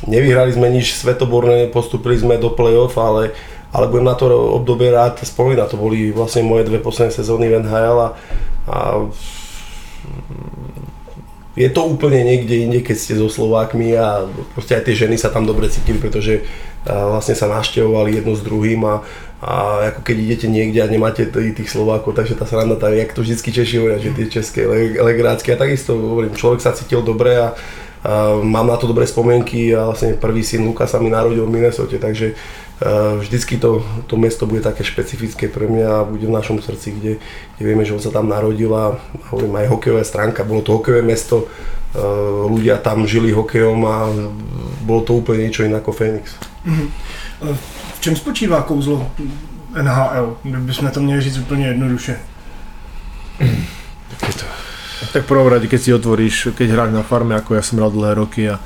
nevyhrali 0.06 0.54
sme 0.54 0.70
nič 0.70 1.02
svetoborné, 1.02 1.74
postupili 1.74 2.14
sme 2.14 2.38
do 2.38 2.54
play-off, 2.54 2.94
ale, 3.02 3.34
ale 3.74 3.90
budem 3.90 4.06
na 4.06 4.14
to 4.14 4.30
obdobie 4.30 4.94
rád 4.94 5.18
spomínať. 5.18 5.74
To 5.74 5.82
boli 5.82 6.14
vlastne 6.14 6.46
moje 6.46 6.70
dve 6.70 6.78
posledné 6.78 7.10
sezóny 7.10 7.50
v 7.50 7.66
NHL 7.66 7.98
a, 7.98 8.10
a 8.70 8.78
je 11.58 11.70
to 11.74 11.82
úplne 11.90 12.22
niekde 12.22 12.70
inde, 12.70 12.80
keď 12.86 12.98
ste 13.02 13.14
so 13.18 13.26
Slovákmi 13.34 13.98
a 13.98 14.30
proste 14.54 14.78
aj 14.78 14.86
tie 14.86 14.94
ženy 14.94 15.18
sa 15.18 15.34
tam 15.34 15.50
dobre 15.50 15.66
cítili, 15.74 15.98
pretože 15.98 16.46
vlastne 16.86 17.34
sa 17.34 17.50
naštevovali 17.50 18.22
jedno 18.22 18.38
s 18.38 18.46
druhým 18.46 18.86
a, 18.86 19.02
a 19.42 19.54
ako 19.90 20.06
keď 20.06 20.16
idete 20.22 20.48
niekde 20.48 20.86
a 20.86 20.88
nemáte 20.88 21.26
tých 21.34 21.74
Slovákov, 21.74 22.14
takže 22.14 22.38
tá 22.38 22.46
sranda 22.46 22.78
tam, 22.78 22.94
jak 22.94 23.10
to 23.10 23.26
vždycky 23.26 23.50
Češi 23.50 23.82
hovoria, 23.82 23.98
že 23.98 24.14
tie 24.14 24.30
české 24.30 24.70
le- 24.70 25.02
legrácky. 25.02 25.50
A 25.50 25.58
takisto 25.58 25.98
hovorím, 25.98 26.38
človek 26.38 26.62
sa 26.62 26.78
cítil 26.78 27.02
dobre 27.02 27.42
a, 27.42 27.58
a 28.06 28.38
mám 28.46 28.70
na 28.70 28.78
to 28.78 28.86
dobré 28.86 29.10
spomienky 29.10 29.74
a 29.74 29.90
vlastne 29.90 30.14
prvý 30.14 30.46
syn 30.46 30.62
Luka 30.62 30.86
sa 30.86 31.02
mi 31.02 31.10
narodil 31.10 31.42
v 31.42 31.54
Minnesote, 31.58 31.98
takže 31.98 32.38
vždycky 33.20 33.58
to, 33.58 33.86
to 34.08 34.18
mesto 34.18 34.46
bude 34.46 34.62
také 34.62 34.84
špecifické 34.84 35.50
pre 35.50 35.66
mňa 35.66 35.88
a 35.90 36.06
bude 36.06 36.28
v 36.28 36.36
našom 36.38 36.62
srdci, 36.62 36.92
kde, 36.92 37.12
kde 37.58 37.64
vieme, 37.66 37.82
že 37.82 37.98
on 37.98 38.04
sa 38.04 38.14
tam 38.14 38.30
narodil 38.30 38.70
a 38.70 39.02
hovorím 39.34 39.56
aj 39.56 39.68
hokejová 39.74 40.04
stránka, 40.06 40.46
bolo 40.46 40.62
to 40.62 40.78
hokejové 40.78 41.02
mesto, 41.02 41.46
a, 41.48 41.50
ľudia 42.46 42.78
tam 42.78 43.10
žili 43.10 43.34
hokejom 43.34 43.80
a 43.82 43.96
bolo 44.86 45.02
to 45.02 45.18
úplne 45.18 45.50
niečo 45.50 45.66
iné 45.66 45.82
ako 45.82 45.92
Fénix. 45.92 46.38
Eh, 46.70 47.58
V 47.98 48.00
čem 48.00 48.16
spočívá 48.16 48.62
kouzlo 48.62 49.10
NHL, 49.74 50.38
kdybychom 50.44 50.90
to 50.90 51.00
měli 51.02 51.22
říct 51.22 51.38
úplně 51.38 51.68
jednoduše? 51.68 52.20
Tak 55.14 55.24
v 55.24 55.28
prvom 55.28 55.48
rade, 55.48 55.68
keď 55.68 55.82
si 55.82 55.94
otvoríš, 55.94 56.48
keď 56.58 56.68
hráš 56.70 56.92
na 56.94 57.02
farme, 57.06 57.38
ako 57.38 57.54
ja 57.54 57.62
som 57.62 57.78
hral 57.78 57.94
dlhé 57.94 58.14
roky 58.18 58.50
a 58.50 58.58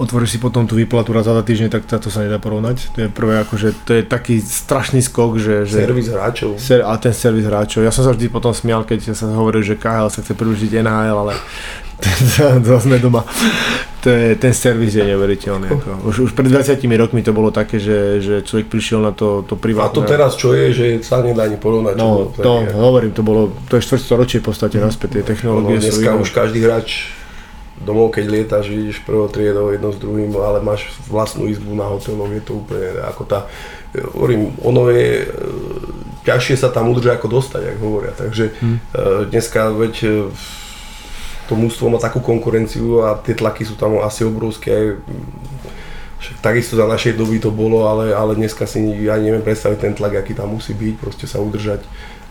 otvoríš 0.00 0.36
si 0.36 0.38
potom 0.40 0.64
tú 0.64 0.80
výplatu 0.80 1.12
raz 1.12 1.28
za 1.28 1.44
týždne, 1.44 1.68
tak 1.68 1.84
to 1.84 2.08
sa 2.08 2.24
nedá 2.24 2.40
porovnať. 2.40 2.96
To 2.96 2.98
je 3.04 3.08
prvé, 3.12 3.44
akože 3.44 3.68
to 3.84 4.00
je 4.00 4.02
taký 4.02 4.40
strašný 4.40 5.04
skok, 5.04 5.36
že... 5.36 5.68
že 5.68 5.84
Servis 5.84 6.08
hráčov. 6.08 6.56
Ser, 6.56 6.80
a 6.80 6.96
ten 6.96 7.12
servis 7.12 7.44
hráčov. 7.44 7.84
Ja 7.84 7.92
som 7.92 8.08
sa 8.08 8.16
vždy 8.16 8.32
potom 8.32 8.56
smial, 8.56 8.88
keď 8.88 9.12
sa 9.12 9.28
hovoril, 9.28 9.60
že 9.60 9.76
KHL 9.76 10.08
sa 10.08 10.24
chce 10.24 10.32
priužiť 10.32 10.80
NHL, 10.80 11.16
ale 11.28 11.36
to 12.64 12.80
sme 12.80 12.96
doma. 12.96 13.20
To 14.00 14.08
je, 14.08 14.32
ten 14.40 14.56
servis 14.56 14.96
je 14.96 15.04
neuveriteľný. 15.04 15.68
Ako. 15.76 16.08
Už, 16.08 16.14
už 16.24 16.30
pred 16.32 16.48
20 16.48 16.80
rokmi 16.96 17.20
to 17.20 17.36
bolo 17.36 17.52
také, 17.52 17.76
že, 17.76 18.24
že 18.24 18.34
človek 18.40 18.72
prišiel 18.72 19.04
na 19.04 19.12
to, 19.12 19.44
to 19.44 19.52
A 19.52 19.60
privátne. 19.60 19.92
to 19.92 20.08
teraz 20.08 20.40
čo 20.40 20.56
je, 20.56 20.72
že 20.72 20.84
sa 21.04 21.20
nedá 21.20 21.44
ani 21.44 21.60
porovnať. 21.60 22.00
No, 22.00 22.32
to 22.32 22.64
hovorím, 22.72 23.12
to 23.12 23.20
bolo, 23.20 23.52
to 23.68 23.76
je 23.76 23.84
štvrťstoročie 23.84 24.40
v 24.40 24.44
podstate 24.48 24.80
naspäť, 24.80 25.20
tie 25.20 25.22
No, 25.22 25.28
technológie 25.28 25.76
sú 25.84 26.00
dneska 26.00 26.16
už 26.16 26.28
každý 26.32 26.64
hráč 26.64 27.19
domov, 27.80 28.12
keď 28.12 28.24
lietaš, 28.28 28.68
ideš 28.68 29.00
prvou 29.02 29.26
triedou 29.32 29.72
jedno 29.72 29.88
s 29.92 29.98
druhým, 29.98 30.28
ale 30.36 30.60
máš 30.60 30.92
vlastnú 31.08 31.48
izbu 31.48 31.72
na 31.72 31.88
hoteloch, 31.88 32.28
je 32.28 32.42
to 32.44 32.60
úplne 32.60 33.00
ako 33.08 33.22
tá, 33.24 33.48
hovorím, 34.12 34.52
ono 34.60 34.92
je, 34.92 35.24
e, 35.24 35.26
ťažšie 36.28 36.56
sa 36.60 36.68
tam 36.68 36.92
udržať 36.92 37.16
ako 37.16 37.28
dostať, 37.40 37.62
ako 37.74 37.82
hovoria, 37.82 38.12
takže 38.12 38.52
Hm. 38.60 38.76
e, 38.76 38.80
dneska 39.32 39.72
veď 39.72 39.94
e, 40.04 40.08
to 41.48 41.58
mústvo 41.58 41.90
má 41.90 41.98
takú 41.98 42.20
konkurenciu 42.20 43.02
a 43.02 43.18
tie 43.18 43.34
tlaky 43.34 43.64
sú 43.64 43.74
tam 43.74 43.98
asi 44.04 44.22
obrovské, 44.28 44.70
aj, 44.70 44.86
však 46.20 46.36
takisto 46.44 46.76
za 46.76 46.84
našej 46.84 47.16
doby 47.16 47.40
to 47.40 47.48
bolo, 47.48 47.88
ale, 47.88 48.12
ale 48.12 48.36
dneska 48.36 48.68
si 48.68 48.84
ja 49.08 49.16
neviem 49.16 49.40
predstaviť 49.40 49.78
ten 49.80 49.94
tlak, 49.96 50.20
aký 50.20 50.36
tam 50.36 50.52
musí 50.52 50.76
byť, 50.76 50.94
proste 51.00 51.24
sa 51.24 51.40
udržať, 51.40 51.80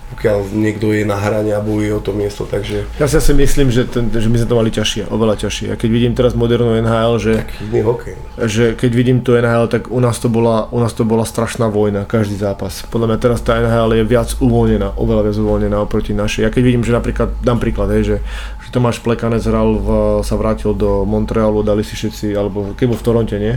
pokiaľ 0.10 0.52
niekto 0.52 0.90
je 0.90 1.06
na 1.06 1.16
hrane 1.16 1.54
a 1.54 1.62
bojuje 1.62 1.94
o 1.94 2.02
to 2.02 2.12
miesto, 2.12 2.50
takže 2.50 2.90
Ja 2.98 3.06
si 3.06 3.22
asi 3.22 3.32
myslím, 3.38 3.70
že, 3.70 3.86
ten, 3.86 4.10
že 4.10 4.26
my 4.26 4.42
sme 4.42 4.50
to 4.50 4.58
mali 4.58 4.72
ťažšie, 4.74 5.08
oveľa 5.08 5.36
ťažšie. 5.46 5.68
A 5.72 5.76
keď 5.78 5.90
vidím 5.90 6.14
teraz 6.18 6.34
modernú 6.34 6.74
NHL, 6.82 7.14
že, 7.22 7.34
iný 7.70 7.86
hokej. 7.86 8.16
že 8.50 8.74
keď 8.74 8.92
vidím 8.92 9.18
tu 9.22 9.38
NHL, 9.38 9.70
tak 9.70 9.94
u 9.94 10.02
nás, 10.02 10.18
to 10.18 10.28
bola, 10.28 10.68
u 10.74 10.80
nás 10.82 10.92
to 10.98 11.06
bola 11.06 11.24
strašná 11.24 11.70
vojna, 11.70 12.10
každý 12.10 12.36
zápas. 12.42 12.84
Podľa 12.90 13.16
mňa 13.16 13.18
teraz 13.22 13.40
tá 13.46 13.62
NHL 13.62 14.02
je 14.02 14.04
viac 14.04 14.30
uvoľnená, 14.42 14.98
oveľa 14.98 15.22
viac 15.30 15.38
uvoľnená 15.38 15.78
oproti 15.78 16.18
našej. 16.18 16.46
Ja 16.46 16.50
keď 16.50 16.64
vidím, 16.66 16.84
že 16.84 16.92
napríklad, 16.92 17.40
dám 17.46 17.62
príklad, 17.62 17.94
hej, 17.94 18.04
že, 18.04 18.18
že 18.66 18.68
Tomáš 18.74 19.00
Plekanec 19.06 19.46
hral, 19.46 19.78
v, 19.78 19.88
sa 20.26 20.36
vrátil 20.36 20.74
do 20.74 21.06
Montrealu, 21.06 21.62
dali 21.62 21.86
si 21.86 21.94
všetci, 21.94 22.34
alebo 22.34 22.74
keď 22.74 22.86
bol 22.90 22.98
v 22.98 23.06
Toronte, 23.06 23.38
nie? 23.38 23.56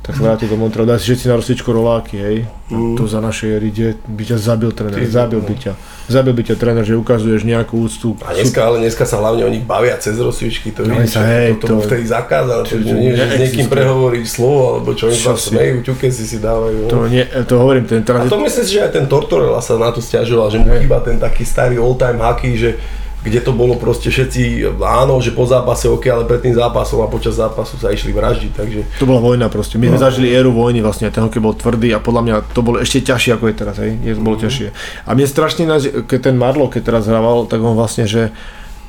Tak 0.00 0.16
sa 0.16 0.32
vrátil 0.32 0.48
do 0.48 0.56
Montrealu, 0.56 0.88
dali 0.88 0.98
si 0.98 1.12
všetci 1.12 1.28
na 1.28 1.36
rozsvičku 1.36 1.68
roláky, 1.70 2.16
hej. 2.16 2.36
Mm. 2.72 2.96
Tu 2.96 3.04
za 3.04 3.20
našej 3.20 3.48
éry, 3.52 3.68
kde 3.68 3.88
by 4.00 4.22
ťa 4.24 4.36
zabil 4.40 4.72
tréner, 4.72 4.96
Ty, 4.96 5.04
zabil 5.06 5.40
no. 5.40 5.46
by 5.46 5.54
ťa. 5.60 5.72
Zabil 6.08 6.32
by 6.32 6.42
ťa 6.48 6.54
tréner, 6.56 6.84
že 6.88 6.94
ukazuješ 6.96 7.44
nejakú 7.44 7.76
úctu. 7.76 8.16
A 8.24 8.32
dneska, 8.32 8.64
ale 8.64 8.80
dneska 8.80 9.04
sa 9.04 9.20
hlavne 9.20 9.44
o 9.44 9.50
nich 9.52 9.60
bavia 9.60 10.00
cez 10.00 10.16
rozsvičky, 10.16 10.72
to 10.72 10.88
vidíš, 10.88 11.14
sa, 11.14 11.28
hej, 11.28 11.60
to, 11.60 11.68
to, 11.68 11.68
to- 11.68 11.72
to 11.76 11.86
vtedy 11.86 12.04
zakázali, 12.08 12.62
to 12.64 12.72
to, 12.72 12.76
že 12.80 12.94
nie, 12.96 13.12
že 13.12 13.24
s 13.28 13.34
niekým 13.38 13.66
prehovoriť 13.68 14.24
slovo, 14.24 14.60
alebo 14.72 14.88
čo, 14.96 15.12
oni 15.12 15.20
Čo 15.20 15.36
si- 15.36 15.52
smejú, 15.52 15.76
ťuke 15.84 16.06
si 16.08 16.24
si 16.24 16.36
dávajú. 16.40 16.88
To, 16.88 16.96
no. 16.96 17.04
nie, 17.04 17.24
to 17.44 17.54
hovorím, 17.60 17.84
ten 17.84 18.00
teraz 18.00 18.24
A 18.24 18.32
to 18.32 18.40
myslím 18.40 18.64
si, 18.64 18.72
že 18.72 18.80
aj 18.80 18.92
ten 18.96 19.04
Tortorella 19.04 19.60
sa 19.60 19.76
na 19.76 19.92
to 19.92 20.00
stiažoval, 20.00 20.48
že 20.48 20.58
mu 20.58 20.72
chýba 20.80 21.04
ten 21.04 21.20
taký 21.20 21.44
starý 21.44 21.76
all-time 21.76 22.16
hockey, 22.18 22.56
že 22.56 22.80
kde 23.20 23.40
to 23.40 23.52
bolo 23.52 23.76
proste 23.76 24.08
všetci, 24.08 24.64
áno, 24.80 25.20
že 25.20 25.30
po 25.30 25.44
zápase 25.44 25.84
OK, 25.86 26.08
ale 26.08 26.24
pred 26.24 26.40
tým 26.40 26.56
zápasom 26.56 27.00
a 27.00 27.08
počas 27.08 27.36
zápasu 27.36 27.76
sa 27.76 27.88
išli 27.88 28.10
vraždiť, 28.10 28.52
takže 28.52 28.80
To 28.96 29.04
bola 29.04 29.20
vojna 29.20 29.46
proste. 29.46 29.76
My 29.76 29.88
sme 29.88 30.00
No. 30.00 30.04
zažili 30.04 30.32
éru 30.32 30.50
vojny 30.50 30.80
vlastne, 30.80 31.06
ten 31.06 31.20
hokej 31.20 31.38
bol 31.38 31.52
tvrdý 31.52 31.92
a 31.92 32.00
podľa 32.00 32.22
mňa 32.22 32.34
to 32.50 32.60
bolo 32.60 32.80
ešte 32.80 33.04
ťažšie 33.04 33.36
ako 33.36 33.44
je 33.46 33.54
teraz, 33.54 33.76
hej. 33.76 33.92
Je, 34.00 34.12
bolo 34.14 34.40
ťažšie. 34.40 34.68
A 35.04 35.10
mne 35.12 35.26
strašne, 35.26 35.68
keď 36.08 36.18
ten 36.22 36.36
Marlo, 36.36 36.66
keď 36.66 36.82
teraz 36.86 37.04
hrával, 37.04 37.44
tak 37.44 37.60
on 37.60 37.76
vlastne, 37.76 38.08
že 38.08 38.32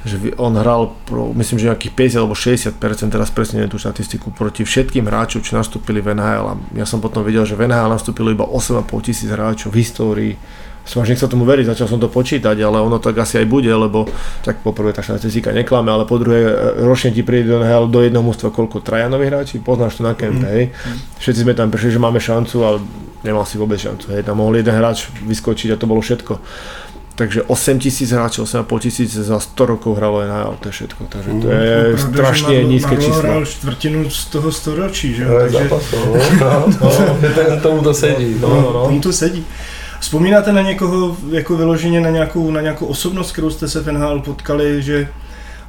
že 0.02 0.17
on 0.41 0.58
hral, 0.58 0.98
pro, 1.06 1.30
myslím, 1.38 1.62
že 1.62 1.70
nejakých 1.70 1.94
50 2.17 2.22
alebo 2.26 2.34
60%, 2.34 2.74
teraz 3.13 3.30
presne 3.30 3.70
tú 3.70 3.78
štatistiku, 3.78 4.34
proti 4.34 4.65
všetkým 4.65 5.06
hráčom, 5.06 5.46
čo 5.46 5.54
nastúpili 5.54 6.02
v 6.02 6.17
NHL. 6.17 6.58
Ja 6.74 6.89
som 6.89 6.98
potom 6.98 7.22
videl, 7.22 7.46
že 7.46 7.54
v 7.54 7.70
NHL 7.70 7.86
nastúpilo 7.86 8.34
iba 8.34 8.41
8,5 8.41 8.82
tisíc 9.06 9.30
hráčov 9.30 9.70
v 9.70 9.78
histórii 9.78 10.34
som 10.82 11.00
až 11.00 11.13
nechcel 11.13 11.30
tomu 11.30 11.46
veriť, 11.46 11.72
začal 11.72 11.86
som 11.86 12.02
to 12.02 12.10
počítať, 12.10 12.58
ale 12.58 12.82
ono 12.82 12.98
tak 12.98 13.13
asi 13.17 13.38
aj 13.38 13.46
bude, 13.46 13.70
lebo 13.70 14.10
tak 14.41 14.65
poprvé 14.65 14.91
tá 14.91 15.06
štatistika 15.06 15.54
neklame, 15.54 15.88
ale 15.88 16.10
po 16.10 16.17
druhé 16.17 16.41
e, 16.41 16.54
ročne 16.82 17.13
ti 17.13 17.22
príde 17.22 17.54
do, 17.54 17.62
NHL 17.62 17.86
do 17.88 18.02
jedného 18.02 18.26
mústva 18.26 18.50
koľko 18.50 18.82
traja 18.82 19.06
noví 19.06 19.30
hráči, 19.30 19.62
poznáš 19.62 19.98
to 19.98 20.04
na 20.04 20.17
kempe, 20.17 20.41
mm. 20.44 20.52
hej. 20.52 20.65
Všetci 21.22 21.39
sme 21.46 21.54
tam 21.54 21.70
prišli, 21.70 21.96
že 21.96 22.00
máme 22.02 22.17
šancu, 22.17 22.58
ale 22.65 22.78
nemal 23.22 23.46
si 23.46 23.62
vôbec 23.62 23.78
šancu, 23.78 24.10
hej. 24.10 24.26
Tam 24.26 24.41
mohol 24.41 24.58
jeden 24.58 24.74
hráč 24.74 25.06
vyskočiť 25.22 25.74
a 25.74 25.78
to 25.78 25.86
bolo 25.86 26.02
všetko. 26.02 26.41
Takže 27.12 27.44
8 27.46 27.78
tisíc 27.78 28.10
hráčov, 28.10 28.48
8,5 28.50 28.82
tisíc 28.82 29.12
za 29.13 29.38
100 29.38 29.54
rokov 29.67 30.00
hralo 30.00 30.26
NHL, 30.26 30.58
to 30.58 30.72
je 30.72 30.74
všetko. 30.82 31.02
Takže 31.06 31.30
to 31.30 31.48
je 31.52 31.76
No, 31.78 31.94
pravda, 31.94 32.08
strašne 32.10 32.50
že 32.50 32.58
Marlo- 32.58 32.72
nízke 32.72 32.94
Marlo 32.96 33.06
číslo. 33.06 33.22
hral 33.22 33.41
čtvrtinu 33.46 34.00
z 34.10 34.22
toho 34.26 34.50
storočí, 34.50 35.08
že 35.13 35.22
jo? 35.24 35.30
To 35.30 35.36
je 35.36 35.41
Takže 35.44 35.58
zápasov, 35.60 36.02
no, 36.08 36.52
no, 36.82 36.89
no, 37.22 37.56
tomu 37.62 37.80
to 37.84 37.94
sedí. 37.94 38.30
No, 38.41 38.48
no, 38.50 38.70
no. 38.74 38.82
tomu 38.89 39.00
to 39.04 39.12
sedí. 39.13 39.44
Vzpomínáte 40.02 40.52
na 40.52 40.62
někoho 40.62 41.18
jako 41.30 41.58
vyloženě 41.58 42.02
na 42.02 42.10
nějakou, 42.10 42.52
na 42.52 42.62
nějakou 42.62 42.86
osobnost, 42.86 43.32
kterou 43.32 43.50
jste 43.50 43.70
se 43.70 43.80
v 43.80 43.92
NHL 43.92 44.20
potkali, 44.20 44.82
že 44.82 45.08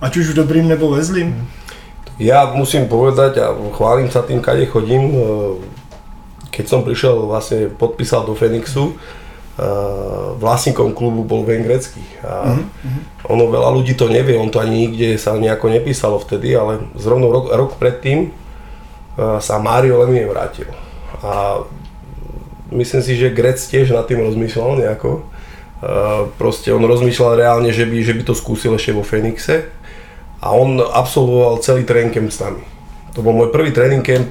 ať 0.00 0.16
už 0.16 0.26
v 0.28 0.34
dobrým 0.34 0.68
nebo 0.68 0.90
ve 0.90 1.04
zlým? 1.04 1.48
Ja 2.20 2.48
musím 2.52 2.88
povedať 2.88 3.40
a 3.40 3.56
chválim 3.72 4.08
sa 4.12 4.24
tým, 4.24 4.44
kade 4.44 4.68
chodím. 4.68 5.02
e, 5.12 5.18
Keď 6.52 6.64
som 6.68 6.84
prišiel, 6.84 7.24
vlastne 7.24 7.72
podpísal 7.72 8.28
do 8.28 8.36
Fenixu, 8.36 8.92
e, 8.92 8.94
vlastníkom 10.36 10.92
klubu 10.92 11.24
bol 11.24 11.44
Gretzky. 11.44 12.04
A 12.20 12.56
ono 13.28 13.48
veľa 13.48 13.72
ľudí 13.72 13.96
to 13.96 14.12
nevie, 14.12 14.36
on 14.36 14.52
to 14.52 14.60
ani 14.60 14.88
nikde 14.88 15.16
sa 15.16 15.36
nejako 15.36 15.72
nepísalo 15.72 16.20
vtedy, 16.20 16.52
ale 16.56 16.88
zrovna 16.96 17.28
rok, 17.28 17.48
rok 17.52 17.70
predtým 17.80 18.28
e, 18.28 19.40
sa 19.40 19.56
Mario 19.60 20.00
Lemieux 20.04 20.28
vrátil. 20.28 20.68
A 21.24 21.64
myslím 22.72 23.02
si, 23.04 23.12
že 23.20 23.34
Grec 23.34 23.60
tiež 23.60 23.92
nad 23.92 24.08
tým 24.08 24.24
rozmýšľal 24.24 24.80
nejako. 24.80 25.28
Uh, 25.82 26.30
proste 26.38 26.70
on 26.70 26.86
rozmýšľal 26.86 27.42
reálne, 27.42 27.74
že 27.74 27.84
by, 27.84 27.98
že 28.06 28.14
by 28.14 28.22
to 28.22 28.34
skúsil 28.38 28.78
ešte 28.78 28.94
vo 28.94 29.02
Fenixe 29.02 29.66
a 30.38 30.54
on 30.54 30.78
absolvoval 30.78 31.58
celý 31.58 31.82
tréning 31.82 32.14
camp 32.14 32.30
s 32.30 32.38
nami. 32.38 32.62
To 33.14 33.22
bol 33.22 33.34
môj 33.34 33.50
prvý 33.50 33.74
tréning 33.74 34.06
camp 34.06 34.30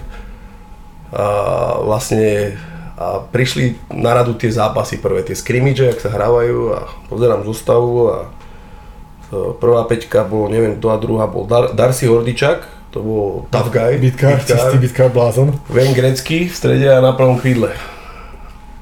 a 1.11 1.75
vlastne 1.83 2.55
a 3.01 3.25
prišli 3.25 3.89
na 3.97 4.13
radu 4.13 4.37
tie 4.37 4.53
zápasy 4.53 5.01
prvé, 5.01 5.25
tie 5.25 5.33
scrimmages, 5.33 5.89
jak 5.89 5.99
sa 6.05 6.13
hrávajú 6.13 6.57
a 6.77 6.79
pozerám 7.09 7.41
zostavu 7.41 8.13
a 8.13 8.17
e, 8.21 9.57
prvá 9.57 9.89
peťka 9.89 10.21
bolo, 10.21 10.53
neviem, 10.53 10.77
kto 10.77 10.87
a 10.93 11.01
druhá 11.01 11.25
bol 11.25 11.49
Dar- 11.49 11.73
Darcy 11.73 12.05
Hordičak, 12.05 12.61
to 12.93 13.01
bol 13.01 13.49
tough 13.49 13.73
guy, 13.73 13.97
Bitkár, 13.97 14.45
čistý 14.45 14.77
bitkár 14.77 15.09
blázon. 15.09 15.57
Wayne 15.73 15.97
Gretzky 15.97 16.45
v 16.45 16.53
strede 16.53 16.93
a 16.93 17.01
na 17.01 17.17
prvom 17.17 17.41
krídle. 17.41 17.73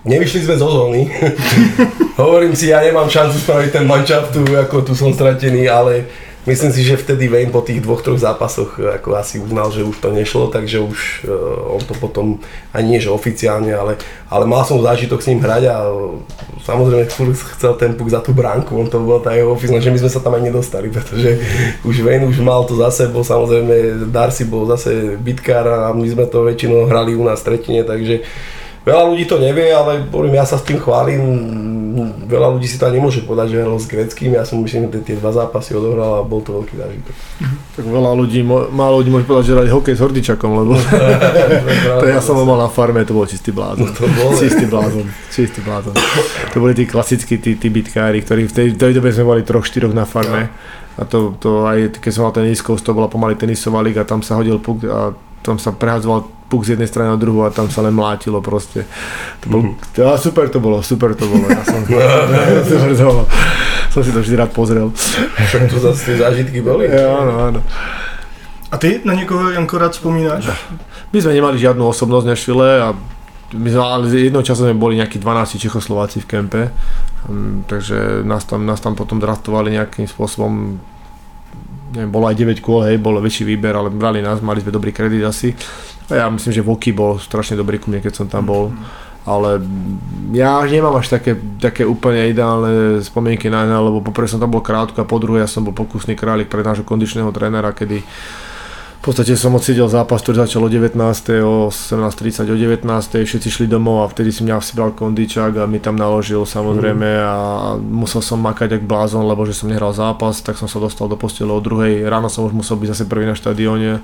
Nevyšli 0.10 0.50
sme 0.50 0.56
zo 0.58 0.74
zóny. 0.74 1.06
Hovorím 2.22 2.58
si, 2.58 2.74
ja 2.74 2.82
nemám 2.82 3.14
šancu 3.14 3.38
spraviť 3.46 3.70
ten 3.70 3.86
manšaft 3.86 4.34
tu, 4.34 4.42
ako 4.58 4.82
tu 4.82 4.98
som 4.98 5.14
stratený, 5.14 5.70
ale 5.70 6.10
myslím 6.50 6.74
si, 6.74 6.82
že 6.82 6.98
vtedy 6.98 7.30
Wayne 7.30 7.54
po 7.54 7.62
tých 7.62 7.86
dvoch, 7.86 8.02
troch 8.02 8.18
zápasoch 8.18 8.82
e, 8.82 8.90
ako 8.98 9.14
asi 9.14 9.38
uznal, 9.38 9.70
že 9.70 9.86
už 9.86 10.02
to 10.02 10.10
nešlo, 10.10 10.50
takže 10.50 10.82
už 10.82 11.30
uh, 11.30 11.78
on 11.78 11.82
to 11.86 11.94
potom, 11.94 12.42
ani 12.74 12.98
nie 12.98 13.00
že 13.00 13.14
oficiálne, 13.14 13.70
ale, 13.70 14.02
ale 14.34 14.50
mal 14.50 14.66
som 14.66 14.82
zážitok 14.82 15.22
s 15.22 15.30
ním 15.30 15.46
hrať 15.46 15.70
a 15.70 15.78
uh, 15.94 16.18
samozrejme 16.66 17.06
furt 17.14 17.38
chcel 17.54 17.78
ten 17.78 17.94
puk 17.94 18.10
za 18.10 18.26
tú 18.26 18.34
bránku, 18.34 18.74
on 18.74 18.90
to 18.90 18.98
bol 18.98 19.22
tá 19.22 19.38
jeho 19.38 19.54
office, 19.54 19.70
že 19.78 19.94
my 19.94 20.00
sme 20.02 20.10
sa 20.10 20.26
tam 20.26 20.34
aj 20.34 20.44
nedostali, 20.50 20.90
pretože 20.96 21.38
už 21.86 22.02
Wayne 22.02 22.26
už 22.26 22.42
mal 22.42 22.66
to 22.66 22.74
za 22.74 22.90
sebou, 22.90 23.22
samozrejme 23.22 24.10
Darcy 24.10 24.50
bol 24.50 24.66
zase 24.66 25.22
bitkár 25.22 25.70
a 25.70 25.94
my 25.94 26.08
sme 26.10 26.26
to 26.26 26.50
väčšinou 26.50 26.90
hrali 26.90 27.14
u 27.14 27.22
nás 27.22 27.46
v 27.46 27.54
tretine, 27.54 27.86
takže 27.86 28.26
Veľa 28.90 29.06
ľudí 29.06 29.26
to 29.30 29.38
nevie, 29.38 29.70
ale 29.70 30.10
hovorím, 30.10 30.42
ja 30.42 30.46
sa 30.50 30.58
s 30.58 30.66
tým 30.66 30.82
chválim. 30.82 31.22
Veľa 32.26 32.58
ľudí 32.58 32.66
si 32.66 32.82
to 32.82 32.90
ani 32.90 32.98
nemôže 32.98 33.22
povedať, 33.22 33.54
že 33.54 33.62
hral 33.62 33.78
s 33.78 33.86
greckým. 33.86 34.34
Ja 34.34 34.46
som 34.50 34.62
myslím, 34.66 34.90
že 34.90 35.06
tie 35.06 35.18
dva 35.18 35.30
zápasy 35.30 35.78
odohral 35.78 36.22
a 36.22 36.26
bol 36.26 36.42
to 36.42 36.58
veľký 36.58 36.74
zážitok. 36.74 37.16
Tak 37.78 37.86
veľa 37.86 38.12
ľudí, 38.18 38.42
málo 38.50 39.02
ľudí 39.02 39.14
môže 39.14 39.30
povedať, 39.30 39.46
že 39.46 39.54
hrali 39.54 39.70
hokej 39.70 39.94
s 39.94 40.02
Hordičakom, 40.02 40.52
lebo 40.58 40.74
to 42.02 42.06
ja 42.10 42.18
som 42.18 42.34
ho 42.34 42.46
mal 42.50 42.58
na 42.58 42.70
farme, 42.70 43.06
to 43.06 43.14
bol 43.14 43.30
čistý 43.30 43.54
blázon. 43.54 43.86
No 43.86 43.94
to 43.94 44.10
bol. 44.10 44.34
Čistý 44.34 44.66
blázon, 44.66 45.06
čistý 45.30 45.60
blázon. 45.62 45.94
To 46.54 46.58
boli 46.58 46.74
tí 46.74 46.90
klasickí, 46.90 47.38
tí, 47.38 47.62
tí 47.62 47.68
bitkári, 47.70 48.26
ktorí 48.26 48.50
v 48.50 48.54
tej, 48.54 48.68
tej 48.74 48.94
dobe 48.98 49.14
sme 49.14 49.38
mali 49.38 49.42
troch, 49.46 49.66
štyroch 49.70 49.94
na 49.94 50.10
farme. 50.10 50.50
A 50.98 51.06
to, 51.06 51.38
to 51.38 51.70
aj 51.70 52.02
keď 52.02 52.12
som 52.12 52.26
mal 52.26 52.34
ten 52.34 52.50
East 52.50 52.66
Coast, 52.66 52.82
to 52.82 52.98
bola 52.98 53.06
pomaly 53.06 53.38
tenisová 53.38 53.86
liga, 53.86 54.02
tam 54.02 54.26
sa 54.26 54.36
hodil 54.36 54.58
puk 54.58 54.82
a 54.90 55.14
tam 55.46 55.56
sa 55.62 55.72
prehádzoval 55.72 56.39
puk 56.50 56.66
z 56.66 56.76
jednej 56.76 56.90
strany 56.90 57.14
na 57.14 57.20
druhú 57.22 57.46
a 57.46 57.54
tam 57.54 57.70
sa 57.70 57.86
len 57.86 57.94
mlátilo 57.94 58.42
proste. 58.42 58.90
To 59.42 59.54
bol, 59.54 59.62
to, 59.94 60.02
a 60.10 60.18
super 60.18 60.50
to 60.50 60.58
bolo, 60.58 60.82
super 60.82 61.14
to 61.14 61.30
bolo. 61.30 61.46
Ja 61.46 61.62
som, 61.62 61.86
super 62.70 62.92
to 62.98 63.04
bolo. 63.06 63.24
Som 63.94 64.02
si 64.02 64.10
to 64.10 64.20
vždy 64.26 64.36
rád 64.36 64.52
pozrel. 64.52 64.90
Však 65.38 65.70
tu 65.70 65.78
zase 65.78 66.02
tie 66.10 66.16
zážitky 66.18 66.66
boli. 66.66 66.90
Ja, 66.90 67.22
áno, 67.22 67.34
áno. 67.54 67.60
A 68.70 68.76
ty 68.78 69.02
na 69.06 69.14
někoho, 69.14 69.54
Janko, 69.54 69.78
rád 69.78 69.94
vzpomínáš? 69.94 70.50
My 71.14 71.18
sme 71.22 71.34
nemali 71.34 71.58
žiadnu 71.58 71.86
osobnosť 71.90 72.26
v 72.26 72.30
Nešvile 72.34 72.70
a 72.86 72.88
my 73.50 73.70
sme, 73.70 73.82
ale 73.82 74.06
jednou 74.14 74.46
časom 74.46 74.70
sme 74.70 74.78
boli 74.78 75.02
nejakí 75.02 75.18
12 75.18 75.58
Čechoslováci 75.58 76.22
v 76.22 76.30
kempe, 76.30 76.62
Mm, 77.28 77.68
takže 77.68 78.24
nás 78.24 78.48
tam, 78.48 78.64
nás 78.64 78.80
tam 78.80 78.96
potom 78.96 79.20
draftovali 79.20 79.76
nejakým 79.76 80.08
spôsobom 80.08 80.80
neviem, 81.92 82.12
bolo 82.12 82.30
aj 82.30 82.38
9 82.38 82.62
kôl, 82.64 82.86
hej, 82.86 83.02
bol 83.02 83.18
väčší 83.20 83.44
výber, 83.44 83.74
ale 83.76 83.90
brali 83.90 84.22
nás, 84.22 84.40
mali 84.40 84.62
sme 84.62 84.72
dobrý 84.72 84.94
kredit 84.94 85.26
asi. 85.26 85.52
Ja 86.10 86.26
myslím, 86.30 86.54
že 86.54 86.66
Voky 86.66 86.90
bol 86.90 87.22
strašne 87.22 87.58
dobrý 87.58 87.78
ku 87.78 87.94
mne, 87.94 88.02
keď 88.02 88.14
som 88.14 88.28
tam 88.28 88.50
bol. 88.50 88.74
Ale 89.30 89.62
ja 90.34 90.58
nemám 90.66 90.98
až 90.98 91.14
také, 91.14 91.38
také 91.62 91.86
úplne 91.86 92.34
ideálne 92.34 92.98
spomienky 93.04 93.52
na 93.52 93.68
ne, 93.68 93.78
lebo 93.78 94.02
poprvé 94.02 94.26
som 94.26 94.42
tam 94.42 94.50
bol 94.50 94.64
krátko 94.64 95.06
a 95.06 95.10
po 95.10 95.22
druhé 95.22 95.46
ja 95.46 95.50
som 95.50 95.62
bol 95.62 95.76
pokusný 95.76 96.18
králik 96.18 96.50
pre 96.50 96.66
nášho 96.66 96.88
kondičného 96.88 97.30
trénera, 97.30 97.70
kedy 97.70 98.02
v 99.00 99.08
podstate 99.08 99.32
som 99.40 99.56
odsedel 99.56 99.88
zápas, 99.88 100.20
ktorý 100.20 100.44
začal 100.44 100.68
o 100.68 100.68
19. 100.68 100.92
o 101.40 101.72
18.30 101.72 102.52
o 102.52 102.58
19. 102.60 102.84
všetci 103.24 103.48
šli 103.48 103.66
domov 103.72 104.04
a 104.04 104.12
vtedy 104.12 104.28
si 104.28 104.44
mňa 104.44 104.60
si 104.60 104.76
bral 104.76 104.92
kondičák 104.92 105.56
a 105.56 105.70
mi 105.72 105.80
tam 105.80 105.96
naložil 105.96 106.44
samozrejme 106.44 107.08
a 107.24 107.36
musel 107.80 108.20
som 108.20 108.44
makať 108.44 108.76
jak 108.76 108.84
blázon, 108.84 109.24
lebo 109.24 109.48
že 109.48 109.56
som 109.56 109.72
nehral 109.72 109.96
zápas, 109.96 110.44
tak 110.44 110.60
som 110.60 110.68
sa 110.68 110.84
dostal 110.84 111.08
do 111.08 111.16
postele 111.16 111.48
o 111.48 111.64
druhej, 111.64 112.04
ráno 112.12 112.28
som 112.28 112.44
už 112.44 112.52
musel 112.52 112.76
byť 112.76 112.92
zase 112.92 113.04
prvý 113.08 113.24
na 113.24 113.40
štadióne. 113.40 114.04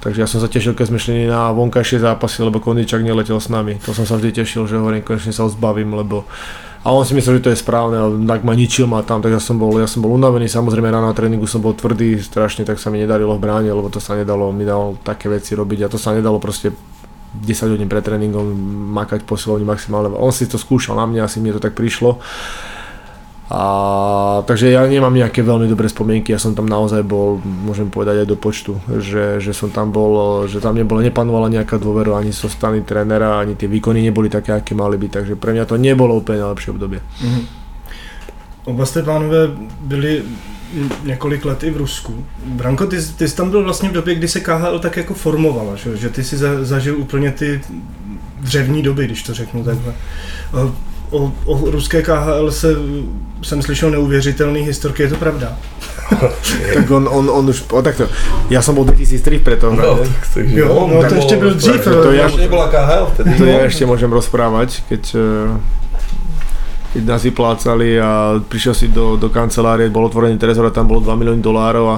Takže 0.00 0.22
ja 0.22 0.28
som 0.28 0.38
sa 0.38 0.46
tešil, 0.46 0.76
keď 0.76 0.86
sme 0.92 0.98
šli 1.00 1.26
na 1.26 1.50
vonkajšie 1.56 2.04
zápasy, 2.04 2.44
lebo 2.44 2.60
Kondičak 2.60 3.02
neletel 3.02 3.40
s 3.40 3.48
nami. 3.48 3.80
To 3.88 3.96
som 3.96 4.04
sa 4.04 4.20
vždy 4.20 4.44
tešil, 4.44 4.68
že 4.68 4.78
hovorím, 4.78 5.02
konečne 5.02 5.32
sa 5.32 5.44
ho 5.44 5.50
zbavím, 5.50 5.96
lebo 5.96 6.28
a 6.86 6.94
on 6.94 7.02
si 7.02 7.18
myslel, 7.18 7.42
že 7.42 7.50
to 7.50 7.50
je 7.50 7.58
správne, 7.66 7.98
ale 7.98 8.14
tak 8.30 8.46
ma 8.46 8.54
ničil 8.54 8.86
ma 8.86 9.02
tam, 9.02 9.18
tak 9.18 9.34
ja 9.34 9.42
som 9.42 9.58
bol, 9.58 9.74
ja 9.74 9.90
som 9.90 10.06
bol 10.06 10.14
unavený, 10.14 10.46
samozrejme 10.46 10.86
ráno 10.86 11.10
na 11.10 11.18
tréningu 11.18 11.42
som 11.50 11.58
bol 11.58 11.74
tvrdý 11.74 12.22
strašne, 12.22 12.62
tak 12.62 12.78
sa 12.78 12.94
mi 12.94 13.02
nedarilo 13.02 13.34
v 13.34 13.42
bráne, 13.42 13.74
lebo 13.74 13.90
to 13.90 13.98
sa 13.98 14.14
nedalo, 14.14 14.54
mi 14.54 14.62
dal 14.62 14.94
také 15.02 15.26
veci 15.26 15.58
robiť 15.58 15.82
a 15.82 15.90
to 15.90 15.98
sa 15.98 16.14
nedalo 16.14 16.38
proste 16.38 16.70
10 17.42 17.74
hodín 17.74 17.90
pred 17.90 18.06
tréningom 18.06 18.46
makať 18.94 19.26
posilovní 19.26 19.66
maximálne. 19.66 20.14
On 20.14 20.30
si 20.30 20.46
to 20.46 20.62
skúšal 20.62 20.94
na 20.94 21.10
mňa, 21.10 21.26
asi 21.26 21.42
mne 21.42 21.58
to 21.58 21.66
tak 21.66 21.74
prišlo. 21.74 22.22
A, 23.46 24.42
takže 24.42 24.74
ja 24.74 24.82
nemám 24.90 25.14
nejaké 25.14 25.38
veľmi 25.38 25.70
dobré 25.70 25.86
spomienky, 25.86 26.34
ja 26.34 26.40
som 26.42 26.58
tam 26.58 26.66
naozaj 26.66 27.06
bol, 27.06 27.38
môžem 27.38 27.86
povedať 27.86 28.26
aj 28.26 28.28
do 28.28 28.34
počtu, 28.34 28.82
že, 28.98 29.38
že 29.38 29.54
som 29.54 29.70
tam 29.70 29.94
bol, 29.94 30.44
že 30.50 30.58
tam 30.58 30.74
nebolo, 30.74 30.98
nepanovala 30.98 31.54
nejaká 31.54 31.78
dôvera 31.78 32.18
ani 32.18 32.34
zo 32.34 32.50
so 32.50 32.58
strany 32.58 32.82
trénera, 32.82 33.38
ani 33.38 33.54
tie 33.54 33.70
výkony 33.70 34.02
neboli 34.02 34.26
také, 34.26 34.50
aké 34.50 34.74
mali 34.74 34.98
byť, 34.98 35.10
takže 35.10 35.34
pre 35.38 35.54
mňa 35.54 35.64
to 35.70 35.78
nebolo 35.78 36.18
úplne 36.18 36.42
najlepšie 36.42 36.74
obdobie. 36.74 36.98
Mhm. 37.22 37.42
Oba 38.66 38.86
jste 38.86 39.02
pánové 39.02 39.50
byli 39.80 40.22
několik 41.02 41.44
let 41.44 41.64
i 41.64 41.70
v 41.70 41.76
Rusku. 41.76 42.26
Branko, 42.46 42.86
ty, 42.86 42.96
ty 43.16 43.28
jsi 43.28 43.36
tam 43.36 43.50
byl 43.50 43.64
vlastně 43.64 43.88
v 43.88 43.92
době, 43.92 44.14
kdy 44.14 44.28
se 44.28 44.40
KHL 44.40 44.78
tak 44.78 44.96
jako 44.96 45.14
formovala, 45.14 45.76
že, 45.76 45.96
že 45.96 46.08
ty 46.08 46.24
si 46.24 46.36
za, 46.36 46.64
zažil 46.64 46.98
úplně 46.98 47.30
ty 47.32 47.60
dřevní 48.40 48.82
doby, 48.82 49.04
když 49.04 49.22
to 49.22 49.34
řeknu 49.34 49.64
takhle. 49.64 49.94
O, 51.10 51.32
o 51.44 51.70
ruské 51.70 52.02
KHL 52.02 52.50
se, 52.50 52.74
jsem 53.42 53.62
slyšel 53.62 53.90
neuvěřitelný 53.90 54.60
historky, 54.60 55.02
je 55.02 55.08
to 55.08 55.16
pravda? 55.16 55.56
tak 56.74 56.90
on, 56.90 57.08
on, 57.10 57.30
on 57.30 57.48
už, 57.50 57.64
o, 57.72 57.82
takto, 57.82 58.06
ja 58.50 58.62
som 58.62 58.74
bol 58.74 58.86
2003 58.86 59.38
preto, 59.42 59.70
No, 59.74 59.82
no, 59.82 59.94
tak, 60.02 60.22
takže, 60.34 60.54
Jo, 60.58 60.86
no 60.90 61.02
to 61.02 61.08
bolo- 61.08 61.14
ještě 61.16 61.36
byl 61.36 61.54
dřív. 61.54 61.84
To, 61.84 61.90
To 61.90 62.02
to 62.02 62.10
ja- 62.12 62.30
to 63.38 63.44
ja 63.44 63.58
ešte 63.66 63.86
môžem 63.86 64.10
rozprávať, 64.10 64.82
keď, 64.90 65.02
eh, 65.14 65.46
keď 65.94 66.25
nás 67.02 67.24
vyplácali 67.24 68.00
a 68.00 68.40
prišiel 68.40 68.74
si 68.76 68.86
do, 68.88 69.16
do 69.16 69.28
kancelárie, 69.28 69.92
bol 69.92 70.06
otvorený 70.06 70.38
trezor 70.38 70.68
a 70.68 70.74
tam 70.74 70.88
bolo 70.88 71.02
2 71.02 71.12
milióny 71.16 71.42
dolárov 71.42 71.86
a 71.88 71.96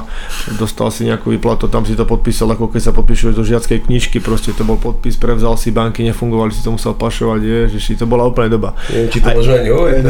dostal 0.57 0.89
si 0.91 1.07
nejakú 1.07 1.31
výplatu, 1.35 1.69
tam 1.69 1.85
si 1.85 1.95
to 1.95 2.09
podpísal, 2.09 2.51
ako 2.55 2.73
keď 2.73 2.91
sa 2.91 2.93
podpíšeš 2.97 3.37
do 3.37 3.45
žiackej 3.45 3.87
knižky, 3.87 4.19
proste 4.23 4.57
to 4.57 4.65
bol 4.65 4.81
podpis, 4.81 5.21
prevzal 5.21 5.55
si 5.61 5.75
banky, 5.75 6.03
nefungovali, 6.07 6.51
si 6.55 6.65
to 6.65 6.73
musel 6.73 6.97
pašovať, 6.97 7.41
ježiši, 7.69 8.01
to 8.01 8.07
bola 8.09 8.27
úplne 8.27 8.49
doba. 8.49 8.73
Neviem, 8.89 9.09
či 9.13 9.19
to 9.21 9.29
môžeme 9.35 9.57
ani 9.61 9.71
hovoriť. 9.71 10.03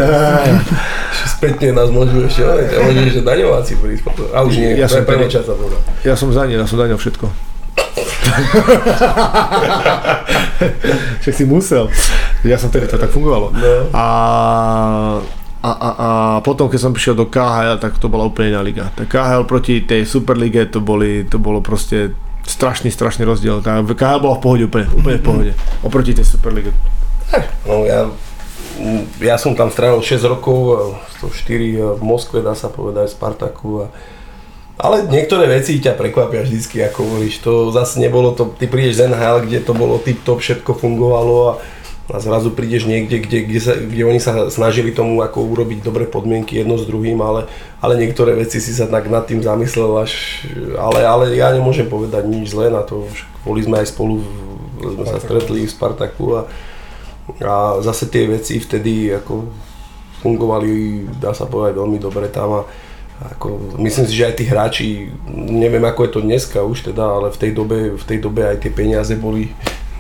Spätne 1.38 1.68
nás 1.74 1.88
môžu 1.90 2.24
ešte 2.24 2.46
hovoriť. 2.46 2.70
A 2.70 2.78
môžu, 2.86 3.00
že 3.10 3.20
daňováci 3.24 3.72
prísť. 3.80 4.02
A 4.30 4.38
už 4.46 4.52
nie, 4.54 4.78
Ja 4.78 4.86
som 4.86 5.02
povedal. 5.02 5.80
Ja 6.06 6.14
som 6.14 6.28
za 6.30 6.46
ne, 6.46 6.54
ja 6.54 6.66
som 6.68 6.78
ne 6.78 6.94
všetko. 6.94 7.47
Však 11.22 11.34
si 11.34 11.44
musel. 11.44 11.90
Ja 12.46 12.58
som 12.58 12.70
tedy 12.70 12.86
to 12.86 12.98
tak 12.98 13.10
fungovalo. 13.10 13.50
No. 13.50 13.60
A, 13.94 14.06
a, 15.62 15.70
a, 15.70 15.88
a 15.98 16.08
potom, 16.42 16.70
keď 16.70 16.80
som 16.80 16.92
prišiel 16.94 17.18
do 17.18 17.26
KHL, 17.26 17.82
tak 17.82 17.98
to 17.98 18.06
bola 18.06 18.26
úplne 18.26 18.54
iná 18.54 18.62
liga. 18.62 18.90
Tak 18.94 19.10
KHL 19.10 19.44
proti 19.46 19.82
tej 19.82 20.06
Superlige 20.06 20.66
to, 20.70 20.78
boli, 20.78 21.26
to 21.26 21.42
bolo 21.42 21.62
proste 21.62 22.14
strašný, 22.46 22.90
strašný 22.94 23.26
rozdiel. 23.26 23.60
Tá 23.60 23.82
KHL 23.82 24.22
bola 24.22 24.38
v 24.38 24.42
pohode 24.42 24.64
úplne, 24.66 24.86
úplne 24.94 25.18
v 25.18 25.24
pohode. 25.24 25.52
Oproti 25.82 26.14
tej 26.14 26.26
Superlige. 26.26 26.70
No 27.68 27.84
ja, 27.84 28.08
ja 29.20 29.36
som 29.36 29.52
tam 29.52 29.68
strávil 29.68 30.00
6 30.00 30.24
rokov, 30.24 30.96
104 31.20 31.98
v 31.98 32.02
Moskve, 32.02 32.40
dá 32.40 32.56
sa 32.56 32.72
povedať, 32.72 33.12
v 33.12 33.16
Spartaku. 33.18 33.84
A, 33.84 33.86
ale 34.78 35.10
niektoré 35.10 35.50
veci 35.50 35.82
ťa 35.82 35.98
prekvapia 35.98 36.46
vždycky, 36.46 36.78
ako 36.86 36.98
hovoríš. 37.02 37.42
To 37.42 37.74
zase 37.74 37.98
nebolo 37.98 38.30
to, 38.30 38.54
ty 38.54 38.70
prídeš 38.70 39.02
z 39.02 39.10
NHL, 39.10 39.42
kde 39.42 39.58
to 39.66 39.74
bolo 39.74 39.98
tip-top, 39.98 40.38
všetko 40.38 40.70
fungovalo 40.78 41.34
a, 41.50 41.52
a 42.14 42.18
zrazu 42.22 42.54
prídeš 42.54 42.86
niekde, 42.86 43.18
kde, 43.18 43.38
kde, 43.42 43.60
sa, 43.60 43.74
kde 43.74 44.02
oni 44.06 44.22
sa 44.22 44.46
snažili 44.46 44.94
tomu 44.94 45.18
ako 45.18 45.50
urobiť 45.50 45.82
dobré 45.82 46.06
podmienky 46.06 46.62
jedno 46.62 46.78
s 46.78 46.86
druhým, 46.86 47.18
ale, 47.18 47.50
ale 47.82 47.98
niektoré 47.98 48.38
veci 48.38 48.62
si 48.62 48.70
sa 48.70 48.86
tak 48.86 49.10
nad 49.10 49.26
tým 49.26 49.42
zamyslel 49.42 49.98
až, 49.98 50.46
ale, 50.78 51.02
ale 51.02 51.24
ja 51.34 51.50
nemôžem 51.50 51.90
povedať 51.90 52.30
nič 52.30 52.54
zlé 52.54 52.70
na 52.70 52.86
to, 52.86 53.10
boli 53.42 53.66
sme 53.66 53.82
aj 53.82 53.90
spolu, 53.90 54.22
sme 54.78 55.04
sa 55.10 55.18
stretli 55.18 55.66
v 55.66 55.74
Spartaku 55.74 56.38
a, 56.38 56.40
a 57.42 57.54
zase 57.82 58.06
tie 58.06 58.30
veci 58.30 58.62
vtedy 58.62 59.10
ako 59.10 59.42
fungovali, 60.22 61.02
dá 61.18 61.34
sa 61.34 61.50
povedať, 61.50 61.82
veľmi 61.82 61.98
dobre 61.98 62.30
tam 62.30 62.62
a 62.62 62.86
ako, 63.18 63.74
myslím 63.82 64.06
si, 64.06 64.14
že 64.14 64.30
aj 64.30 64.34
tí 64.38 64.44
hráči, 64.46 64.86
neviem 65.34 65.82
ako 65.82 66.06
je 66.06 66.12
to 66.14 66.20
dneska 66.22 66.58
už 66.62 66.86
teda, 66.94 67.02
ale 67.02 67.34
v 67.34 67.38
tej 67.38 67.50
dobe, 67.50 67.78
v 67.98 68.04
tej 68.06 68.18
dobe 68.22 68.46
aj 68.46 68.62
tie 68.62 68.70
peniaze 68.70 69.10
boli, 69.18 69.50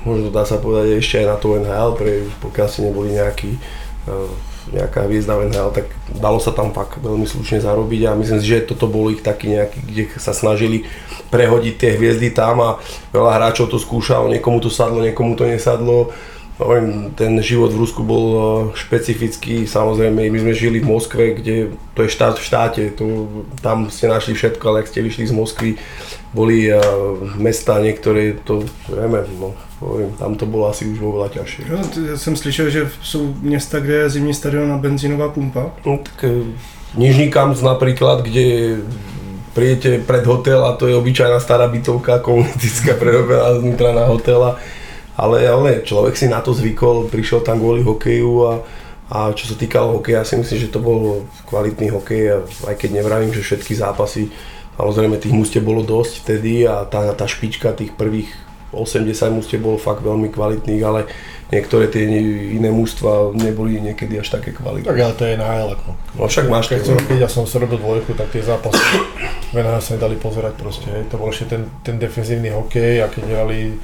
možno 0.06 0.30
dá 0.30 0.46
sa 0.46 0.62
povedať 0.62 1.02
ešte 1.02 1.22
aj 1.22 1.26
na 1.26 1.36
to 1.36 1.58
NHL, 1.58 1.98
pre, 1.98 2.30
pokiaľ 2.38 2.68
si 2.70 2.78
neboli 2.86 3.18
nejaký, 3.18 3.58
uh, 4.06 4.30
nejaká 4.70 5.10
hviezda 5.10 5.34
v 5.34 5.50
NHL, 5.50 5.70
tak 5.74 5.90
dalo 6.14 6.38
sa 6.38 6.54
tam 6.54 6.70
fakt 6.70 7.02
veľmi 7.02 7.26
slušne 7.26 7.58
zarobiť 7.58 8.06
a 8.06 8.14
myslím 8.14 8.38
si, 8.38 8.46
že 8.54 8.70
toto 8.70 8.86
bol 8.86 9.10
ich 9.10 9.26
taký 9.26 9.50
nejaký, 9.50 9.78
kde 9.82 10.02
sa 10.14 10.30
snažili 10.30 10.86
prehodiť 11.34 11.74
tie 11.74 11.90
hviezdy 11.98 12.30
tam 12.30 12.62
a 12.62 12.70
veľa 13.10 13.34
hráčov 13.34 13.66
to 13.66 13.82
skúšalo, 13.82 14.30
niekomu 14.30 14.62
to 14.62 14.70
sadlo, 14.70 15.02
niekomu 15.02 15.34
to 15.34 15.42
nesadlo 15.42 16.14
Hovorím, 16.58 17.14
ten 17.14 17.38
život 17.38 17.70
v 17.70 17.86
Rusku 17.86 18.02
bol 18.02 18.26
eh, 18.34 18.42
špecifický, 18.74 19.62
samozrejme 19.62 20.26
my 20.26 20.38
sme 20.42 20.54
žili 20.58 20.82
v 20.82 20.90
Moskve, 20.90 21.38
kde 21.38 21.70
to 21.94 22.02
je 22.02 22.10
štát 22.10 22.34
v 22.34 22.42
štáte, 22.42 22.82
to, 22.98 23.30
tam 23.62 23.86
ste 23.94 24.10
našli 24.10 24.34
všetko, 24.34 24.64
ale 24.66 24.82
ak 24.82 24.90
ste 24.90 25.06
vyšli 25.06 25.30
z 25.30 25.34
Moskvy, 25.38 25.70
boli 26.34 26.66
uh, 26.68 26.82
mesta 27.38 27.80
niektoré, 27.80 28.36
to 28.44 28.66
vieme, 28.90 29.24
no, 29.40 29.54
hovorím, 29.80 30.12
tam 30.18 30.34
to 30.34 30.44
bolo 30.44 30.68
asi 30.68 30.84
už 30.90 30.98
oveľa 31.00 31.40
ťažšie. 31.40 31.62
T- 31.94 32.10
já 32.10 32.16
jsem 32.16 32.36
slyšel, 32.36 32.70
že 32.70 32.90
jsou 33.02 33.34
města, 33.40 33.80
kde 33.80 33.94
je 33.94 34.10
zimní 34.10 34.34
stadion 34.34 34.72
a 34.72 34.78
benzínová 34.78 35.28
pumpa. 35.28 35.70
No, 35.86 35.98
tak 36.02 36.24
eh, 36.24 36.44
Nižný 36.96 37.30
Kamz 37.30 37.62
napríklad, 37.62 38.22
kde 38.22 38.76
prídete 39.54 39.98
pred 40.06 40.26
hotel 40.26 40.64
a 40.64 40.72
to 40.72 40.86
je 40.86 40.96
obyčajná 40.96 41.40
stará 41.40 41.68
bytovka 41.68 42.18
komunistická 42.18 42.94
prerobená 42.94 43.58
znútra 43.60 43.92
na 43.92 44.06
hotel 44.06 44.44
a 44.44 44.56
ale, 45.18 45.42
ale 45.50 45.82
človek 45.82 46.14
si 46.14 46.30
na 46.30 46.38
to 46.38 46.54
zvykol, 46.54 47.10
prišiel 47.10 47.42
tam 47.42 47.58
kvôli 47.58 47.82
hokeju 47.82 48.32
a, 48.46 48.52
a 49.10 49.18
čo 49.34 49.50
sa 49.50 49.58
týkalo 49.58 49.98
hokeja, 49.98 50.22
si 50.22 50.38
myslím, 50.38 50.58
že 50.62 50.70
to 50.70 50.78
bol 50.78 51.26
kvalitný 51.50 51.90
hokej 51.90 52.22
a 52.30 52.36
aj 52.70 52.74
keď 52.78 53.02
nevravím, 53.02 53.34
že 53.34 53.42
všetky 53.42 53.74
zápasy, 53.74 54.30
samozrejme 54.78 55.18
tých 55.18 55.34
mústev 55.34 55.66
bolo 55.66 55.82
dosť 55.82 56.22
vtedy 56.22 56.70
a 56.70 56.86
tá, 56.86 57.10
tá 57.18 57.26
špička 57.26 57.74
tých 57.74 57.98
prvých 57.98 58.30
80 58.70 59.10
mústev 59.34 59.58
bolo 59.58 59.80
fakt 59.80 60.06
veľmi 60.06 60.30
kvalitných, 60.30 60.82
ale 60.86 61.08
niektoré 61.48 61.88
tie 61.88 62.04
iné 62.54 62.68
mústva 62.68 63.32
neboli 63.32 63.80
niekedy 63.80 64.20
až 64.20 64.38
také 64.38 64.52
kvalitné. 64.52 64.86
Tak 64.86 65.00
ale 65.00 65.14
to 65.16 65.24
je 65.24 65.34
NHL 65.34 65.68
ako. 65.72 65.88
No 66.14 66.28
však 66.28 66.46
máš 66.52 66.68
Keď, 66.68 66.82
som, 66.84 66.96
keď 67.00 67.18
ja 67.24 67.28
som 67.32 67.48
si 67.48 67.56
robil 67.56 67.80
dvojku, 67.80 68.12
tak 68.12 68.28
tie 68.28 68.44
zápasy 68.44 68.78
v 69.50 69.56
NHL 69.56 69.82
sa 69.82 69.96
nedali 69.96 70.20
pozerať 70.20 70.54
proste. 70.60 70.92
To 71.08 71.16
bol 71.16 71.32
ešte 71.32 71.56
ten, 71.56 71.62
ten 71.80 71.96
defenzívny 71.96 72.52
hokej 72.52 73.00
a 73.02 73.08
keď 73.08 73.22
hrali 73.24 73.80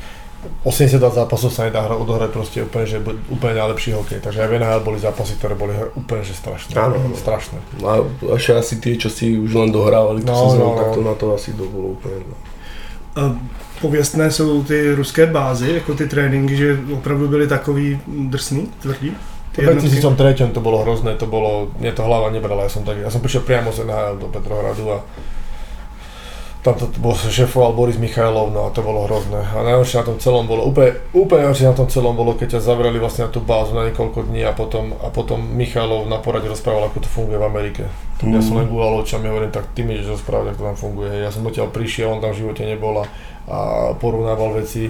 82 0.64 1.00
zápasov 1.10 1.50
sa 1.52 1.64
nedá 1.68 1.84
hra- 1.84 1.96
odohrať 1.98 2.30
proste 2.30 2.58
úplne, 2.62 2.86
že 2.86 2.98
úplne 3.28 3.54
najlepší 3.56 3.92
hokej. 3.92 4.18
Takže 4.20 4.38
aj 4.40 4.48
v 4.48 4.54
NHL 4.58 4.80
boli 4.80 4.98
zápasy, 4.98 5.32
ktoré 5.36 5.54
boli 5.54 5.72
úplne 5.94 6.22
že 6.24 6.34
strašné. 6.34 6.72
Áno, 6.76 6.96
áno. 6.96 7.16
Strašné. 7.16 7.58
A 7.84 8.00
ešte 8.34 8.52
asi 8.56 8.74
tie, 8.80 8.94
čo 8.96 9.08
si 9.12 9.36
už 9.36 9.52
len 9.54 9.70
dohrávali, 9.72 10.24
to 10.24 10.32
No, 10.32 10.36
no, 10.36 10.44
sezónu, 10.50 10.70
no, 10.70 10.78
tak 10.80 10.88
no. 10.88 10.94
to 10.94 11.00
na 11.02 11.14
to 11.14 11.26
asi 11.34 11.50
to 11.52 11.64
bolo 11.68 11.86
úplne. 11.96 12.18
No. 12.26 12.36
Pověstné 13.80 14.30
jsou 14.30 14.62
ty 14.62 14.94
ruské 14.94 15.26
bázy, 15.26 15.72
jako 15.74 15.94
ty 15.94 16.06
tréninky, 16.08 16.56
že 16.56 16.78
opravdu 16.92 17.28
byly 17.28 17.48
takový 17.48 18.00
drsný, 18.06 18.68
tvrdí. 18.82 19.10
V 19.52 19.56
Ty 19.56 19.62
jednotky. 19.62 19.88
2003 19.88 20.50
to 20.52 20.60
bolo 20.60 20.82
hrozné, 20.82 21.14
to 21.14 21.26
bolo, 21.30 21.70
mne 21.78 21.92
to 21.94 22.02
hlava 22.02 22.30
nebrala, 22.34 22.66
ja 22.66 22.74
som, 22.74 22.82
tak, 22.82 22.98
ja 22.98 23.06
som 23.06 23.22
prišiel 23.22 23.46
priamo 23.46 23.70
z 23.70 23.86
NHL 23.86 24.18
do 24.18 24.26
Petrohradu 24.26 24.82
a 24.90 24.98
tam 26.64 26.80
to 26.80 26.88
bol, 26.96 27.12
šefoval 27.12 27.76
Boris 27.76 28.00
Michailov, 28.00 28.48
no 28.48 28.64
a 28.64 28.72
to 28.72 28.80
bolo 28.80 29.04
hrozné. 29.04 29.36
A 29.52 29.60
najhoršie 29.60 30.00
na 30.00 30.08
tom 30.08 30.16
celom 30.16 30.48
bolo, 30.48 30.64
úplne, 30.64 30.96
úplne 31.12 31.44
najhoršie 31.44 31.68
na 31.68 31.76
tom 31.76 31.92
celom 31.92 32.16
bolo, 32.16 32.32
keď 32.32 32.56
ťa 32.56 32.64
zavreli 32.64 32.96
vlastne 32.96 33.28
na 33.28 33.30
tú 33.30 33.44
bázu 33.44 33.76
na 33.76 33.84
niekoľko 33.92 34.32
dní 34.32 34.48
a 34.48 34.56
potom, 34.56 34.96
a 34.96 35.12
potom 35.12 35.44
Michailov 35.44 36.08
na 36.08 36.24
porade 36.24 36.48
rozprával, 36.48 36.88
ako 36.88 37.04
to 37.04 37.08
funguje 37.12 37.36
v 37.36 37.44
Amerike. 37.44 37.84
Tak 38.16 38.32
ja 38.32 38.40
som 38.40 38.56
len 38.56 38.72
gúval 38.72 38.96
očami 39.04 39.28
hovorím, 39.28 39.52
tak 39.52 39.76
ty 39.76 39.84
mi 39.84 39.92
ideš 39.92 40.16
rozprávať, 40.16 40.56
ako 40.56 40.60
to 40.64 40.68
tam 40.72 40.78
funguje. 40.80 41.12
Ja 41.20 41.28
som 41.28 41.44
odtiaľ 41.44 41.68
prišiel, 41.68 42.08
on 42.08 42.24
tam 42.24 42.32
v 42.32 42.40
živote 42.40 42.64
nebol 42.64 42.96
a, 42.96 43.04
a 43.44 43.58
porovnával 44.00 44.56
veci. 44.56 44.88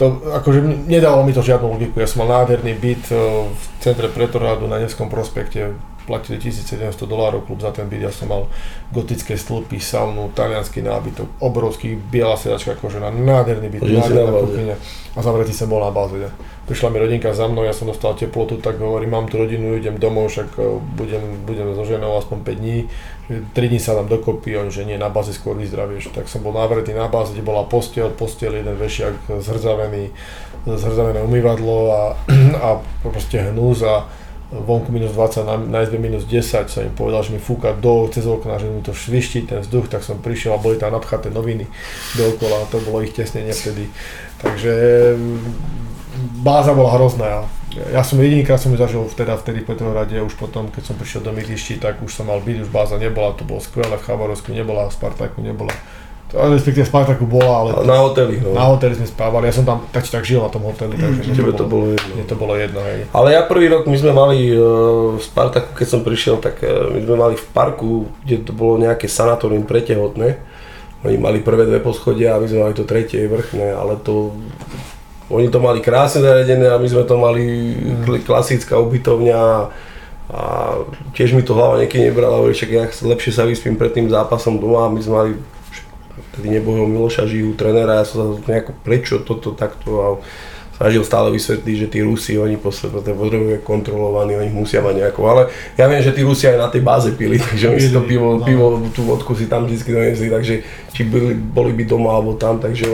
To, 0.00 0.16
akože 0.40 0.88
nedávalo 0.88 1.28
mi 1.28 1.36
to 1.36 1.44
žiadnu 1.44 1.68
logiku. 1.68 2.00
Ja 2.00 2.08
som 2.08 2.24
mal 2.24 2.40
nádherný 2.40 2.72
byt 2.80 3.12
e, 3.12 3.16
v 3.52 3.62
centre 3.84 4.08
Pretoradu 4.08 4.64
na 4.64 4.80
Nevskom 4.80 5.12
prospekte. 5.12 5.76
Platili 6.02 6.38
1700 6.38 7.08
dolárov 7.08 7.46
klub 7.46 7.62
za 7.62 7.70
ten 7.70 7.88
byt. 7.88 8.02
Ja 8.02 8.12
som 8.12 8.28
mal 8.28 8.50
gotické 8.90 9.38
stĺpy, 9.38 9.78
saunu, 9.78 10.34
talianský 10.34 10.82
nábytok, 10.82 11.40
obrovský, 11.40 11.94
biela 11.94 12.36
sedačka 12.36 12.74
kožená, 12.74 13.14
nádherný 13.14 13.68
byt, 13.70 13.82
nádherná 13.86 14.32
kuchyňa. 14.42 14.76
A 15.12 15.20
zavretý 15.20 15.52
som 15.52 15.68
bol 15.68 15.84
na 15.84 15.92
báze. 15.92 16.16
Ne? 16.16 16.32
Prišla 16.64 16.88
mi 16.88 16.98
rodinka 17.02 17.34
za 17.36 17.44
mnou, 17.50 17.68
ja 17.68 17.76
som 17.76 17.84
dostal 17.84 18.16
teplotu, 18.16 18.56
tak 18.56 18.80
hovorím, 18.80 19.12
mám 19.12 19.26
tu 19.28 19.36
rodinu, 19.36 19.76
idem 19.76 20.00
domov, 20.00 20.32
však 20.32 20.56
e, 20.56 20.80
budem, 20.96 21.22
budem 21.44 21.74
so 21.76 21.84
ženou 21.84 22.16
aspoň 22.16 22.38
5 22.48 22.54
dní. 22.56 22.78
Že 23.28 23.36
3 23.52 23.68
dní 23.68 23.80
sa 23.82 23.92
nám 23.98 24.08
dokopy, 24.08 24.56
on, 24.56 24.72
že 24.72 24.88
nie, 24.88 24.96
na 24.96 25.12
báze 25.12 25.36
skôr 25.36 25.52
vyzdravieš. 25.52 26.16
Tak 26.16 26.32
som 26.32 26.40
bol 26.40 26.56
navretý 26.56 26.96
na 26.96 27.12
báze, 27.12 27.36
kde 27.36 27.44
bola 27.44 27.68
postel, 27.68 28.08
postel, 28.14 28.56
jeden 28.56 28.72
vešiak 28.78 29.28
zhrzavený, 29.28 30.16
zhrzavené 30.64 31.20
umývadlo 31.20 31.76
a, 31.92 32.02
a 32.64 32.68
proste 33.04 33.52
hnus 33.52 33.84
a 33.84 34.08
vonku 34.52 34.92
minus 34.92 35.16
20, 35.16 35.68
na, 35.72 35.82
izbe 35.82 35.96
minus 35.96 36.28
10, 36.28 36.68
som 36.68 36.84
im 36.84 36.92
povedal, 36.92 37.24
že 37.24 37.32
mi 37.32 37.40
fúka 37.40 37.72
do 37.72 38.04
cez 38.12 38.28
okna, 38.28 38.60
že 38.60 38.68
mi 38.68 38.84
to 38.84 38.92
šviští 38.92 39.48
ten 39.48 39.64
vzduch, 39.64 39.88
tak 39.88 40.04
som 40.04 40.20
prišiel 40.20 40.52
a 40.52 40.60
boli 40.60 40.76
tam 40.76 40.92
napchaté 40.92 41.32
noviny 41.32 41.64
dookola, 42.20 42.68
to 42.68 42.76
bolo 42.84 43.00
ich 43.00 43.16
tesnenie 43.16 43.56
vtedy. 43.56 43.88
Takže 44.44 44.72
mm, 45.16 45.40
báza 46.44 46.76
bola 46.76 46.92
hrozná. 47.00 47.48
Ja 47.72 48.04
som 48.04 48.20
jedinýkrát 48.20 48.60
som 48.60 48.68
ju 48.68 48.76
zažil 48.76 49.00
teda 49.16 49.40
vtedy 49.40 49.64
v 49.64 49.72
Petrohrade, 49.72 50.20
už 50.20 50.36
potom, 50.36 50.68
keď 50.68 50.92
som 50.92 51.00
prišiel 51.00 51.24
do 51.24 51.32
Mytišti, 51.32 51.80
tak 51.80 52.04
už 52.04 52.12
som 52.12 52.28
mal 52.28 52.44
byť, 52.44 52.68
už 52.68 52.70
báza 52.70 53.00
nebola, 53.00 53.32
to 53.32 53.48
bolo 53.48 53.64
skvelé, 53.64 53.96
v 53.96 54.04
Chabarovsku 54.04 54.52
nebola, 54.52 54.92
v 54.92 54.96
Spartaku 55.00 55.40
nebola. 55.40 55.72
Respektíve 56.32 56.88
v 56.88 56.90
Spartaku 56.90 57.28
bola, 57.28 57.52
ale 57.60 57.70
Na 57.84 58.00
hoteli, 58.00 58.40
no. 58.40 58.56
na 58.56 58.64
hoteli 58.72 58.96
sme 58.96 59.04
spávali, 59.04 59.52
ja 59.52 59.54
som 59.54 59.68
tam 59.68 59.84
tak 59.92 60.00
či 60.00 60.16
tak 60.16 60.24
žil 60.24 60.40
na 60.40 60.48
tom 60.48 60.64
hoteli, 60.64 60.96
takže 60.96 61.28
mne 61.28 61.36
Tebe 61.36 61.52
to 61.52 61.68
bolo 61.68 61.92
jedno. 61.92 62.08
mne 62.16 62.24
to 62.24 62.36
bolo 62.40 62.54
jedno, 62.56 62.80
hej. 62.80 63.04
Ale 63.12 63.36
ja 63.36 63.44
prvý 63.44 63.68
rok 63.68 63.84
my 63.84 63.96
sme 64.00 64.12
mali 64.16 64.48
e, 64.48 64.56
v 65.12 65.20
Spartaku, 65.20 65.76
keď 65.76 65.86
som 65.92 66.00
prišiel, 66.00 66.40
tak 66.40 66.64
e, 66.64 66.72
my 66.72 67.00
sme 67.04 67.16
mali 67.20 67.34
v 67.36 67.46
parku, 67.52 68.08
kde 68.24 68.48
to 68.48 68.52
bolo 68.56 68.80
nejaké 68.80 69.12
sanatórium 69.12 69.68
pre 69.68 69.84
tehotné. 69.84 70.40
Oni 71.04 71.20
mali 71.20 71.44
prvé 71.44 71.68
dve 71.68 71.84
poschodia 71.84 72.34
a 72.34 72.40
my 72.40 72.48
sme 72.48 72.64
mali 72.64 72.74
to 72.74 72.88
tretie 72.88 73.28
vrchné, 73.28 73.76
ale 73.76 74.00
to... 74.00 74.32
Oni 75.28 75.48
to 75.48 75.60
mali 75.60 75.80
krásne 75.80 76.20
zariadené 76.24 76.68
a 76.68 76.76
my 76.76 76.88
sme 76.88 77.04
to 77.04 77.16
mali 77.16 77.72
kl- 78.04 78.20
klasická 78.20 78.76
ubytovňa 78.76 79.40
a 80.32 80.40
tiež 81.12 81.36
mi 81.36 81.44
to 81.44 81.52
hlava 81.52 81.76
niekedy 81.76 82.08
nebrala, 82.08 82.40
hovorí, 82.40 82.56
však 82.56 82.70
ja 82.72 82.84
lepšie 82.88 83.32
sa 83.36 83.44
vyspím 83.44 83.76
pred 83.76 83.92
tým 83.92 84.08
zápasom 84.08 84.56
doma 84.56 84.88
a 84.88 84.92
my 84.92 85.00
sme 85.00 85.12
mali 85.12 85.32
vtedy 86.32 86.60
nebojho 86.60 86.84
Miloša 86.88 87.24
Žihu, 87.28 87.56
trénera, 87.56 88.00
ja 88.00 88.04
som 88.04 88.36
sa 88.36 88.50
nejako, 88.50 88.72
prečo 88.84 89.20
toto 89.24 89.52
takto 89.56 89.90
a 90.00 90.08
snažil 90.82 91.06
stále 91.06 91.30
vysvetliť, 91.30 91.76
že 91.78 91.86
tí 91.86 91.98
Rusi, 92.02 92.34
oni 92.34 92.58
potrebujú 92.58 93.62
kontrolovaní, 93.62 94.34
oni 94.34 94.50
musia 94.50 94.82
mať 94.82 94.98
nejako, 94.98 95.20
ale 95.30 95.42
ja 95.78 95.86
viem, 95.86 96.02
že 96.02 96.10
tí 96.10 96.26
Rusi 96.26 96.50
aj 96.50 96.58
na 96.58 96.68
tej 96.72 96.82
báze 96.82 97.14
pili, 97.14 97.38
takže 97.46 97.70
oni 97.70 97.80
si 97.80 97.94
to 97.94 98.02
pivo, 98.02 98.42
no. 98.42 98.42
pivo, 98.42 98.82
tú 98.90 99.06
vodku 99.06 99.38
si 99.38 99.46
tam 99.46 99.70
vždy 99.70 99.78
donesli, 99.78 100.26
takže 100.26 100.54
či 100.90 101.06
boli, 101.06 101.38
boli 101.38 101.70
by 101.78 101.84
doma 101.86 102.18
alebo 102.18 102.34
tam, 102.34 102.58
takže 102.58 102.88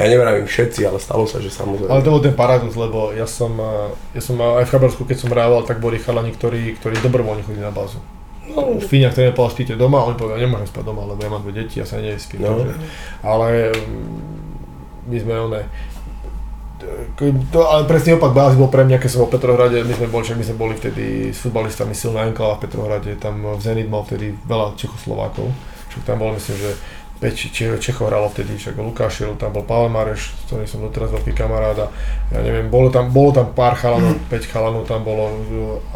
ja 0.00 0.04
nevravím 0.08 0.48
všetci, 0.48 0.88
ale 0.88 0.96
stalo 0.96 1.28
sa, 1.28 1.36
že 1.44 1.52
samozrejme. 1.52 1.92
Ale 1.92 2.00
to 2.00 2.14
bol 2.16 2.24
ten 2.24 2.32
paradox, 2.32 2.72
lebo 2.72 3.12
ja 3.12 3.28
som, 3.28 3.52
eh, 3.60 4.16
ja 4.16 4.22
som 4.24 4.40
eh, 4.40 4.60
aj 4.62 4.64
v 4.64 4.72
Chabarsku, 4.72 5.02
keď 5.04 5.16
som 5.20 5.28
hrával, 5.28 5.60
tak 5.68 5.76
boli 5.76 6.00
chalani, 6.00 6.32
ktorí, 6.32 6.80
ktorí 6.80 7.04
dobrovoľne 7.04 7.44
chodili 7.44 7.68
na 7.68 7.74
bázu. 7.74 8.00
Fíňa, 8.80 9.12
ktorý 9.12 9.24
nepovedal, 9.30 9.52
spíte 9.52 9.74
doma, 9.76 10.00
a 10.00 10.08
oni 10.08 10.16
povedali, 10.16 10.48
nemôžem 10.48 10.68
spať 10.68 10.84
doma, 10.84 11.02
lebo 11.04 11.20
ja 11.20 11.30
mám 11.32 11.42
dve 11.44 11.64
deti, 11.64 11.80
ja 11.80 11.86
sa 11.86 12.00
nevyspím. 12.00 12.40
No. 12.40 12.56
Takže, 12.56 12.74
ale 13.20 13.46
mm, 13.76 14.16
my 15.06 15.16
sme 15.20 15.34
one, 15.36 15.60
to, 17.50 17.58
ale 17.64 17.88
presný 17.88 18.20
opak 18.20 18.36
bázy 18.36 18.54
bol 18.60 18.68
pre 18.68 18.84
mňa, 18.84 19.00
keď 19.00 19.08
som 19.10 19.20
bol 19.24 19.30
v 19.32 19.34
Petrohrade, 19.40 19.78
my 19.82 19.94
sme 19.96 20.08
boli, 20.12 20.24
my 20.28 20.44
sme 20.44 20.56
boli 20.56 20.74
vtedy 20.76 21.32
s 21.32 21.40
futbalistami 21.40 21.96
silná 21.96 22.28
enklava 22.28 22.60
v 22.60 22.68
Petrohrade, 22.68 23.10
tam 23.16 23.40
v 23.42 23.60
Zenit 23.60 23.88
mal 23.88 24.04
vtedy 24.04 24.36
veľa 24.44 24.76
Čechoslovákov, 24.76 25.48
však 25.92 26.02
tam 26.04 26.16
bolo 26.20 26.36
myslím, 26.36 26.56
že 26.60 26.70
5 27.16 27.32
Če- 27.32 27.80
Čechov 27.80 28.12
hralo 28.12 28.28
vtedy, 28.28 28.60
však 28.60 28.76
Lukáš 28.76 29.24
Šil, 29.24 29.32
tam 29.40 29.56
bol 29.56 29.64
Pavel 29.64 29.88
Mareš, 29.88 30.36
s 30.36 30.42
ktorým 30.52 30.68
som 30.68 30.84
doteraz 30.84 31.12
veľký 31.16 31.32
kamarád 31.32 31.76
a 31.84 31.86
ja 32.32 32.40
neviem, 32.44 32.68
bolo 32.68 32.92
tam, 32.92 33.08
bolo 33.08 33.32
tam 33.32 33.56
pár 33.56 33.72
chalanov, 33.76 34.20
5 34.28 34.52
chalanov 34.52 34.84
tam 34.84 35.00
bolo 35.00 35.32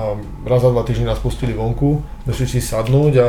a 0.01 0.17
raz 0.49 0.61
za 0.65 0.73
dva 0.73 0.81
týždne 0.81 1.13
nás 1.13 1.21
pustili 1.21 1.53
vonku, 1.53 2.01
došli 2.25 2.47
si 2.49 2.61
sadnúť 2.65 3.15
a 3.21 3.29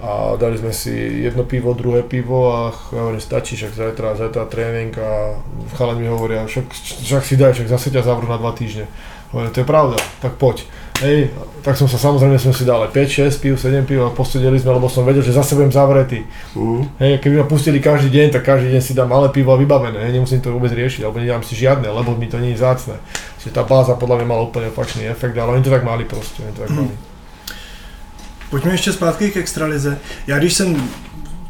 a 0.00 0.32
dali 0.40 0.56
sme 0.56 0.72
si 0.72 0.96
jedno 1.28 1.44
pivo, 1.44 1.76
druhé 1.76 2.00
pivo 2.00 2.48
a 2.48 2.72
hovorím, 2.72 3.20
stačí, 3.20 3.52
však 3.52 3.76
zajtra, 3.76 4.16
zajtra 4.16 4.48
tréning 4.48 4.96
a 4.96 5.36
chalani 5.76 6.00
mi 6.00 6.08
hovoria, 6.08 6.48
však, 6.48 6.72
však 7.04 7.20
si 7.20 7.36
daj, 7.36 7.52
však 7.52 7.68
zase 7.68 7.92
ťa 7.92 8.08
zavrú 8.08 8.24
na 8.24 8.40
dva 8.40 8.56
týždne. 8.56 8.88
Hovorím, 9.28 9.52
to 9.52 9.60
je 9.60 9.68
pravda, 9.68 9.96
tak 10.24 10.40
poď. 10.40 10.64
Hej, 11.00 11.32
tak 11.64 11.80
som 11.80 11.88
sa 11.88 11.96
samozrejme 11.96 12.36
som 12.36 12.52
si 12.52 12.68
dal 12.68 12.84
aj 12.84 12.92
5, 12.92 13.32
6 13.32 13.40
piv, 13.40 13.54
7 13.56 13.88
piv 13.88 14.04
a 14.04 14.12
posedeli 14.12 14.60
sme, 14.60 14.76
lebo 14.76 14.88
som 14.92 15.04
vedel, 15.08 15.24
že 15.24 15.32
zase 15.32 15.56
budem 15.56 15.72
zavretý. 15.72 16.28
Mm. 16.52 16.84
Hej, 17.00 17.12
keby 17.24 17.40
ma 17.40 17.46
pustili 17.48 17.80
každý 17.80 18.12
deň, 18.12 18.36
tak 18.36 18.44
každý 18.44 18.68
deň 18.76 18.82
si 18.84 18.92
dám 18.92 19.08
malé 19.08 19.32
pivo 19.32 19.52
a 19.52 19.56
vybavené, 19.56 19.96
hej, 19.96 20.12
nemusím 20.12 20.44
to 20.44 20.52
vôbec 20.52 20.72
riešiť, 20.72 21.00
alebo 21.04 21.16
nedám 21.16 21.40
si 21.40 21.56
žiadne, 21.56 21.88
lebo 21.88 22.12
mi 22.12 22.28
to 22.28 22.36
nie 22.36 22.52
je 22.52 22.60
zácne. 22.60 23.00
Čiže 23.40 23.56
tá 23.56 23.64
báza 23.64 23.96
podľa 23.96 24.20
mňa 24.20 24.26
mala 24.28 24.44
úplne 24.44 24.68
opačný 24.68 25.08
efekt, 25.08 25.40
ale 25.40 25.56
oni 25.56 25.64
to 25.64 25.72
tak 25.72 25.88
mali 25.88 26.04
proste, 26.04 26.44
oni 26.44 26.52
to 26.52 26.62
tak 26.68 26.72
mali. 26.76 26.92
Pojďme 28.50 28.72
ještě 28.72 28.92
zpátky 28.92 29.30
k 29.30 29.36
extralize. 29.36 29.98
Já 30.26 30.38
když 30.38 30.54
jsem 30.54 30.90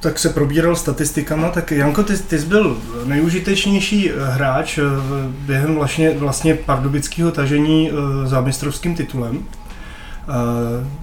tak 0.00 0.18
se 0.18 0.28
probíral 0.28 0.76
statistikama, 0.76 1.48
tak 1.48 1.70
Janko, 1.70 2.02
ty, 2.02 2.18
ty 2.18 2.38
jsi 2.38 2.46
byl 2.46 2.78
nejužitečnější 3.04 4.10
hráč 4.30 4.78
eh, 4.78 4.82
během 5.28 5.74
vlastně, 5.74 6.10
vlastně 6.10 6.54
pardubického 6.54 7.30
tažení 7.30 7.90
eh, 7.90 8.26
za 8.26 8.40
mistrovským 8.40 8.94
titulem, 8.94 9.38
eh, 9.38 10.24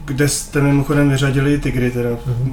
kde 0.05 0.27
jste 0.27 0.61
mimochodem 0.61 1.09
vyřadili 1.09 1.59
Tigry, 1.59 1.91
teda, 1.91 2.09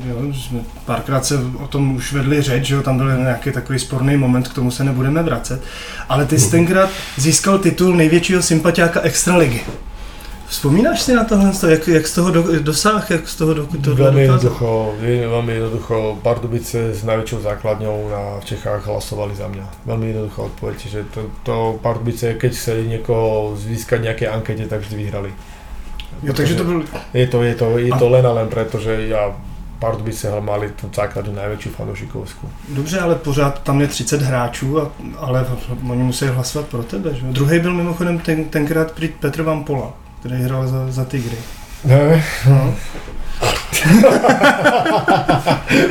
jo, 0.07 0.33
jsme 0.33 0.61
párkrát 0.85 1.25
se 1.25 1.39
o 1.59 1.67
tom 1.67 1.97
už 1.97 2.13
vedli 2.13 2.43
řeč, 2.43 2.65
že 2.65 2.75
jo, 2.75 2.83
tam 2.83 2.97
byl 2.97 3.17
nějaký 3.17 3.51
takový 3.51 3.79
sporný 3.79 4.17
moment, 4.17 4.49
k 4.49 4.55
tomu 4.55 4.71
se 4.71 4.85
nebudeme 4.85 5.23
vracet, 5.23 5.63
ale 6.09 6.27
ty 6.27 6.39
jsi 6.39 6.51
tenkrát 6.51 6.91
získal 7.17 7.59
titul 7.59 7.97
největšího 7.97 8.43
sympatiáka 8.43 9.01
extraligy. 9.01 9.61
Vzpomínáš 10.55 11.03
si 11.03 11.13
na 11.15 11.25
tohle, 11.25 11.51
jak, 11.69 11.89
jak 11.89 12.07
z 12.07 12.15
toho 12.15 12.31
do, 12.31 12.43
dosáh, 12.63 13.11
jak 13.11 13.29
z 13.29 13.35
toho 13.37 13.55
do, 13.55 13.63
to 13.67 13.91
Veľmi 13.91 14.23
dokázal? 14.23 14.39
jednoducho, 14.39 14.95
je- 15.03 15.27
veľmi 15.29 15.53
jednoducho, 15.53 15.97
Pardubice 16.23 16.95
s 16.95 17.03
najväčšou 17.03 17.39
základňou 17.43 17.97
na, 18.11 18.23
v 18.39 18.45
Čechách 18.55 18.87
hlasovali 18.87 19.35
za 19.35 19.51
mňa. 19.51 19.67
Veľmi 19.83 20.07
jednoduchá 20.15 20.41
odpoveď, 20.47 20.77
že 20.87 21.01
to, 21.11 21.21
to 21.43 21.55
Pardubice, 21.83 22.39
keď 22.39 22.53
chceli 22.55 22.87
niekoho 22.87 23.59
získať 23.59 23.99
nejaké 24.07 24.25
ankete, 24.31 24.71
tak 24.71 24.87
vždy 24.87 24.95
vyhrali. 24.97 25.31
Jo, 26.23 26.33
takže 26.33 26.55
to 26.55 26.65
byl, 26.65 26.83
Je 27.15 27.27
to, 27.27 27.43
je 27.43 27.55
to, 27.55 27.67
je 27.79 27.91
to 27.99 28.07
len 28.09 28.23
a 28.27 28.33
len 28.33 28.47
preto, 28.47 28.79
že 28.79 29.11
ja 29.11 29.35
Pardubice 29.83 30.31
mali 30.39 30.71
tú 30.79 30.87
základnú 30.87 31.35
najväčšiu 31.35 31.71
fanúšikovskú. 31.75 32.47
dobře, 32.71 33.01
ale 33.01 33.15
pořád 33.15 33.59
tam 33.67 33.81
je 33.81 33.89
30 33.91 34.23
hráčů, 34.23 34.81
a, 34.81 34.93
ale 35.19 35.47
oni 35.91 36.03
musí 36.03 36.27
hlasovat 36.27 36.69
pro 36.71 36.83
tebe, 36.83 37.11
že? 37.15 37.27
Druhý 37.27 37.59
byl 37.59 37.75
mimochodem 37.75 38.19
ten, 38.19 38.45
tenkrát 38.45 38.95
Petr 39.21 39.43
Vampola, 39.43 39.93
který 40.25 40.43
hrál 40.43 40.67
za, 40.67 40.91
za 40.91 41.05
Tigry. 41.05 41.37
Ne? 41.85 42.25
No. 42.49 42.75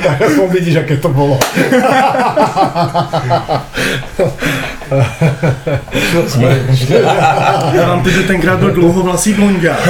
tak 0.04 0.22
aspoň 0.22 0.50
vidíš, 0.50 0.76
aké 0.76 0.98
to 0.98 1.10
bolo. 1.10 1.40
Já 7.74 7.88
vám 7.88 8.04
Petr 8.04 8.28
tenkrát 8.28 8.60
byl 8.60 8.72
dlouhovlasý 8.72 9.34
blonďák. 9.34 9.90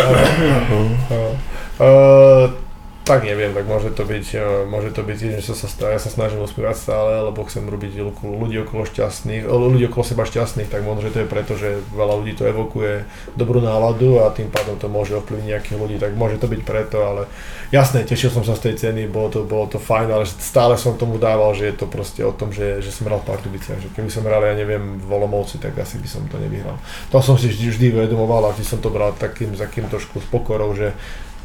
Tak 3.04 3.28
neviem, 3.28 3.52
tak 3.52 3.68
môže 3.68 3.92
to 3.92 4.08
byť, 4.08 4.26
uh, 4.40 4.64
môže 4.64 4.96
to 4.96 5.04
byť, 5.04 5.44
že 5.44 5.52
sa, 5.52 5.68
ja 5.92 6.00
sa 6.00 6.08
snažím 6.08 6.40
usmievať 6.40 6.88
stále, 6.88 7.28
lebo 7.28 7.44
chcem 7.44 7.68
robiť 7.68 8.00
ľu- 8.00 8.16
ľudí 8.16 8.64
okolo 8.64 8.88
šťastných, 8.88 9.44
uh, 9.44 9.52
ľudí 9.52 9.92
okolo 9.92 10.08
seba 10.08 10.24
šťastných, 10.24 10.72
tak 10.72 10.88
možno, 10.88 11.12
že 11.12 11.12
to 11.12 11.20
je 11.20 11.28
preto, 11.28 11.60
že 11.60 11.84
veľa 11.92 12.24
ľudí 12.24 12.32
to 12.32 12.48
evokuje 12.48 13.04
dobrú 13.36 13.60
náladu 13.60 14.24
a 14.24 14.32
tým 14.32 14.48
pádom 14.48 14.80
to 14.80 14.88
môže 14.88 15.20
ovplyvniť 15.20 15.52
nejakých 15.52 15.80
ľudí, 15.84 16.00
tak 16.00 16.16
môže 16.16 16.40
to 16.40 16.48
byť 16.48 16.62
preto, 16.64 17.04
ale 17.04 17.28
jasné, 17.76 18.08
tešil 18.08 18.32
som 18.32 18.48
sa 18.48 18.56
z 18.56 18.72
tej 18.72 18.88
ceny, 18.88 19.12
bolo 19.12 19.28
to, 19.28 19.44
bolo 19.44 19.68
to 19.68 19.84
fajn, 19.84 20.08
ale 20.08 20.24
stále 20.24 20.80
som 20.80 20.96
tomu 20.96 21.20
dával, 21.20 21.52
že 21.60 21.76
je 21.76 21.84
to 21.84 21.92
proste 21.92 22.24
o 22.24 22.32
tom, 22.32 22.56
že, 22.56 22.80
že 22.80 22.88
som 22.88 23.12
hral 23.12 23.20
v 23.20 23.36
Pardubiciach, 23.36 23.84
že 23.84 23.92
keby 23.92 24.08
som 24.08 24.24
hral, 24.24 24.48
ja 24.48 24.56
neviem, 24.56 24.96
v 25.04 25.12
Olomouci, 25.12 25.60
tak 25.60 25.76
asi 25.76 26.00
by 26.00 26.08
som 26.08 26.24
to 26.32 26.40
nevyhral. 26.40 26.80
To 27.12 27.20
som 27.20 27.36
si 27.36 27.52
vždy, 27.52 27.68
vždy 27.68 27.86
uvedomoval 28.00 28.48
a 28.48 28.56
vždy 28.56 28.64
som 28.64 28.80
to 28.80 28.88
bral 28.88 29.12
takým, 29.12 29.52
s 29.52 29.60
takým 29.60 29.92
trošku 29.92 30.24
s 30.24 30.28
pokorou, 30.32 30.72
že, 30.72 30.96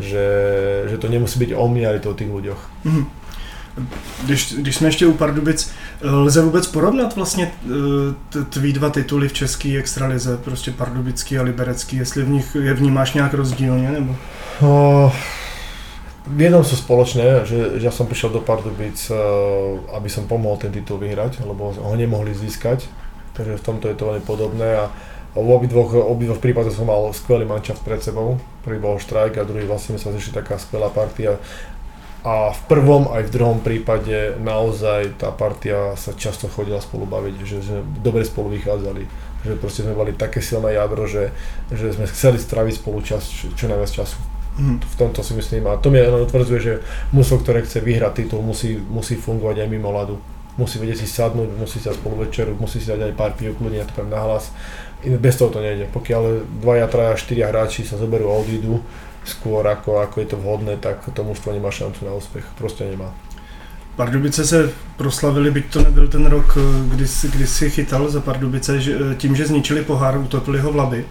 že, 0.01 0.27
že 0.91 0.97
to 0.99 1.09
nemusí 1.09 1.39
byť 1.39 1.55
o 1.55 1.69
mne, 1.69 1.87
ale 1.87 1.99
to 1.99 2.11
o 2.11 2.19
tých 2.19 2.31
ľuďoch. 2.31 2.61
Mhm. 2.85 3.05
Když, 4.25 4.55
když 4.59 4.77
jsme 4.77 4.89
ještě 4.89 5.07
u 5.07 5.13
Pardubic, 5.13 5.71
eh, 6.03 6.11
lze 6.11 6.43
vůbec 6.43 6.67
porovnat 6.67 7.17
vlastně 7.17 7.53
eh, 7.65 8.45
tvý 8.45 8.73
dva 8.73 8.91
tituly 8.91 9.29
v 9.29 9.33
české 9.33 9.79
extralize, 9.79 10.37
prostě 10.37 10.71
pardubický 10.71 11.39
a 11.39 11.43
liberecký, 11.43 11.97
jestli 11.97 12.23
v 12.23 12.29
nich 12.29 12.57
je 12.61 12.75
vnímáš 12.75 13.13
nějak 13.13 13.35
rozdílně, 13.35 13.91
nebo? 13.91 14.17
Uh, 14.61 15.13
v 16.27 16.41
jednom 16.41 16.67
sú 16.67 16.77
spoločné, 16.77 17.47
že, 17.47 17.79
že 17.79 17.87
ja 17.87 17.95
som 17.95 18.11
prišiel 18.11 18.35
do 18.35 18.43
Pardubic, 18.43 18.99
uh, 19.07 19.17
aby 19.95 20.11
som 20.11 20.27
pomohol 20.27 20.59
ten 20.59 20.75
titul 20.75 20.99
vyhrať, 20.99 21.47
lebo 21.47 21.71
ho 21.73 21.95
nemohli 21.97 22.35
získať, 22.35 22.91
takže 23.39 23.57
v 23.57 23.65
tomto 23.65 23.89
je 23.89 23.95
to 23.95 24.11
veľmi 24.11 24.25
podobné 24.27 24.77
a 24.77 24.91
v 25.43 25.49
obidvoch, 25.55 25.95
obidvoch 25.95 26.43
prípadoch 26.43 26.75
som 26.75 26.91
mal 26.91 27.11
skvelý 27.15 27.47
mančaft 27.47 27.83
pred 27.87 28.03
sebou. 28.03 28.37
Prvý 28.67 28.83
bol 28.83 28.99
štrajk 28.99 29.39
a 29.39 29.49
druhý 29.49 29.65
vlastne 29.65 29.97
sa 29.97 30.11
zišli 30.11 30.35
taká 30.35 30.59
skvelá 30.59 30.91
partia. 30.91 31.39
A 32.27 32.51
v 32.51 32.61
prvom 32.67 33.15
aj 33.15 33.31
v 33.31 33.35
druhom 33.35 33.59
prípade 33.63 34.37
naozaj 34.43 35.23
tá 35.23 35.31
partia 35.31 35.95
sa 35.95 36.13
často 36.13 36.51
chodila 36.51 36.83
spolu 36.83 37.07
baviť, 37.07 37.37
že, 37.47 37.59
že 37.63 37.77
dobre 38.03 38.27
spolu 38.27 38.51
vychádzali. 38.59 39.07
Že 39.47 39.55
proste 39.63 39.87
sme 39.87 39.95
mali 39.95 40.13
také 40.19 40.43
silné 40.43 40.75
jadro, 40.75 41.07
že, 41.07 41.31
že 41.71 41.95
sme 41.95 42.11
chceli 42.11 42.43
straviť 42.43 42.75
spolu 42.83 42.99
čas, 43.07 43.23
čo, 43.31 43.55
čo 43.55 43.71
najviac 43.71 44.03
času 44.03 44.19
Mhm. 44.59 44.83
v 44.83 44.95
tomto 44.99 45.23
si 45.23 45.39
myslím 45.39 45.71
a 45.71 45.79
to 45.79 45.87
mi 45.95 46.03
len 46.03 46.11
utvrdzuje, 46.11 46.61
že 46.61 46.83
mužstvo, 47.15 47.47
ktoré 47.47 47.63
chce 47.63 47.79
vyhrať 47.79 48.27
titul, 48.27 48.43
musí, 48.43 48.75
musí 48.75 49.15
fungovať 49.15 49.63
aj 49.63 49.69
mimo 49.71 49.95
ľadu. 49.95 50.19
Musí 50.59 50.83
vedieť 50.83 51.07
si 51.07 51.07
sadnúť, 51.07 51.55
musí 51.55 51.79
sa 51.79 51.95
spolu 51.95 52.27
večeru, 52.27 52.59
musí 52.59 52.83
si 52.83 52.91
dať 52.91 53.07
aj 53.07 53.15
pár 53.15 53.39
kľudne 53.39 53.79
ja 53.79 53.87
to 53.87 53.95
poviem 53.95 54.11
nahlas. 54.11 54.51
Bez 55.05 55.39
toho 55.39 55.51
to 55.51 55.63
nejde. 55.63 55.87
Pokiaľ 55.95 56.23
dvaja, 56.59 56.87
traja, 56.91 57.15
štyria 57.15 57.55
hráči 57.55 57.87
sa 57.87 57.95
zoberú 57.95 58.35
a 58.35 58.43
odídu 58.43 58.83
skôr 59.23 59.63
ako, 59.63 60.03
ako 60.03 60.17
je 60.21 60.29
to 60.33 60.37
vhodné, 60.41 60.75
tak 60.81 61.05
to 61.15 61.21
mužstvo 61.23 61.53
nemá 61.53 61.71
šancu 61.71 62.03
na 62.03 62.17
úspech. 62.17 62.45
Proste 62.59 62.89
nemá. 62.89 63.15
Pardubice 63.97 64.47
se 64.47 64.73
proslavili, 64.97 65.51
byť 65.51 65.67
to 65.71 65.79
nebyl 65.83 66.09
ten 66.09 66.27
rok, 66.27 66.59
eh, 66.59 66.95
kdy, 66.95 67.05
kdy 67.35 67.47
si 67.47 67.71
chytal 67.71 68.09
za 68.09 68.21
Pardubice, 68.21 68.81
že, 68.81 68.95
eh, 68.95 69.15
tím, 69.15 69.37
že 69.37 69.47
zničili 69.47 69.83
pohár, 69.83 70.19
utopili 70.19 70.59
ho 70.59 70.73
v 70.73 70.77
Labi, 70.77 71.05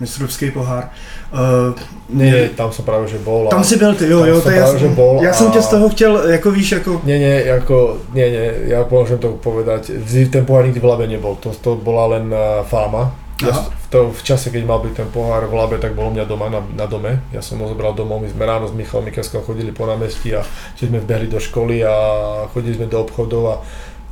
mistrovský 0.00 0.50
pohár. 0.50 0.90
Uh, 1.32 1.74
Nie, 2.08 2.48
tam 2.56 2.72
som 2.72 2.84
práve, 2.84 3.08
že 3.08 3.18
bol. 3.18 3.46
a- 3.46 3.50
Tam 3.50 3.64
si 3.64 3.76
byl 3.76 3.94
ty, 3.94 4.08
jo, 4.08 4.18
Tam 4.20 4.28
jo, 4.28 4.34
som 4.34 4.42
to 4.42 4.50
je 4.50 4.56
jasný. 4.56 4.78
že 4.80 4.88
bol 4.88 5.20
Já 5.22 5.32
jsem 5.32 5.46
a- 5.46 5.50
tě 5.50 5.62
z 5.62 5.66
toho 5.68 5.88
chtěl, 5.88 6.30
jako 6.30 6.50
víš, 6.50 6.72
jako... 6.72 7.00
Nie, 7.04 7.18
nie, 7.18 7.52
ako, 7.52 7.96
nie, 8.14 8.30
nie, 8.30 8.46
ja 8.72 8.80
môžem 8.90 9.18
to 9.18 9.36
povedať, 9.42 9.90
ten 10.32 10.44
pohár 10.46 10.64
nikdy 10.64 10.80
v 10.80 10.84
Labe 10.88 11.06
nebol, 11.06 11.36
to, 11.36 11.50
to 11.52 11.76
bola 11.76 12.06
len 12.16 12.32
uh, 12.32 12.64
fáma. 12.64 13.12
Ja, 13.38 13.54
v, 13.54 13.86
to, 13.90 14.10
v 14.10 14.22
čase, 14.26 14.50
keď 14.50 14.66
mal 14.66 14.82
byť 14.82 14.94
ten 14.98 15.08
pohár 15.14 15.46
v 15.46 15.54
Labe, 15.54 15.78
tak 15.78 15.94
bol 15.94 16.10
u 16.10 16.14
mňa 16.14 16.24
doma 16.26 16.50
na, 16.50 16.58
na 16.74 16.86
dome. 16.90 17.22
Ja 17.30 17.38
som 17.38 17.62
ho 17.62 17.68
zobral 17.70 17.94
domov, 17.94 18.18
my 18.18 18.26
sme 18.26 18.42
ráno 18.42 18.66
s 18.66 18.74
Michalom 18.74 19.06
Mikelskom 19.06 19.46
chodili 19.46 19.70
po 19.70 19.86
námestí 19.86 20.34
a 20.34 20.42
tiež 20.74 20.90
sme 20.90 20.98
vbehli 20.98 21.30
do 21.30 21.38
školy 21.38 21.86
a 21.86 21.94
chodili 22.50 22.74
sme 22.74 22.90
do 22.90 22.98
obchodov 22.98 23.42
a 23.46 23.56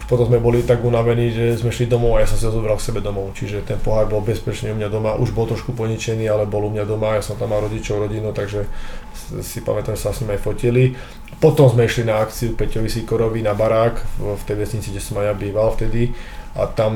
potom 0.07 0.31
sme 0.31 0.39
boli 0.39 0.63
tak 0.63 0.87
unavení, 0.87 1.35
že 1.35 1.59
sme 1.59 1.75
šli 1.75 1.91
domov 1.91 2.15
a 2.17 2.23
ja 2.23 2.31
som 2.31 2.39
sa 2.39 2.55
zobral 2.55 2.79
k 2.79 2.87
sebe 2.87 3.03
domov. 3.03 3.35
Čiže 3.35 3.67
ten 3.67 3.79
pohár 3.83 4.07
bol 4.07 4.23
bezpečne 4.23 4.71
u 4.71 4.79
mňa 4.79 4.89
doma, 4.91 5.19
už 5.19 5.35
bol 5.35 5.51
trošku 5.51 5.75
poničený, 5.75 6.31
ale 6.31 6.47
bol 6.47 6.67
u 6.67 6.71
mňa 6.71 6.85
doma, 6.87 7.19
ja 7.19 7.23
som 7.27 7.35
tam 7.35 7.51
mal 7.51 7.67
rodičov, 7.67 8.07
rodinu, 8.07 8.31
takže 8.31 8.71
si 9.43 9.67
pamätám, 9.67 9.99
že 9.99 10.07
sa 10.07 10.15
s 10.15 10.23
ním 10.23 10.39
aj 10.39 10.47
fotili. 10.47 10.95
Potom 11.43 11.67
sme 11.67 11.91
išli 11.91 12.07
na 12.07 12.23
akciu 12.23 12.55
Peťovi 12.55 12.87
Sikorovi 12.87 13.43
na 13.43 13.53
barák 13.53 13.99
v 14.23 14.43
tej 14.47 14.57
vesnici, 14.57 14.95
kde 14.95 15.03
som 15.03 15.19
aj 15.19 15.27
ja 15.27 15.35
býval 15.35 15.75
vtedy 15.75 16.15
a 16.57 16.65
tam 16.65 16.93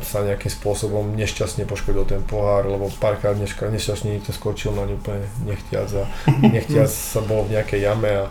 sa 0.00 0.24
nejakým 0.24 0.48
spôsobom 0.48 1.12
nešťastne 1.12 1.68
poškodil 1.68 2.08
ten 2.08 2.24
pohár, 2.24 2.64
lebo 2.64 2.88
párkrát 2.96 3.36
dneška 3.36 3.68
nešťastne 3.68 4.16
niekto 4.16 4.32
skočil 4.32 4.72
na 4.72 4.88
ňu 4.88 4.96
úplne 4.96 5.28
nechtiac 5.44 5.88
a 5.92 6.04
nechtiac 6.40 6.88
sa 6.88 7.20
bol 7.20 7.44
v 7.44 7.60
nejakej 7.60 7.80
jame 7.84 8.08
a 8.08 8.26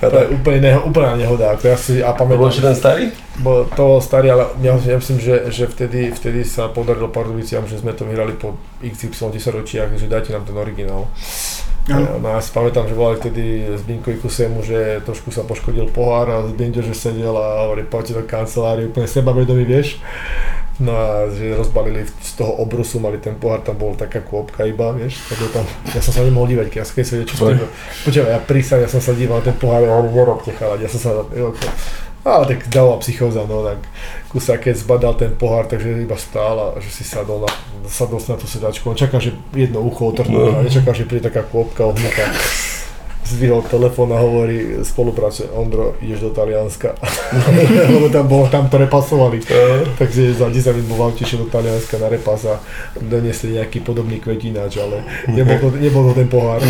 to 0.12 0.16
je 0.20 0.26
úplne, 0.36 0.58
neho, 0.60 0.80
úplná 0.84 1.16
nehoda. 1.16 1.56
Ako 1.56 1.64
ja 1.64 1.78
si, 1.80 2.04
a 2.04 2.12
To 2.12 2.28
bol 2.28 2.36
pamätám, 2.36 2.52
ešte 2.52 2.64
ten 2.68 2.76
starý? 2.76 3.04
bol 3.40 3.68
to 3.72 3.82
bol 3.84 4.00
starý, 4.04 4.32
ale 4.36 4.44
ja, 4.60 4.76
ja 4.76 4.96
myslím, 5.00 5.18
že, 5.20 5.48
že 5.48 5.64
vtedy, 5.64 6.12
vtedy 6.12 6.44
sa 6.44 6.68
podarilo 6.68 7.08
Pardubiciam, 7.08 7.64
že 7.64 7.80
sme 7.80 7.96
to 7.96 8.04
vyhrali 8.04 8.36
po 8.36 8.60
XY 8.84 9.32
10 9.32 9.56
ročiach, 9.56 9.88
že 9.96 10.12
dajte 10.12 10.36
nám 10.36 10.44
ten 10.44 10.56
originál. 10.56 11.08
Áno. 11.86 12.18
No 12.18 12.26
ja 12.34 12.42
si 12.42 12.50
pamätám, 12.50 12.90
že 12.90 12.98
volali 12.98 13.22
vtedy 13.22 13.62
Zbinkovi 13.78 14.18
Kusemu, 14.18 14.58
že 14.66 14.98
trošku 15.06 15.30
sa 15.30 15.46
poškodil 15.46 15.86
pohár 15.94 16.26
a 16.26 16.42
Zbinko, 16.50 16.82
že 16.82 16.98
sedel 16.98 17.30
a 17.38 17.62
hovorí, 17.62 17.86
poďte 17.86 18.18
do 18.18 18.24
kancelárie, 18.26 18.90
úplne 18.90 19.06
sebavedomý, 19.06 19.62
vieš. 19.62 20.02
No 20.76 20.92
a 20.92 21.32
že 21.32 21.56
rozbalili 21.56 22.04
z 22.04 22.32
toho 22.36 22.52
obrusu, 22.60 23.00
mali 23.00 23.16
ten 23.16 23.32
pohár, 23.38 23.64
tam 23.64 23.80
bol 23.80 23.96
taká 23.96 24.20
kôpka 24.20 24.68
iba, 24.68 24.92
vieš, 24.92 25.24
tak 25.30 25.40
tam, 25.48 25.64
ja 25.94 26.04
som 26.04 26.12
sa 26.12 26.20
nemohol 26.20 26.52
dívať, 26.52 26.66
keď 26.68 26.78
ja 26.82 26.84
som 26.84 26.94
keď 27.00 27.04
sa 27.06 27.14
vedel, 27.16 27.28
čo. 27.32 27.36
Počúvaj, 28.04 28.32
ja 28.34 28.40
prísam, 28.44 28.78
ja 28.84 28.90
som 28.90 29.00
sa 29.00 29.16
díval 29.16 29.40
na 29.40 29.48
ten 29.48 29.56
pohár, 29.56 29.80
ja 29.80 29.96
hovorím, 29.96 30.20
nerobte 30.20 30.52
chalať, 30.52 30.78
ja 30.84 30.90
som 30.92 31.00
sa, 31.00 31.10
ale 32.26 32.46
tak 32.46 32.68
dala 32.68 32.98
psychóza, 32.98 33.46
no 33.46 33.62
tak 33.62 33.78
kusa, 34.28 34.58
keď 34.58 34.74
zbadal 34.76 35.14
ten 35.14 35.32
pohár, 35.38 35.70
takže 35.70 36.02
iba 36.02 36.18
stál 36.18 36.58
a 36.58 36.66
že 36.82 36.90
si 36.90 37.04
sadol 37.06 37.46
na, 37.46 37.50
sadol 37.86 38.18
si 38.18 38.28
na 38.28 38.36
tú 38.36 38.50
sedačku. 38.50 38.90
On 38.90 38.98
čaká, 38.98 39.22
že 39.22 39.32
jedno 39.54 39.80
ucho 39.80 40.10
otrhnú 40.10 40.58
a 40.58 40.66
nečaká, 40.66 40.90
že 40.90 41.06
príde 41.06 41.30
taká 41.30 41.46
kôpka 41.46 41.86
ohnutá. 41.86 42.26
Zvihol 43.26 43.62
telefón 43.62 44.12
a 44.12 44.22
hovorí 44.22 44.78
spolupráce, 44.82 45.44
Ondro, 45.50 45.94
ideš 46.00 46.20
do 46.20 46.30
Talianska. 46.30 46.94
Lebo 47.94 48.08
tam, 48.08 48.26
bol, 48.26 48.48
tam 48.48 48.68
to 48.68 48.78
repasovali. 48.78 49.40
Takže 49.98 50.34
za 50.34 50.48
10 50.48 50.76
minút 50.76 50.88
bol 50.88 50.98
v 50.98 51.02
aute, 51.02 51.24
išiel 51.26 51.44
do 51.44 51.50
Talianska 51.50 51.98
na 51.98 52.08
repas 52.08 52.44
a 52.46 52.62
doniesli 53.02 53.58
nejaký 53.58 53.82
podobný 53.82 54.22
kvetináč, 54.22 54.78
ale 54.78 55.02
nebol 55.26 55.58
to, 55.58 55.68
nebol 55.74 56.02
to 56.10 56.12
ten 56.14 56.28
pohár. 56.28 56.62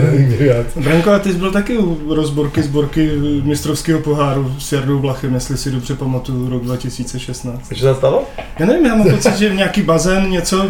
Branko, 0.76 1.10
a 1.10 1.18
ty 1.18 1.32
byl 1.32 1.52
taky 1.52 1.78
u 1.78 2.14
rozborky 2.14 2.62
sborky 2.62 3.10
mistrovského 3.42 4.00
poháru 4.00 4.54
s 4.58 4.72
Jardou 4.72 4.98
Vlachem, 4.98 5.34
jestli 5.34 5.58
si 5.58 5.70
dobře 5.70 5.94
pamatuju, 5.94 6.48
rok 6.48 6.62
2016. 6.62 7.74
Čo 7.74 7.84
sa 7.84 7.94
stalo? 7.94 8.24
Já 8.58 8.66
nevím, 8.66 8.86
já 8.86 8.94
mám 8.94 9.10
pocit, 9.10 9.36
že 9.36 9.48
v 9.48 9.54
nějaký 9.54 9.82
bazén 9.82 10.30
něco 10.30 10.68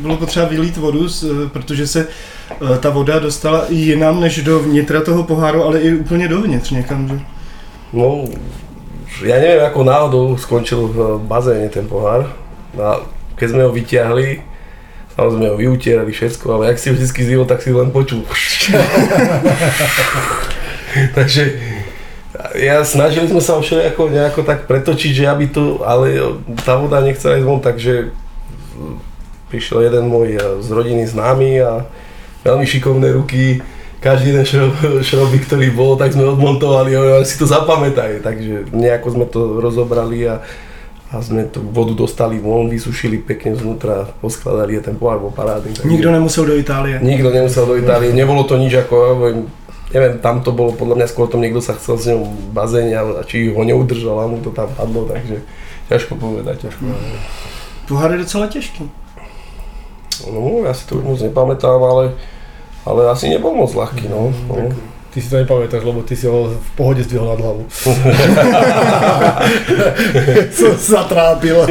bylo 0.00 0.16
potřeba 0.16 0.46
vylít 0.46 0.76
vodu, 0.76 1.06
protože 1.52 1.86
se 1.86 2.08
ta 2.80 2.90
voda 2.90 3.18
dostala 3.18 3.66
i 3.68 3.74
jinam 3.74 4.20
než 4.20 4.42
do 4.42 4.58
vnitra 4.58 5.00
toho 5.00 5.22
poháru, 5.24 5.64
ale 5.64 5.80
i 5.80 5.94
úplně 5.94 6.28
dovnitř 6.28 6.70
někam. 6.70 7.08
Že? 7.08 7.18
No, 7.92 8.24
ja 9.24 9.40
neviem, 9.40 9.64
ako 9.64 9.80
náhodou 9.86 10.36
skončil 10.36 10.92
v 10.92 10.98
bazéne 11.24 11.72
ten 11.72 11.88
pohár. 11.88 12.28
A 12.76 13.00
keď 13.40 13.48
sme 13.48 13.62
ho 13.64 13.72
vyťahli, 13.72 14.44
samozrejme 15.16 15.46
ho 15.48 15.56
vyutierali 15.56 16.12
všetko, 16.12 16.44
ale 16.52 16.74
ak 16.74 16.78
si 16.78 16.92
ho 16.92 16.94
vždy 16.98 17.40
tak 17.48 17.64
si 17.64 17.72
len 17.72 17.88
počul. 17.88 18.26
Takže 21.16 21.42
ja 22.60 22.84
snažili 22.84 23.28
sme 23.28 23.40
sa 23.40 23.56
ho 23.56 23.64
všelijako 23.64 24.12
nejako 24.12 24.40
tak 24.44 24.68
pretočiť, 24.68 25.12
že 25.12 25.24
aby 25.24 25.48
to, 25.48 25.80
ale 25.80 26.20
tá 26.68 26.76
voda 26.76 27.00
nechcela 27.00 27.40
ísť 27.40 27.48
von, 27.48 27.64
takže 27.64 28.12
prišiel 29.48 29.88
jeden 29.88 30.12
môj 30.12 30.36
eh, 30.36 30.40
z 30.60 30.68
rodiny 30.68 31.08
známy 31.08 31.64
a 31.64 31.88
veľmi 32.46 32.62
šikovné 32.62 33.10
ruky, 33.10 33.58
každý 33.98 34.30
jeden 34.30 34.46
šrob, 34.46 34.72
šrobík, 35.02 35.50
ktorý 35.50 35.74
bol, 35.74 35.98
tak 35.98 36.14
sme 36.14 36.22
odmontovali, 36.24 36.94
ale 36.94 37.26
si 37.26 37.34
to 37.34 37.44
zapamätaj, 37.44 38.22
takže 38.22 38.70
nejako 38.70 39.08
sme 39.10 39.26
to 39.26 39.58
rozobrali 39.58 40.30
a, 40.30 40.46
a 41.10 41.14
sme 41.18 41.50
tú 41.50 41.58
vodu 41.66 41.90
dostali 41.92 42.38
von, 42.38 42.70
vysušili 42.70 43.18
pekne 43.18 43.58
znútra, 43.58 44.06
poskladali 44.22 44.78
a 44.78 44.82
ten 44.84 44.94
pohár 44.94 45.18
bol 45.18 45.34
parádny. 45.34 45.74
takže- 45.74 45.90
Nikdo 45.90 46.08
nemusel 46.14 46.44
do 46.46 46.54
Itálie. 46.54 47.02
Nikto 47.02 47.28
nemusel 47.34 47.64
do 47.66 47.74
Itálie, 47.74 48.14
nebolo 48.14 48.46
to 48.46 48.54
nič 48.54 48.78
ako, 48.78 48.94
ja 49.90 49.98
neviem, 50.02 50.18
tam 50.18 50.42
to 50.42 50.50
bolo 50.54 50.74
podľa 50.74 51.02
mňa 51.02 51.06
skôr 51.10 51.26
tom 51.26 51.40
niekto 51.42 51.62
sa 51.62 51.74
chcel 51.74 51.94
s 51.98 52.06
ňou 52.10 52.26
a 52.54 53.22
či 53.22 53.50
ho 53.54 53.62
neudržal 53.62 54.18
a 54.22 54.30
mu 54.30 54.38
to 54.42 54.50
tam 54.50 54.66
padlo, 54.74 55.06
takže 55.06 55.42
ťažko 55.88 56.18
povedať, 56.18 56.68
ťažko 56.68 56.82
povedať. 56.90 57.18
Pohár 57.86 58.10
je 58.12 58.18
docela 58.26 58.46
těžký. 58.50 58.82
No, 60.26 60.64
ja 60.66 60.74
si 60.74 60.82
to 60.90 60.98
už 60.98 61.04
moc 61.06 61.18
nepamätám, 61.22 61.78
ale, 61.78 62.04
ale 62.86 63.10
asi 63.10 63.28
nebol 63.28 63.54
moc 63.54 63.74
ľahký, 63.74 64.08
no. 64.08 64.32
no. 64.48 64.54
Ty 65.10 65.22
si 65.22 65.30
to 65.30 65.36
nepamätáš, 65.36 65.82
lebo 65.84 66.02
ty 66.02 66.16
si 66.16 66.26
ho 66.28 66.52
v 66.52 66.70
pohode 66.76 67.02
zdvihol 67.02 67.28
nad 67.28 67.40
hlavu. 67.40 67.64
Som 70.52 70.76
sa 70.78 71.02
trápil. 71.08 71.66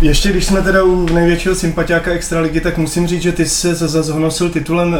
Ještě 0.00 0.28
když 0.28 0.44
jsme 0.44 0.62
teda 0.62 0.82
u 0.82 1.06
největšího 1.06 1.54
sympatiáka 1.54 2.10
Extraligy, 2.12 2.60
tak 2.60 2.78
musím 2.78 3.06
říct, 3.06 3.22
že 3.22 3.32
ty 3.32 3.46
se 3.46 3.74
zase 3.74 4.02
zhonosil 4.02 4.50
titulem 4.50 4.96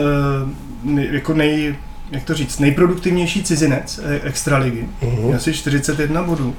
nej- 0.85 1.09
jako 1.13 1.35
nej, 1.35 1.75
jak 2.11 2.25
to 2.25 2.35
říct, 2.35 2.59
nejproduktivnější 2.59 3.43
cizinec 3.43 4.01
eh, 4.05 4.21
Extraligy. 4.25 4.85
Mhm. 5.03 5.35
Asi 5.37 5.53
41 5.53 6.23
bodů. 6.23 6.55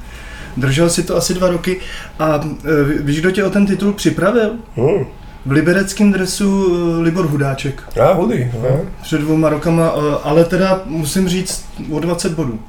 Držel 0.58 0.90
si 0.90 1.04
to 1.04 1.16
asi 1.16 1.34
dva 1.34 1.50
roky 1.50 1.80
a 2.20 2.42
eh, 2.44 3.02
víš, 3.02 3.20
kdo 3.20 3.32
tě 3.32 3.44
o 3.44 3.50
ten 3.50 3.66
titul 3.66 3.94
připravil? 3.94 4.52
Hmm. 4.76 5.06
V 5.46 5.52
libereckém 5.52 6.12
dresu 6.12 6.68
eh, 7.00 7.04
Libor 7.04 7.26
Hudáček. 7.26 7.84
A, 8.02 8.14
hudy, 8.14 8.52
no. 8.54 8.82
Před 9.02 9.22
dvouma 9.22 9.50
rokama, 9.50 9.94
eh, 9.98 10.16
ale 10.24 10.46
teda 10.46 10.82
musím 10.86 11.30
říct 11.30 11.66
o 11.92 12.00
20 12.00 12.32
bodů. 12.34 12.60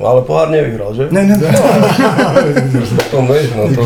No, 0.00 0.06
ale 0.06 0.22
pohár 0.22 0.50
nevyhral, 0.50 0.94
že? 0.94 1.08
Ne, 1.10 1.26
ne, 1.26 1.38
To 3.10 3.22
vieš, 3.22 3.50
no 3.56 3.74
to... 3.74 3.82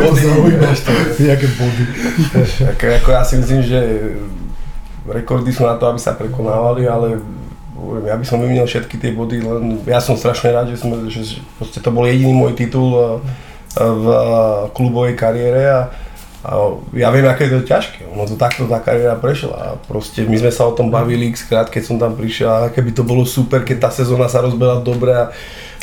Body, 0.00 0.20
vieš 0.60 0.80
to. 0.80 0.92
Jaké 1.22 1.46
body. 1.46 1.84
Tak 2.60 2.84
ako 2.84 3.08
ja 3.10 3.24
si 3.24 3.40
myslím, 3.40 3.62
že 3.64 3.80
rekordy 5.08 5.48
sú 5.48 5.64
na 5.64 5.80
to, 5.80 5.88
aby 5.88 5.96
sa 5.96 6.12
prekonávali, 6.12 6.84
ale 6.84 7.24
ja 8.04 8.20
by 8.20 8.24
som 8.28 8.40
vymenil 8.40 8.68
všetky 8.68 9.00
tie 9.00 9.16
body, 9.16 9.40
len 9.40 9.80
ja 9.88 10.00
som 10.00 10.16
strašne 10.16 10.52
rád, 10.52 10.68
že, 10.72 10.76
sme, 10.76 11.08
že 11.08 11.40
proste 11.56 11.80
to 11.80 11.88
bol 11.88 12.04
jediný 12.04 12.36
môj 12.36 12.52
titul 12.52 12.92
eh, 12.92 13.00
v 13.80 14.04
klubovej 14.76 15.16
kariére 15.16 15.72
a, 15.72 15.80
a 16.44 16.76
ja 16.92 17.08
viem, 17.08 17.24
aké 17.24 17.48
je 17.48 17.56
to 17.56 17.64
ťažké, 17.64 18.04
ono 18.04 18.28
to 18.28 18.36
takto 18.36 18.68
tá 18.68 18.76
kariéra 18.76 19.16
prešla 19.16 19.56
a 19.56 19.68
proste 19.80 20.28
my 20.28 20.36
sme 20.36 20.52
sa 20.52 20.68
o 20.68 20.76
tom 20.76 20.92
bavili 20.92 21.32
x 21.32 21.48
krát, 21.48 21.72
keď 21.72 21.82
som 21.88 21.96
tam 21.96 22.12
prišiel 22.12 22.68
a 22.68 22.68
keby 22.68 22.92
to 22.92 23.00
bolo 23.00 23.24
super, 23.24 23.64
keď 23.64 23.88
tá 23.88 23.90
sezóna 23.90 24.28
sa 24.28 24.44
rozbehla 24.44 24.84
dobre 24.84 25.16
a, 25.16 25.32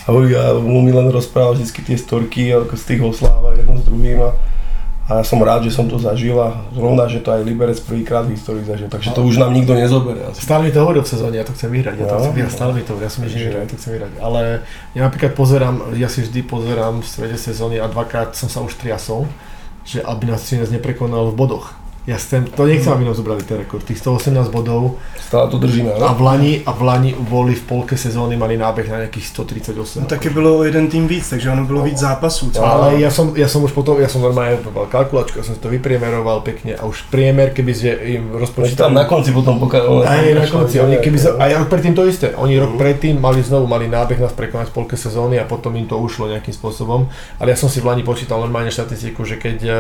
a, 0.06 0.10
a 0.14 0.44
on 0.54 0.86
mi 0.86 0.94
len 0.94 1.10
rozprával 1.10 1.58
vždy 1.58 1.66
tie 1.82 1.98
storky 1.98 2.54
z 2.54 2.84
tých 2.86 3.02
osláv 3.02 3.42
a 3.42 3.58
jedno 3.58 3.82
s 3.82 3.90
druhým 3.90 4.22
a, 4.22 4.38
a 5.10 5.12
ja 5.20 5.24
som 5.26 5.42
rád, 5.42 5.66
že 5.66 5.74
som 5.74 5.90
to 5.90 5.98
zažil 5.98 6.38
a 6.38 6.54
zrovna, 6.78 7.10
že 7.10 7.26
to 7.26 7.34
aj 7.34 7.42
Liberec 7.42 7.82
prvýkrát 7.82 8.30
v 8.30 8.38
histórii 8.38 8.62
zažil, 8.62 8.86
takže 8.86 9.18
to 9.18 9.26
už 9.26 9.42
nám 9.42 9.58
nikto 9.58 9.74
nezobere 9.74 10.30
asi. 10.30 10.46
Stále 10.46 10.70
mi 10.70 10.72
to 10.72 10.86
hovoril 10.86 11.02
v 11.02 11.10
sezóne, 11.10 11.42
ja 11.42 11.44
to 11.44 11.58
chcem 11.58 11.74
vyhrať, 11.74 11.96
ja 11.98 12.06
to 12.06 12.16
No, 12.16 12.22
chcem 12.22 12.36
vyhrať, 12.38 12.54
no. 12.54 12.58
stále 12.62 12.72
mi 12.78 12.84
to 12.86 12.94
ja 13.02 13.10
som 13.10 13.22
nevyhral, 13.26 13.66
ja 13.66 13.68
to 13.68 13.78
chcem 13.82 13.92
vyhrať. 13.98 14.12
Ale 14.22 14.42
ja 14.94 15.02
napríklad 15.10 15.34
pozerám, 15.34 15.76
ja 15.98 16.06
si 16.06 16.22
vždy 16.22 16.46
pozerám 16.46 17.02
v 17.02 17.08
strede 17.10 17.38
sezóny 17.42 17.82
a 17.82 17.90
dvakrát 17.90 18.38
som 18.38 18.46
sa 18.46 18.62
už 18.62 18.78
triasol, 18.78 19.26
že 19.84 20.04
aby 20.04 20.26
nás 20.26 20.44
Cinec 20.44 20.72
neprekonal 20.72 21.32
v 21.32 21.36
bodoch. 21.36 21.81
Ja 22.10 22.18
chcem, 22.18 22.50
to 22.50 22.66
nechcem, 22.66 22.90
aby 22.90 23.06
nám 23.06 23.14
zobrali 23.14 23.46
ten 23.46 23.62
rekord, 23.62 23.86
tých 23.86 24.02
118 24.02 24.50
bodov 24.50 24.98
Stále 25.22 25.54
to 25.54 25.62
držíme, 25.62 25.94
a 25.94 26.10
ale? 26.10 26.18
v 26.18 26.22
Lani, 26.22 26.54
a 26.66 26.74
v 26.74 26.82
Lani 26.82 27.12
boli 27.14 27.54
v 27.54 27.62
polke 27.62 27.94
sezóny, 27.94 28.34
mali 28.34 28.58
nábeh 28.58 28.90
na 28.90 29.06
nejakých 29.06 29.26
138. 29.30 30.02
no, 30.02 30.06
taky 30.10 30.34
bylo 30.34 30.58
o 30.58 30.64
jeden 30.64 30.90
tým 30.90 31.08
víc, 31.08 31.30
takže 31.30 31.52
ono 31.52 31.66
bylo 31.66 31.84
víc 31.86 31.98
zápasů. 31.98 32.52
Co? 32.52 32.66
Ale 32.66 32.98
ja 32.98 33.14
som, 33.14 33.38
ja 33.38 33.46
som 33.46 33.62
už 33.62 33.78
potom, 33.78 34.02
ja 34.02 34.10
som 34.10 34.18
normálne 34.18 34.58
mal 34.74 34.90
kalkulačku, 34.90 35.38
ja 35.38 35.46
som 35.46 35.54
si 35.54 35.62
to 35.62 35.70
vypriemeroval 35.70 36.42
pekne 36.42 36.74
a 36.74 36.90
už 36.90 37.06
priemer, 37.14 37.54
keby 37.54 37.70
sme 37.70 37.92
im 38.18 38.24
rozpočítali... 38.34 38.82
tam 38.82 38.98
na 38.98 39.06
konci 39.06 39.30
potom 39.30 39.62
pokazali. 39.62 40.02
Aj 40.02 40.26
na 40.26 40.46
konci, 40.50 40.82
oni 40.82 40.98
keby 40.98 41.18
sa, 41.22 41.38
a 41.38 41.54
ja 41.54 41.62
predtým 41.70 41.94
to 41.94 42.02
isté, 42.10 42.34
oni 42.34 42.58
rok 42.58 42.82
predtým 42.82 43.22
mali 43.22 43.46
znovu, 43.46 43.70
mali 43.70 43.86
nábeh 43.86 44.18
nás 44.18 44.34
prekonať 44.34 44.74
v 44.74 44.84
polke 44.84 44.98
sezóny 44.98 45.38
a 45.38 45.46
potom 45.46 45.78
im 45.78 45.86
to 45.86 46.02
ušlo 46.02 46.34
nejakým 46.34 46.52
spôsobom, 46.52 47.14
ale 47.38 47.54
ja 47.54 47.58
som 47.62 47.70
si 47.70 47.78
v 47.78 47.94
Lani 47.94 48.02
počítal 48.02 48.42
normálne 48.42 48.74
štatistiku, 48.74 49.22
že 49.22 49.38
keď 49.38 49.58
eh, 49.70 49.78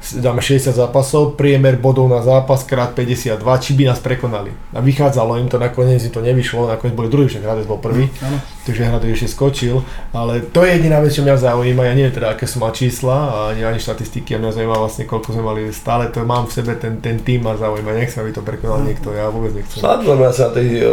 dáme 0.00 0.40
60 0.40 0.72
zápasov, 0.72 1.36
priemer 1.36 1.76
bodov 1.76 2.08
na 2.08 2.24
zápas 2.24 2.64
krát 2.64 2.96
52, 2.96 3.36
či 3.60 3.70
by 3.76 3.92
nás 3.92 4.00
prekonali. 4.00 4.48
A 4.72 4.80
vychádzalo 4.80 5.36
im 5.36 5.48
to, 5.48 5.60
nakoniec 5.60 6.00
im 6.04 6.12
to 6.12 6.24
nevyšlo, 6.24 6.72
nakoniec 6.72 6.96
boli 6.96 7.08
druhý, 7.12 7.28
však 7.28 7.44
Hradec 7.44 7.66
bol 7.68 7.78
prvý, 7.78 8.08
Áno. 8.24 8.40
Takže 8.70 8.86
Hradec 8.86 9.10
ešte 9.18 9.28
skočil, 9.34 9.82
ale 10.14 10.46
to 10.54 10.62
je 10.62 10.78
jediná 10.78 11.02
vec, 11.02 11.10
čo 11.10 11.26
mňa 11.26 11.36
zaujíma, 11.36 11.82
ja 11.90 11.94
neviem 11.98 12.14
teda, 12.14 12.38
aké 12.38 12.46
sú 12.46 12.62
ma 12.62 12.70
čísla 12.70 13.16
a 13.26 13.36
ani, 13.50 13.66
ani 13.66 13.82
štatistiky, 13.82 14.34
a 14.34 14.38
mňa 14.38 14.54
zaujíma 14.54 14.76
vlastne, 14.78 15.04
koľko 15.10 15.34
sme 15.34 15.42
mali, 15.42 15.60
stále 15.74 16.06
to 16.14 16.22
mám 16.22 16.46
v 16.46 16.52
sebe, 16.54 16.78
ten, 16.78 17.02
ten 17.02 17.18
tým 17.18 17.42
ma 17.42 17.58
zaujíma, 17.58 17.90
nechcem, 17.98 18.22
aby 18.22 18.30
to 18.30 18.42
prekonal 18.46 18.86
niekto, 18.86 19.10
ja 19.10 19.26
vôbec 19.26 19.50
nechcem. 19.58 19.82
Sledujeme 19.82 20.24
asi 20.30 20.40
na 20.46 20.50
tej 20.54 20.68
uh, 20.86 20.90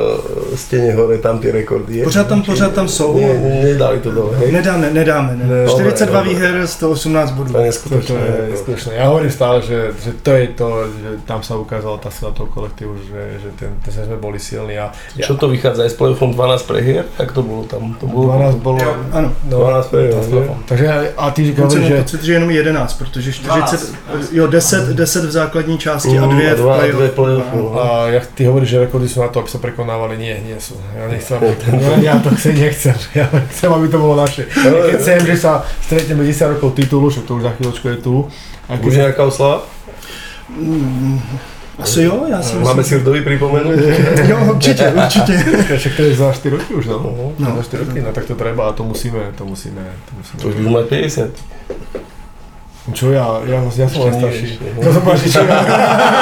stene 0.57 0.91
hore, 0.97 1.21
tam 1.21 1.37
tie 1.37 1.53
rekordy. 1.53 2.01
Je. 2.01 2.03
Pořád 2.03 2.27
tam, 2.27 2.41
pořád 2.41 2.73
tam 2.73 2.87
jsou. 2.87 3.17
Nie, 3.17 3.33
nedali 3.63 3.99
to 3.99 4.11
dole, 4.11 4.37
hej? 4.37 4.51
Nedáme, 4.51 4.89
nedáme. 4.89 5.35
Ne. 5.35 5.45
Ne. 5.45 5.69
42 5.69 6.17
Dobre, 6.17 6.33
výher, 6.33 6.67
118 6.67 7.31
bodů. 7.31 7.53
To 7.53 7.59
je 7.59 7.71
To, 7.71 7.79
to 7.79 7.93
neskutočné. 7.93 8.19
je 8.49 8.57
skutočné. 8.57 8.91
Ja 8.95 9.05
hovorím 9.11 9.31
stále, 9.31 9.61
že, 9.61 9.93
že 10.01 10.11
to 10.23 10.31
je 10.33 10.47
to, 10.57 10.69
že 10.87 11.09
tam 11.29 11.43
sa 11.43 11.59
ukázala 11.59 11.97
tá 12.01 12.09
sila 12.09 12.31
toho 12.31 12.49
kolektívu, 12.49 12.97
že, 13.05 13.21
že 13.43 13.49
ten, 13.59 13.71
ten 13.83 13.91
sme 13.93 14.17
boli 14.17 14.39
silní 14.39 14.79
a 14.79 14.89
ja, 15.19 15.25
Čo 15.27 15.35
to 15.35 15.51
vychádza 15.51 15.83
aj 15.83 15.91
s 15.91 15.97
playoffom 15.99 16.31
12 16.31 16.63
prehier? 16.63 17.03
Jak 17.19 17.31
to 17.35 17.43
bolo 17.43 17.66
tam? 17.67 17.93
To 17.99 18.07
bolo 18.07 18.33
12 18.33 18.55
bolo... 18.55 18.79
Ano. 19.11 19.29
No, 19.45 19.57
12 19.57 19.87
prehier, 19.87 20.13
to 20.13 20.19
s 20.21 20.25
že? 20.25 20.31
playoffom. 20.31 20.57
Takže 20.65 20.87
a 21.17 21.25
ty 21.31 21.41
mám 21.57 21.69
že 21.69 21.97
pocit, 21.97 22.23
že 22.23 22.33
jenom 22.33 22.49
11, 22.51 22.93
protože 22.93 23.31
40, 23.33 23.93
jo, 24.31 24.47
10, 24.47 24.87
10 24.87 25.25
v 25.25 25.31
základní 25.31 25.77
části 25.77 26.19
a 26.19 26.25
Mm, 26.25 26.29
dvě 26.35 26.55
v 26.55 26.61
playoff. 26.63 27.11
playoff, 27.11 27.45
no. 27.53 27.83
a 27.83 28.07
jak 28.07 28.25
ty 28.27 28.45
hovoríš, 28.45 28.69
že 28.69 28.79
rekordy 28.79 29.09
sú 29.09 29.21
na 29.21 29.27
to, 29.27 29.39
aby 29.39 29.49
sa 29.49 29.57
prekonávali, 29.59 30.17
nie, 30.17 30.35
nie 30.47 30.59
sú. 30.59 30.75
Ja 30.95 31.07
nechcem, 31.11 31.39
ja, 31.83 31.91
ja 31.99 32.15
to 32.23 32.29
chcem, 32.35 32.55
nechcem. 32.55 32.95
Ja 33.15 33.27
chcem, 33.51 33.69
aby 33.73 33.87
to 33.87 33.97
bolo 33.99 34.15
naše. 34.15 34.47
Keď 34.47 34.99
chcem, 34.99 35.19
že 35.25 35.35
sa 35.37 35.63
stretneme 35.81 36.23
10 36.23 36.55
rokov 36.57 36.73
titulu, 36.75 37.09
však 37.09 37.23
to 37.27 37.35
už 37.35 37.43
za 37.43 37.51
chvíľočku 37.57 37.85
je 37.87 37.97
tu. 37.97 38.15
Už 38.83 38.93
nejaká 38.95 39.23
oslava? 39.23 39.63
Asi 41.79 42.03
jo, 42.03 42.25
já 42.29 42.41
si 42.41 42.55
Máme 42.55 42.73
myslím. 42.77 42.99
si 42.99 43.03
Rdovi 43.03 43.21
pripomenúť? 43.21 43.79
Jo, 44.29 44.37
určitě, 44.55 44.87
určitě. 45.05 45.43
Však 45.77 45.95
to 45.95 46.01
je 46.01 46.15
za 46.15 46.33
4 46.33 46.55
roky 46.57 46.73
už, 46.73 46.85
no. 46.85 47.33
No. 47.39 47.55
Za 47.55 47.63
4 47.63 47.83
roky, 47.85 48.01
no 48.01 48.13
tak 48.13 48.25
to 48.25 48.35
treba 48.35 48.69
a 48.69 48.73
to 48.73 48.83
musíme, 48.83 49.19
to 49.37 49.45
musíme, 49.45 49.81
to 50.09 50.11
musíme. 50.17 50.41
To 50.41 50.47
už 50.49 50.55
budú 50.55 50.69
mať 50.69 50.85
50. 50.85 51.29
Čo 52.95 53.11
ja, 53.11 53.43
ja, 53.43 53.59
ja 53.59 53.87
som 53.91 54.07
len 54.07 54.15
starší. 54.15 54.63
To 54.79 54.89
som 54.95 55.01
povedal, 55.03 55.27
čo 55.27 55.43
ja, 55.43 55.59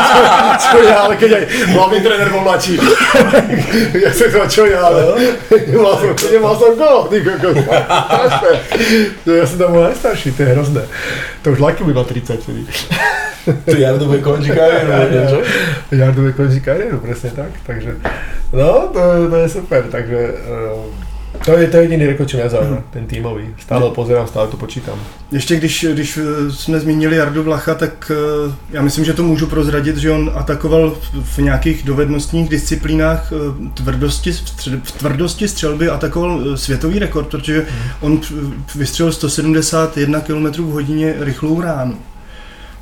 čo 0.66 0.78
ja, 0.82 0.98
ale 1.06 1.14
keď 1.14 1.32
aj 1.38 1.44
hlavný 1.78 2.00
tréner 2.02 2.30
bol 2.34 2.42
mladší. 2.42 2.82
ja 4.04 4.10
som 4.10 4.28
to, 4.34 4.42
čo 4.50 4.64
ja, 4.66 4.82
ale 4.90 5.14
nemal 5.70 5.94
som, 5.94 6.10
nemal 6.26 6.54
som 6.58 6.74
go, 6.74 7.06
ty 7.06 7.22
kokos. 7.22 7.58
No, 9.30 9.32
ja 9.38 9.46
som 9.46 9.58
tam 9.62 9.70
bol 9.78 9.86
najstarší, 9.86 10.34
to 10.34 10.42
je 10.42 10.50
hrozné. 10.58 10.84
To 11.46 11.54
už 11.54 11.62
Laky 11.62 11.86
bude 11.86 12.02
mať 12.02 12.08
30 12.34 12.42
vtedy. 12.42 12.62
To 13.46 13.76
Jardové 13.78 14.18
končí 14.26 14.50
kariéru, 14.50 14.90
niečo? 15.14 15.40
Jardové 15.94 16.34
končí 16.34 16.60
kariéru, 16.66 16.98
presne 16.98 17.30
tak. 17.30 17.54
Takže, 17.62 18.02
no, 18.58 18.90
to, 18.90 19.02
to 19.30 19.36
je 19.38 19.50
super, 19.54 19.86
takže 19.86 20.20
uh, 20.50 20.90
to 21.46 21.58
je 21.58 21.68
to 21.68 21.78
je 21.78 21.84
jediný 21.84 22.06
rekord, 22.06 22.30
čo 22.30 22.38
mňa 22.38 22.50
zaujíma, 22.50 22.78
ten 22.94 23.06
tímový. 23.08 23.46
Stále 23.60 23.82
ho 23.84 23.92
pozerám, 23.92 24.28
stále 24.28 24.48
to 24.48 24.58
počítam. 24.58 25.00
Ještě 25.32 25.56
když, 25.56 25.86
když 25.94 26.18
eh, 26.18 26.52
jsme 26.52 26.80
zmínili 26.80 27.16
Jardu 27.16 27.44
Vlacha, 27.44 27.76
tak 27.76 28.12
eh, 28.12 28.52
já 28.72 28.82
myslím, 28.82 29.06
že 29.06 29.14
to 29.14 29.24
můžu 29.24 29.48
prozradit, 29.48 29.98
že 29.98 30.12
on 30.12 30.32
atakoval 30.36 30.96
v- 31.24 31.38
nějakých 31.38 31.84
dovednostních 31.84 32.50
disciplínách 32.50 33.34
eh, 33.34 33.70
tvrdosti, 33.74 34.32
v 34.84 34.92
tvrdosti 34.92 35.48
střelby 35.48 35.90
atakoval 35.90 36.58
světový 36.58 37.00
rekord, 37.00 37.28
protože 37.28 37.66
on 38.02 38.18
p- 38.18 38.26
vystřelil 38.76 39.12
171 39.14 40.20
km 40.20 40.46
v 40.46 40.72
hodině 40.72 41.14
rychlou 41.20 41.62
ránu. 41.62 41.98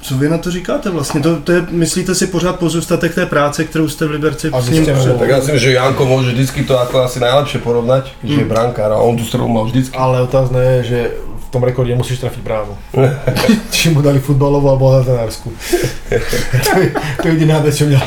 Co 0.04 0.18
vy 0.18 0.30
na 0.30 0.38
to 0.38 0.52
říkáte 0.52 0.90
vlastně? 0.90 1.22
To, 1.22 1.40
to 1.40 1.52
je, 1.52 1.66
myslíte 1.70 2.16
si 2.16 2.28
pořád 2.28 2.60
pozůstatek 2.60 3.16
té 3.16 3.26
práce, 3.26 3.64
kterou 3.64 3.88
jste 3.88 4.06
v 4.06 4.12
Liberci 4.12 4.50
A 4.50 4.62
s 4.62 4.70
ním 4.70 4.84
ste. 4.84 4.94
Tak 5.16 5.30
ja 5.30 5.38
myslím, 5.40 5.58
že 5.60 5.72
Janko 5.72 6.04
môže 6.04 6.36
vždycky 6.36 6.68
to 6.68 6.76
ako 6.76 7.08
asi 7.08 7.24
najlepšie 7.24 7.64
porovnať, 7.64 8.12
že 8.24 8.44
je 8.44 8.46
brankár 8.46 8.92
a 8.92 9.00
on 9.00 9.16
tú 9.16 9.24
strelu 9.24 9.48
mal 9.48 9.64
vždycky. 9.64 9.96
Ale 9.96 10.22
otázne 10.28 10.60
je, 10.60 10.78
že 10.84 11.00
v 11.16 11.48
tom 11.56 11.64
rekorde 11.64 11.96
musíš 11.96 12.20
trafiť 12.20 12.42
bránu. 12.44 12.76
Či 13.76 13.96
mu 13.96 14.04
dali 14.04 14.20
futbalovú 14.20 14.68
alebo 14.76 14.92
hazardárskú. 14.92 15.56
to, 16.68 16.72
je, 16.84 16.88
to 17.22 17.26
je 17.30 17.32
jediná 17.40 17.64
vec, 17.64 17.72
čo 17.72 17.88
mňa... 17.88 18.00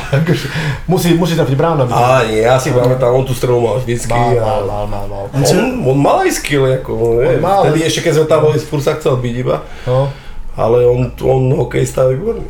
Musí, 0.85 1.17
musí 1.17 1.33
trafiť 1.33 1.55
bránu. 1.57 1.89
A 1.89 2.29
nie, 2.29 2.45
ja 2.45 2.61
si 2.61 2.69
pamätám, 2.69 3.09
on 3.09 3.25
tú 3.25 3.33
strelu 3.33 3.57
mal 3.57 3.81
vždycky. 3.81 4.13
Mal, 4.13 4.37
mal, 4.37 4.61
mal, 4.69 4.85
mal, 4.85 5.05
mal. 5.09 5.23
On 5.33 5.41
On, 5.41 5.89
on 5.89 5.97
mal 5.97 6.17
aj 6.29 6.45
skill, 6.45 6.67
ako, 6.77 6.91
On 6.93 7.25
ne, 7.25 7.41
mal, 7.41 7.65
ešte 7.73 8.05
keď 8.05 8.13
sme 8.21 8.25
tam 8.29 8.39
boli, 8.45 8.61
skôr 8.61 8.85
sa 8.85 8.93
chcel 8.99 9.17
byť 9.17 9.33
iba, 9.33 9.65
No. 9.89 10.26
Ale 10.57 10.89
on, 10.89 11.13
on 11.21 11.53
hokejista 11.53 12.09
je 12.09 12.17
výborný. 12.17 12.45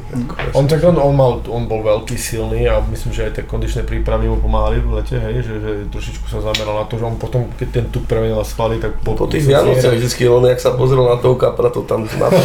On, 0.56 0.64
tak 0.64 0.80
on, 0.88 0.96
on, 0.96 1.12
mal, 1.12 1.44
on 1.52 1.68
bol 1.68 1.84
veľký, 1.84 2.16
silný 2.16 2.64
a 2.72 2.80
myslím, 2.88 3.12
že 3.12 3.28
aj 3.28 3.32
tie 3.36 3.44
kondičné 3.44 3.84
prípravy 3.84 4.32
mu 4.32 4.40
pomáhali 4.40 4.80
v 4.80 4.96
lete, 4.96 5.20
hej, 5.20 5.44
že, 5.44 5.54
že 5.60 5.72
trošičku 5.92 6.26
sa 6.32 6.40
zameral 6.40 6.82
na 6.82 6.86
to, 6.88 6.96
že 6.96 7.04
on 7.04 7.20
potom, 7.20 7.52
keď 7.60 7.68
ten 7.68 7.86
tuk 7.92 8.08
premenil 8.08 8.40
na 8.40 8.48
svaly, 8.48 8.80
tak 8.80 9.04
bol... 9.04 9.20
po 9.20 9.28
tých 9.28 9.44
Vianociach 9.44 9.92
vždycky 9.92 10.24
on, 10.32 10.48
jak 10.48 10.64
sa 10.64 10.72
pozrel 10.80 11.04
na 11.04 11.20
toho 11.20 11.36
kapra, 11.36 11.68
to 11.68 11.84
tam 11.84 12.08
napadlo. 12.08 12.40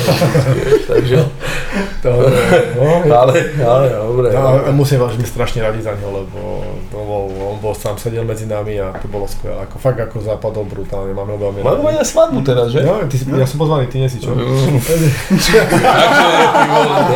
takže, 0.90 1.30
To, 2.02 2.10
no, 2.82 2.91
ale, 3.22 3.34
ale, 3.66 3.86
dobre. 4.06 4.28
a, 4.36 4.68
a 4.68 4.70
musím 4.70 4.98
vás, 5.00 5.12
že 5.12 5.18
my 5.18 5.26
strašne 5.26 5.62
radi 5.62 5.82
za 5.82 5.92
ňo, 5.94 6.08
lebo 6.12 6.38
to 6.90 6.96
bol, 6.96 7.24
on 7.52 7.58
bol 7.58 7.74
sám 7.74 7.98
sedel 7.98 8.24
medzi 8.24 8.46
nami 8.46 8.80
a 8.80 8.92
to 8.98 9.08
bolo 9.08 9.28
skvelé. 9.28 9.56
Ako, 9.64 9.78
fakt 9.78 10.00
ako 10.00 10.20
zapadol 10.20 10.64
brutálne, 10.64 11.14
máme 11.14 11.32
ho 11.36 11.38
veľmi 11.38 11.62
Majú 11.62 11.82
mať 11.82 11.94
aj 12.00 12.06
svadbu 12.08 12.38
teraz, 12.42 12.72
že? 12.72 12.80
No, 12.84 13.00
ty 13.08 13.16
ja 13.20 13.46
som 13.46 13.58
pozvaný, 13.58 13.86
ty 13.86 13.98
nie 14.00 14.08
si 14.08 14.18
čo? 14.20 14.32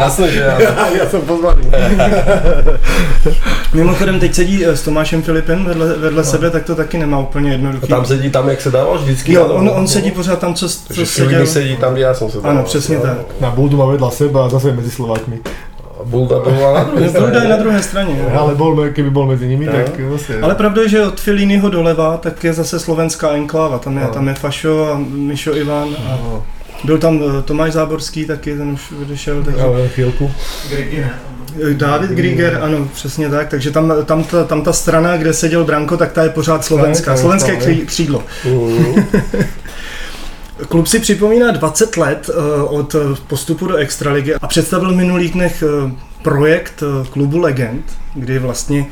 Jasné, 0.03 0.27
že 0.31 0.43
áno. 0.45 0.69
ja 1.01 1.05
som 1.09 1.21
pozvaný. 1.25 1.63
Mimochodem 3.75 4.21
teď 4.21 4.35
sedí 4.35 4.65
eh, 4.65 4.77
s 4.77 4.83
Tomášem 4.83 5.23
Filipem 5.23 5.65
vedle, 5.65 5.97
vedle 5.99 6.25
sebe, 6.25 6.51
tak 6.51 6.65
to 6.65 6.75
taky 6.75 6.99
nemá 6.99 7.19
úplně 7.19 7.51
A 7.51 7.53
jednoduchý. 7.53 7.89
tam 7.89 8.05
sedí 8.05 8.31
tam, 8.31 8.49
jak 8.49 8.61
se 8.61 8.71
dával 8.71 8.99
vždycky. 8.99 9.33
Jo, 9.33 9.47
on, 9.47 9.71
on 9.75 9.87
sedí 9.87 10.11
pořád 10.11 10.39
tam, 10.39 10.55
co, 10.55 10.69
co 10.69 11.07
seděl. 11.07 11.47
Sedí 11.47 11.77
tam, 11.77 11.93
kde 11.93 12.03
ja 12.03 12.15
som 12.15 12.31
sedel. 12.31 12.51
Ano, 12.51 12.63
přesně 12.63 12.99
tak. 12.99 13.19
Na 13.41 13.51
Buldu 13.51 13.77
má 13.77 13.87
vedľa 13.87 14.11
seba 14.11 14.47
a 14.47 14.49
zase 14.49 14.73
medzi 14.73 14.91
Slovákmi. 14.91 15.41
Bulda 16.07 16.39
to 16.41 16.51
bola 16.51 16.73
na 16.79 16.85
druhej 16.85 17.09
Bruda 17.11 17.27
je 17.27 17.35
na 17.35 17.41
strane. 17.41 17.63
druhé 17.63 17.83
straně. 17.83 18.15
Ale 18.39 18.55
bol, 18.55 18.89
keby 18.95 19.11
bol 19.11 19.27
medzi 19.27 19.47
nimi, 19.49 19.67
No. 19.67 19.73
tak 19.73 20.01
zase... 20.13 20.41
Ale 20.41 20.55
pravda 20.55 20.83
je, 20.83 20.89
že 20.89 21.07
od 21.07 21.21
Filínyho 21.21 21.69
doleva, 21.69 22.17
tak 22.17 22.45
je 22.45 22.53
zase 22.53 22.79
slovenská 22.79 23.31
enkláva. 23.35 23.79
Tam 23.79 23.97
je, 23.99 24.05
No. 24.05 24.11
tam 24.11 24.29
je 24.29 24.35
Fašo 24.35 24.93
a 24.93 24.99
Mišo 25.11 25.57
Ivan 25.57 25.89
a 26.09 26.19
No, 26.23 26.43
byl 26.85 26.99
tam 26.99 27.21
eh, 27.39 27.43
Tomáš 27.43 27.73
Záborský 27.73 28.25
taky, 28.27 28.57
ten 28.57 28.71
už 28.71 28.93
odešel, 29.03 29.43
takže... 29.45 29.63
ale 29.63 29.89
chvíľku. 29.89 30.31
Eh, 30.73 31.75
David 31.75 32.11
Grieger, 32.11 32.59
ano, 32.63 32.89
přesně 32.95 33.29
tak, 33.29 33.49
takže 33.49 33.71
tam, 33.71 33.93
tam, 34.05 34.25
ta, 34.25 34.45
tam 34.45 34.63
ta 34.63 34.73
strana, 34.73 35.17
kde 35.17 35.33
seděl 35.33 35.65
Branko, 35.65 35.97
tak 35.97 36.13
ta 36.13 36.23
je 36.23 36.31
pořád 36.31 36.65
slovenská, 36.65 37.17
slovenské 37.17 37.57
křídlo. 37.87 38.23
Klub 40.65 40.87
si 40.87 40.99
připomíná 40.99 41.51
20 41.51 41.97
let 41.97 42.31
eh, 42.31 42.63
od 42.63 42.97
postupu 43.27 43.67
do 43.67 43.77
Extraligy 43.77 44.35
a 44.35 44.47
představil 44.47 44.93
v 44.93 44.97
minulých 44.97 45.33
dnech 45.33 45.63
eh, 45.63 45.93
projekt 46.23 46.83
eh, 46.83 47.07
klubu 47.11 47.39
Legend, 47.39 47.85
kdy 48.15 48.39
vlastně 48.39 48.87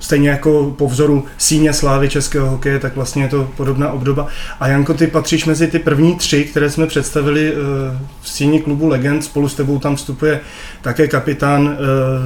stejně 0.00 0.28
jako 0.28 0.74
po 0.78 0.88
vzoru 0.88 1.24
síně 1.38 1.72
slávy 1.72 2.08
českého 2.08 2.50
hokeje, 2.50 2.78
tak 2.78 2.96
vlastně 2.96 3.22
je 3.22 3.28
to 3.28 3.50
podobná 3.56 3.92
obdoba. 3.92 4.26
A 4.60 4.68
Janko, 4.68 4.94
ty 4.94 5.06
patříš 5.06 5.44
mezi 5.44 5.66
ty 5.66 5.78
první 5.78 6.16
tři, 6.16 6.44
které 6.44 6.70
jsme 6.70 6.86
představili 6.86 7.54
v 8.20 8.28
síni 8.28 8.60
klubu 8.60 8.88
Legend. 8.88 9.24
Spolu 9.24 9.48
s 9.48 9.54
tebou 9.54 9.78
tam 9.78 9.96
vstupuje 9.96 10.40
také 10.82 11.08
kapitán 11.08 11.78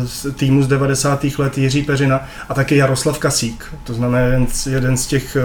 z 0.04 0.26
týmu 0.32 0.62
z 0.62 0.68
90. 0.68 1.24
let 1.38 1.58
Jiří 1.58 1.82
Peřina 1.82 2.28
a 2.48 2.54
také 2.54 2.74
Jaroslav 2.74 3.18
Kasík. 3.18 3.64
To 3.84 3.94
znamená 3.94 4.46
jeden 4.70 4.96
z, 4.96 5.06
těch 5.06 5.36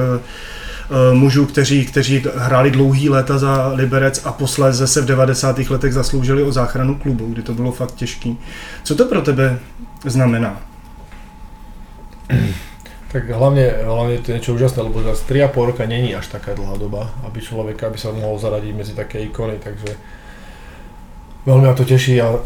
mužů, 1.13 1.45
kteří, 1.45 1.85
kteří 1.85 2.23
hráli 2.35 2.71
dlouhý 2.71 3.09
léta 3.09 3.37
za 3.37 3.67
Liberec 3.67 4.21
a 4.25 4.31
posléze 4.31 4.87
se 4.87 5.01
v 5.01 5.05
90. 5.05 5.59
letech 5.59 5.93
zasloužili 5.93 6.43
o 6.43 6.51
záchranu 6.51 6.95
klubu, 6.95 7.27
kdy 7.33 7.41
to 7.41 7.53
bylo 7.53 7.71
fakt 7.71 7.95
těžký. 7.95 8.39
Co 8.83 8.95
to 8.95 9.05
pro 9.05 9.21
tebe 9.21 9.59
znamená? 10.05 10.61
Tak 13.13 13.29
hlavne, 13.29 13.85
hlavne 13.85 14.25
to 14.25 14.33
je 14.33 14.41
niečo 14.41 14.57
úžasné, 14.57 14.89
lebo 14.89 15.05
zase 15.05 15.21
3,5 15.29 15.69
roka 15.69 15.85
není 15.85 16.17
až 16.17 16.33
taká 16.33 16.57
dlhá 16.57 16.81
doba, 16.81 17.13
aby 17.21 17.45
človek, 17.45 17.77
aby 17.85 17.93
sa 17.93 18.09
mohol 18.09 18.41
zaradiť 18.41 18.73
medzi 18.73 18.93
také 18.97 19.21
ikony, 19.21 19.61
takže 19.61 19.93
veľmi 21.45 21.69
ma 21.69 21.77
to 21.77 21.85
teší 21.85 22.17
a 22.25 22.41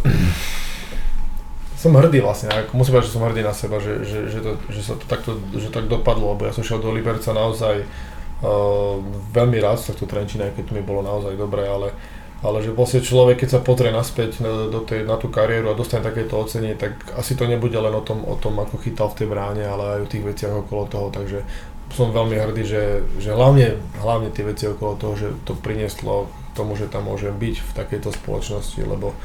som 1.81 1.95
hrdý 1.95 2.19
vlastne, 2.19 2.51
musím 2.75 2.99
povedať, 2.99 3.07
že 3.07 3.15
som 3.15 3.23
hrdý 3.23 3.47
na 3.47 3.55
seba, 3.55 3.79
že, 3.79 4.03
že, 4.03 4.19
že, 4.27 4.39
to, 4.43 4.51
že 4.67 4.81
sa 4.83 4.99
to 4.99 5.07
takto, 5.07 5.39
že 5.55 5.71
tak 5.71 5.87
dopadlo, 5.87 6.35
lebo 6.35 6.43
ja 6.43 6.51
som 6.51 6.67
šiel 6.67 6.83
do 6.83 6.91
Liberca 6.91 7.31
naozaj 7.31 7.87
veľmi 9.33 9.57
rád 9.57 9.81
z 9.81 9.93
tohto 9.93 10.05
Trenčína, 10.05 10.49
aj 10.49 10.61
keď 10.61 10.63
to 10.69 10.75
mi 10.77 10.83
bolo 10.85 11.01
naozaj 11.01 11.33
dobré, 11.33 11.65
ale 11.65 11.89
ale 12.45 12.61
že 12.61 12.69
vlastne 12.69 13.01
človek, 13.01 13.41
keď 13.41 13.49
sa 13.49 13.65
pozrie 13.65 13.89
naspäť 13.89 14.45
na, 14.45 14.69
do 14.69 14.85
tej, 14.85 15.09
na 15.09 15.17
tú 15.17 15.25
kariéru 15.25 15.73
a 15.73 15.79
dostane 15.79 16.05
takéto 16.05 16.37
ocenie, 16.37 16.77
tak 16.77 16.93
asi 17.17 17.33
to 17.33 17.49
nebude 17.49 17.73
len 17.73 17.89
o 17.89 18.05
tom, 18.05 18.21
o 18.29 18.37
tom, 18.37 18.61
ako 18.61 18.77
chytal 18.77 19.09
v 19.09 19.17
tej 19.17 19.27
bráne, 19.27 19.65
ale 19.65 19.97
aj 19.97 19.99
o 20.05 20.11
tých 20.11 20.21
veciach 20.21 20.53
okolo 20.53 20.85
toho, 20.85 21.09
takže 21.09 21.41
som 21.97 22.13
veľmi 22.13 22.37
hrdý, 22.37 22.63
že, 22.67 22.83
že 23.17 23.33
hlavne, 23.33 23.81
hlavne 23.97 24.29
tie 24.29 24.45
veci 24.45 24.69
okolo 24.69 24.93
toho, 25.01 25.13
že 25.17 25.27
to 25.49 25.57
prinieslo 25.57 26.29
k 26.29 26.61
tomu, 26.61 26.77
že 26.77 26.91
tam 26.91 27.09
môžem 27.09 27.33
byť 27.33 27.55
v 27.57 27.71
takejto 27.73 28.13
spoločnosti, 28.13 28.81
lebo 28.85 29.17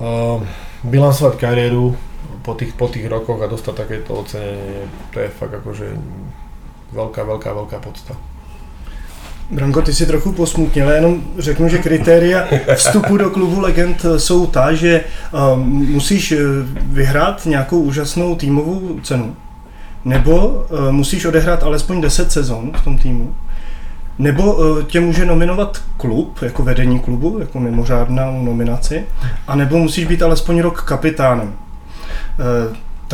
uh, 0.00 0.40
bilansovať 0.80 1.34
kariéru 1.36 1.92
po 2.40 2.56
tých, 2.56 2.72
po 2.72 2.88
tých 2.88 3.04
rokoch 3.04 3.36
a 3.44 3.52
dostať 3.52 3.74
takéto 3.74 4.16
ocenenie, 4.16 4.88
to 5.12 5.20
je 5.20 5.28
fakt 5.28 5.52
akože 5.52 5.92
veľká, 6.94 7.26
veľká, 7.26 7.50
veľká 7.50 7.78
podsta. 7.82 8.14
Branko, 9.50 9.82
ty 9.82 9.94
si 9.94 10.06
trochu 10.06 10.32
posmutnil, 10.32 10.90
jenom 10.90 11.22
řeknu, 11.38 11.68
že 11.68 11.78
kritéria 11.78 12.48
vstupu 12.74 13.16
do 13.16 13.30
klubu 13.30 13.60
Legend 13.60 14.06
jsou 14.16 14.46
ta, 14.46 14.72
že 14.72 15.04
um, 15.54 15.60
musíš 15.92 16.32
eh, 16.32 16.38
vyhrát 16.74 17.46
nějakou 17.46 17.80
úžasnou 17.80 18.34
týmovou 18.34 19.00
cenu, 19.02 19.36
nebo 20.04 20.48
uh, 20.48 20.90
musíš 20.92 21.24
odehrát 21.24 21.62
alespoň 21.62 22.00
10 22.00 22.32
sezon 22.32 22.72
v 22.74 22.84
tom 22.84 22.98
týmu, 22.98 23.34
nebo 24.18 24.54
uh, 24.54 24.82
tě 24.82 25.00
může 25.00 25.26
nominovat 25.26 25.82
klub, 25.96 26.42
jako 26.42 26.62
vedení 26.62 27.00
klubu, 27.00 27.38
jako 27.38 27.60
mimořádnou 27.60 28.42
nominaci, 28.42 29.06
a 29.48 29.56
nebo 29.56 29.78
musíš 29.78 30.04
být 30.04 30.22
alespoň 30.22 30.60
rok 30.60 30.82
kapitánem. 30.82 31.54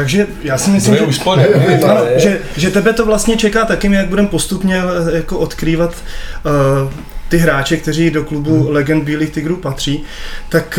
Takže 0.00 0.26
já 0.42 0.58
si 0.58 0.70
myslím, 0.70 0.94
To 0.94 1.00
je 1.00 1.04
že, 1.04 1.06
už 1.06 1.16
splně, 1.16 1.44
ano, 1.88 2.00
že, 2.16 2.38
že 2.56 2.70
tebe 2.70 2.92
to 2.92 3.06
vlastně 3.06 3.36
čeká 3.36 3.64
taky, 3.64 3.92
jak 3.92 4.06
budeme 4.08 4.28
postupně 4.28 4.82
eh, 5.12 5.16
jako 5.16 5.38
odkrývat 5.38 5.94
uh, 5.94 6.92
ty 7.28 7.38
hráče, 7.38 7.76
kteří 7.76 8.10
do 8.10 8.24
klubu 8.24 8.64
Hmm. 8.64 8.74
Legend 8.74 9.04
Bílých 9.04 9.30
tigrů 9.30 9.56
patří, 9.56 10.02
tak 10.48 10.78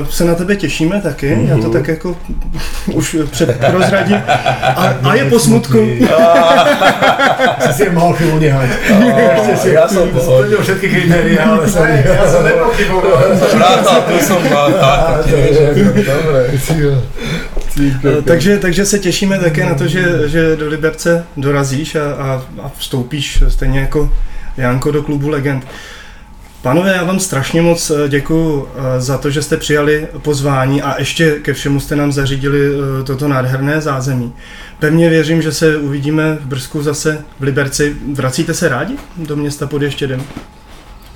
uh, 0.00 0.06
se 0.06 0.24
na 0.24 0.34
tebe 0.34 0.56
těšíme 0.56 1.00
taky. 1.00 1.46
Já 1.48 1.54
Hmm. 1.54 1.62
to 1.62 1.70
tak 1.70 1.88
jako 1.88 2.16
už 2.92 3.16
před 3.30 3.58
prozradím. 3.70 4.22
A, 4.62 4.94
a 5.04 5.14
je 5.14 5.24
po 5.24 5.38
smutku. 5.38 5.78
Si 7.58 7.72
si 7.72 7.90
mal 7.90 8.14
chvíľu 8.14 8.38
nehať. 8.38 8.68
Som 9.90 10.08
to 10.14 10.20
Splnil 10.22 10.60
všetky 10.62 10.86
kritéria, 10.88 11.42
ale 11.42 11.66
sa 11.66 11.84
Ja 11.90 12.24
som 12.30 12.46
nepochyboval. 12.46 13.34
Vrátal, 13.34 13.98
tu 14.06 14.14
som 14.22 14.40
mal. 14.46 14.70
Dobre, 15.26 16.40
Takže, 18.24 18.58
takže 18.58 18.86
se 18.86 18.98
těšíme 18.98 19.38
také 19.38 19.66
na 19.66 19.74
to, 19.74 19.88
že, 19.88 20.28
že 20.28 20.56
do 20.56 20.68
Liberce 20.68 21.24
dorazíš 21.36 21.94
a, 21.94 22.12
a, 22.12 22.46
a 22.62 22.72
vstoupíš 22.78 23.42
stejně 23.48 23.80
jako 23.80 24.12
Janko 24.56 24.90
do 24.90 25.02
klubu 25.02 25.28
Legend. 25.28 25.66
Pánové, 26.62 26.92
já 26.96 27.04
vám 27.04 27.20
strašně 27.20 27.62
moc 27.62 27.90
eh, 27.90 28.08
děkuji 28.08 28.68
eh, 28.76 29.00
za 29.00 29.18
to, 29.18 29.30
že 29.30 29.42
jste 29.42 29.56
přijali 29.56 30.08
pozvání 30.22 30.82
a 30.82 30.98
ještě 30.98 31.30
ke 31.30 31.54
všemu 31.54 31.80
jste 31.80 31.96
nám 31.96 32.12
zařídili 32.12 32.60
eh, 32.60 33.04
toto 33.04 33.28
nádherné 33.28 33.80
zázemí. 33.80 34.32
Pevně 34.78 35.10
věřím, 35.10 35.42
že 35.42 35.52
se 35.52 35.76
uvidíme 35.76 36.38
v 36.40 36.46
Brzku 36.46 36.82
zase 36.82 37.24
v 37.40 37.42
Liberci. 37.42 37.96
Vracíte 38.12 38.54
se 38.54 38.68
rádi 38.68 38.96
do 39.16 39.36
města 39.36 39.66
pod 39.66 39.82
Ještědem? 39.82 40.24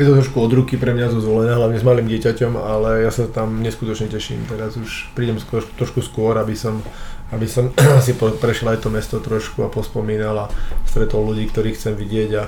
Je 0.00 0.08
to 0.08 0.16
trošku 0.16 0.40
od 0.40 0.52
ruky 0.56 0.80
pre 0.80 0.96
mňa 0.96 1.12
to 1.12 1.20
zvolené, 1.20 1.52
hlavne 1.52 1.76
s 1.76 1.84
malým 1.84 2.08
dieťaťom, 2.08 2.56
ale 2.56 3.04
ja 3.04 3.12
sa 3.12 3.28
tam 3.28 3.60
neskutočne 3.60 4.08
teším. 4.08 4.40
Teraz 4.48 4.80
už 4.80 5.12
prídem 5.12 5.36
skôr, 5.36 5.60
trošku 5.76 6.00
skôr, 6.00 6.40
aby 6.40 6.56
som, 6.56 6.80
aby 7.28 7.44
som 7.44 7.68
si 8.04 8.16
prešiel 8.16 8.72
aj 8.72 8.80
to 8.80 8.88
mesto 8.88 9.20
trošku 9.20 9.60
a 9.60 9.68
pospomínal 9.68 10.48
a 10.48 10.50
stretol 10.88 11.28
ľudí, 11.28 11.44
ktorých 11.52 11.76
chcem 11.76 11.92
vidieť 11.92 12.30
a, 12.40 12.44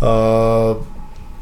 a 0.00 0.10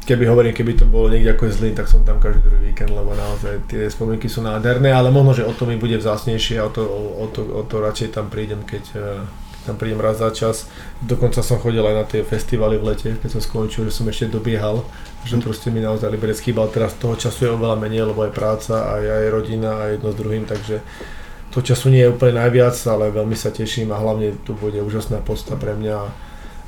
keby 0.03 0.27
hovorím, 0.27 0.51
keby 0.51 0.75
to 0.75 0.85
bolo 0.89 1.07
niekde 1.07 1.31
ako 1.31 1.47
Zlín, 1.47 1.79
tak 1.79 1.87
som 1.87 2.03
tam 2.03 2.19
každý 2.19 2.43
druhý 2.43 2.75
víkend, 2.75 2.91
lebo 2.91 3.15
naozaj 3.15 3.71
tie 3.71 3.87
spomienky 3.87 4.27
sú 4.27 4.43
nádherné, 4.43 4.91
ale 4.91 5.13
možno, 5.13 5.31
že 5.31 5.47
o 5.47 5.53
to 5.55 5.63
mi 5.63 5.79
bude 5.79 5.95
vzácnejšie 5.95 6.59
a 6.59 6.67
o 6.67 6.71
to, 6.73 6.83
o, 6.83 7.25
to, 7.31 7.41
o 7.45 7.63
to 7.63 7.79
radšej 7.79 8.19
tam 8.19 8.27
prídem, 8.27 8.67
keď, 8.67 8.83
keď 8.83 9.65
tam 9.65 9.77
prídem 9.77 10.01
raz 10.01 10.17
za 10.17 10.33
čas. 10.33 10.65
Dokonca 11.05 11.45
som 11.45 11.61
chodil 11.61 11.85
aj 11.85 11.95
na 11.95 12.05
tie 12.05 12.25
festivaly 12.25 12.81
v 12.81 12.87
lete, 12.93 13.09
keď 13.21 13.29
som 13.37 13.41
skončil, 13.41 13.85
že 13.85 13.93
som 13.93 14.09
ešte 14.09 14.33
dobiehal, 14.33 14.81
že 15.21 15.37
proste 15.37 15.69
mi 15.69 15.81
naozaj 15.81 16.09
Liberec 16.09 16.39
chýbal. 16.41 16.69
Teraz 16.73 16.97
toho 16.97 17.13
času 17.13 17.45
je 17.45 17.53
oveľa 17.53 17.77
menej, 17.77 18.09
lebo 18.09 18.25
aj 18.25 18.33
práca, 18.33 18.89
aj, 18.97 19.03
aj 19.05 19.25
rodina, 19.29 19.71
aj 19.85 19.89
jedno 19.97 20.09
s 20.09 20.17
druhým, 20.17 20.43
takže 20.49 20.75
to 21.51 21.59
času 21.59 21.91
nie 21.91 22.07
je 22.07 22.11
úplne 22.15 22.39
najviac, 22.39 22.73
ale 22.87 23.11
veľmi 23.11 23.35
sa 23.35 23.51
teším 23.51 23.91
a 23.91 23.99
hlavne 23.99 24.39
tu 24.47 24.55
bude 24.55 24.79
úžasná 24.79 25.19
podsta 25.19 25.59
pre 25.59 25.75
mňa. 25.75 25.95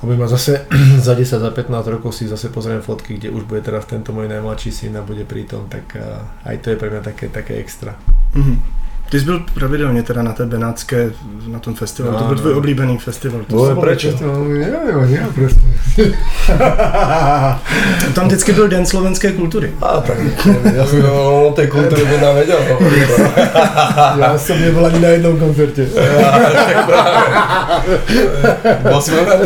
Aby 0.04 0.20
ma 0.20 0.28
zase 0.28 0.68
za 1.08 1.16
10, 1.16 1.39
za 1.39 1.51
15 1.51 1.93
rokov 1.93 2.12
si 2.12 2.28
zase 2.28 2.51
pozriem 2.51 2.84
fotky, 2.84 3.16
kde 3.16 3.32
už 3.32 3.47
bude 3.47 3.64
teraz 3.64 3.88
tento 3.88 4.12
môj 4.12 4.28
najmladší 4.28 4.70
syn 4.76 4.99
a 4.99 5.01
bude 5.01 5.24
prítom, 5.24 5.72
tak 5.72 5.95
eh, 5.95 6.04
aj 6.43 6.56
to 6.60 6.76
je 6.76 6.78
pre 6.78 6.91
mňa 6.91 7.01
také, 7.01 7.32
také 7.32 7.58
extra. 7.64 7.95
Mhm. 8.36 8.84
Ty 9.14 9.20
jsi 9.20 9.26
byl 9.26 9.41
pravidelně 9.53 10.03
teda 10.03 10.24
na 10.24 10.34
té 10.34 10.45
Benátské, 10.45 11.11
na 11.47 11.59
tom 11.59 11.76
festivalu, 11.76 12.18
to 12.18 12.24
byl 12.24 12.36
tvůj 12.36 12.53
oblíbený 12.53 12.97
festival. 12.97 13.39
To 13.47 13.55
Dvoje 13.55 13.76
prečo? 13.76 14.07
Neviem, 14.09 15.09
nie, 15.09 15.28
proste. 15.36 15.61
Tam 18.14 18.28
vždycky 18.28 18.53
byl 18.53 18.68
Den 18.68 18.86
slovenské 18.86 19.32
kultury. 19.32 19.74
A 19.82 20.01
tak, 20.01 20.18
ja 20.74 20.86
som 20.89 21.05
o 21.05 21.53
tej 21.53 21.68
kultúre 21.70 22.01
by 22.09 22.18
vedel 22.41 22.57
hovoriť. 22.57 23.09
Ja 24.18 24.34
som 24.34 24.57
nebol 24.57 24.86
ani 24.89 24.97
na 24.97 25.07
jednom 25.14 25.38
koncerte. 25.38 25.86
Bol 28.89 29.01
si 29.01 29.11
na? 29.14 29.38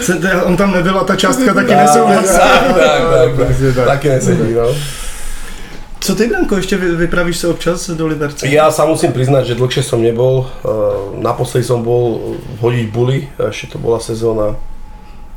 Se, 0.00 0.16
teda 0.16 0.48
on 0.48 0.56
tam 0.56 0.72
nebyl 0.72 0.98
a 0.98 1.04
ta 1.04 1.16
částka 1.16 1.52
taky 1.54 1.76
nesouvisí. 1.84 2.32
Tak, 2.32 2.64
tak, 2.72 3.36
tak, 3.36 3.52
tak. 3.76 4.00
tak. 4.08 4.40
No. 4.56 4.72
Co 6.00 6.14
ty, 6.14 6.26
Branko, 6.26 6.56
vy, 6.56 6.96
vypravíš 6.96 7.36
se 7.36 7.48
občas 7.48 7.90
do 7.90 8.06
Liberce? 8.06 8.48
Ja 8.48 8.72
sa 8.72 8.88
musím 8.88 9.12
priznať, 9.12 9.52
že 9.52 9.58
dlhšie 9.60 9.84
som 9.84 10.00
nebol. 10.00 10.48
Eh, 10.48 10.68
Naposledy 11.20 11.68
som 11.68 11.84
bol 11.84 12.36
hodiť 12.64 12.86
buly, 12.88 13.28
ešte 13.36 13.76
to 13.76 13.78
bola 13.78 14.00
sezóna 14.00 14.56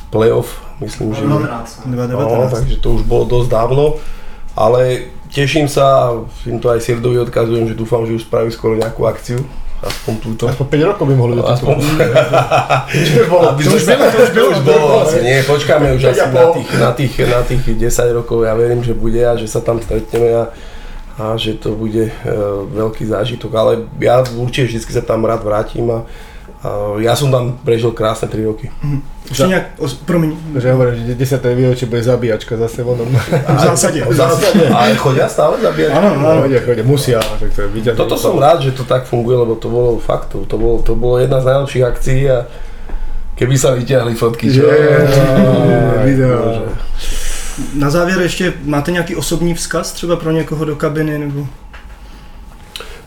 playoff, 0.07 0.63
myslím, 0.79 1.11
že... 1.11 1.27
2019. 1.27 1.89
No, 1.91 2.47
takže 2.47 2.79
to 2.79 2.95
už 2.95 3.03
bolo 3.03 3.25
dosť 3.25 3.49
dávno, 3.49 3.97
ale 4.55 5.11
teším 5.33 5.65
sa 5.65 6.15
tým 6.45 6.61
to 6.61 6.69
aj 6.69 6.79
Sirdovi 6.85 7.17
odkazujem, 7.19 7.67
že 7.67 7.75
dúfam, 7.75 8.05
že 8.05 8.15
už 8.15 8.23
spraví 8.29 8.53
skoro 8.53 8.77
nejakú 8.77 9.09
akciu, 9.09 9.41
aspoň 9.83 10.13
túto. 10.23 10.43
Aspoň 10.47 10.67
5 10.71 10.89
rokov 10.95 11.05
by 11.11 11.15
mohli 11.15 11.33
do 11.35 11.43
Aspoň, 11.43 11.75
Čo 13.13 13.21
bolo? 13.27 13.43
aby 13.53 13.61
sme 13.67 13.79
sa, 13.79 13.93
to 14.09 14.17
už 14.23 14.29
už 14.31 14.59
bolo, 14.63 14.85
vlastne, 15.03 15.21
nie, 15.21 15.37
počkáme 15.43 15.87
už 15.99 16.03
asi 16.09 16.27
na 16.31 16.45
tých, 16.55 16.69
na, 16.79 16.89
tých, 16.95 17.13
na 17.27 17.41
tých 17.43 17.63
10 17.77 18.17
rokov, 18.17 18.47
ja 18.47 18.55
verím, 18.55 18.81
že 18.81 18.95
bude 18.95 19.21
a 19.21 19.35
že 19.35 19.47
sa 19.51 19.59
tam 19.59 19.83
stretneme 19.83 20.29
a, 20.33 20.43
a 21.19 21.23
že 21.35 21.59
to 21.59 21.75
bude 21.75 22.09
uh, 22.09 22.63
veľký 22.71 23.05
zážitok, 23.05 23.51
ale 23.53 23.71
ja 23.99 24.23
určite 24.23 24.73
vždy 24.73 24.79
sa 24.89 25.03
tam 25.03 25.27
rád 25.27 25.43
vrátim 25.43 25.85
a, 25.91 26.07
a 26.63 26.97
ja 27.03 27.13
som 27.13 27.29
tam 27.29 27.59
prežil 27.61 27.91
krásne 27.91 28.31
3 28.31 28.49
roky. 28.49 28.71
Ještě 29.29 29.43
nějak, 29.43 29.63
os, 29.79 29.93
promiň, 29.93 30.35
ja 30.59 30.73
hovorím, 30.73 31.07
že 31.07 31.15
10. 31.15 31.55
výročie 31.55 31.87
bude 31.89 32.03
zabíjačka 32.03 32.57
zase 32.57 32.83
vonom. 32.83 33.07
v 33.57 33.59
zásadě. 33.59 34.05
V 34.09 34.13
zásade, 34.13 34.67
ale 34.67 34.95
chodia 34.95 35.29
stále 35.29 35.61
zabíjať. 35.61 35.91
Ano, 35.95 36.09
ano. 36.19 36.41
Chodia, 36.41 36.61
chodia, 36.65 36.83
musia, 36.83 37.19
tak 37.39 37.55
to 37.55 37.61
je 37.61 37.67
víťaz. 37.67 37.95
Toto 37.97 38.17
som 38.19 38.35
rád, 38.35 38.61
že 38.61 38.71
to 38.75 38.83
tak 38.83 39.07
funguje, 39.07 39.37
lebo 39.37 39.55
to 39.55 39.69
bolo 39.69 39.99
fakt, 39.99 40.35
to, 40.47 40.57
bolo, 40.57 40.83
to 40.83 40.95
bolo 40.95 41.17
jedna 41.23 41.39
z 41.41 41.45
najlepších 41.45 41.83
akcií 41.83 42.21
a 42.29 42.45
keby 43.39 43.55
sa 43.57 43.71
vyťahli 43.71 44.13
fotky, 44.15 44.51
čo? 44.51 44.67
Yeah, 44.67 46.03
video. 46.05 46.67
Na 47.73 47.89
závěr 47.89 48.21
ještě 48.21 48.53
máte 48.63 48.91
nějaký 48.91 49.15
osobní 49.15 49.53
vzkaz 49.53 49.91
třeba 49.91 50.15
pro 50.15 50.31
někoho 50.31 50.65
do 50.65 50.75
kabiny 50.75 51.17
nebo? 51.19 51.47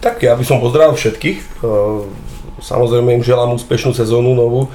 Tak 0.00 0.22
ja 0.22 0.36
by 0.36 0.44
som 0.44 0.60
pozdravil 0.62 0.94
všetkých. 0.94 1.38
Eh, 1.66 2.26
Samozrejme 2.56 3.12
im 3.12 3.24
želám 3.26 3.52
úspešnú 3.52 3.92
sezónu 3.92 4.32
novú. 4.32 4.72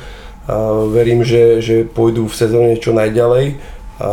Verím, 0.92 1.22
že, 1.22 1.62
že 1.62 1.86
pôjdu 1.86 2.26
v 2.26 2.36
sezóne 2.36 2.72
čo 2.82 2.92
najďalej. 2.92 3.62
A 4.02 4.10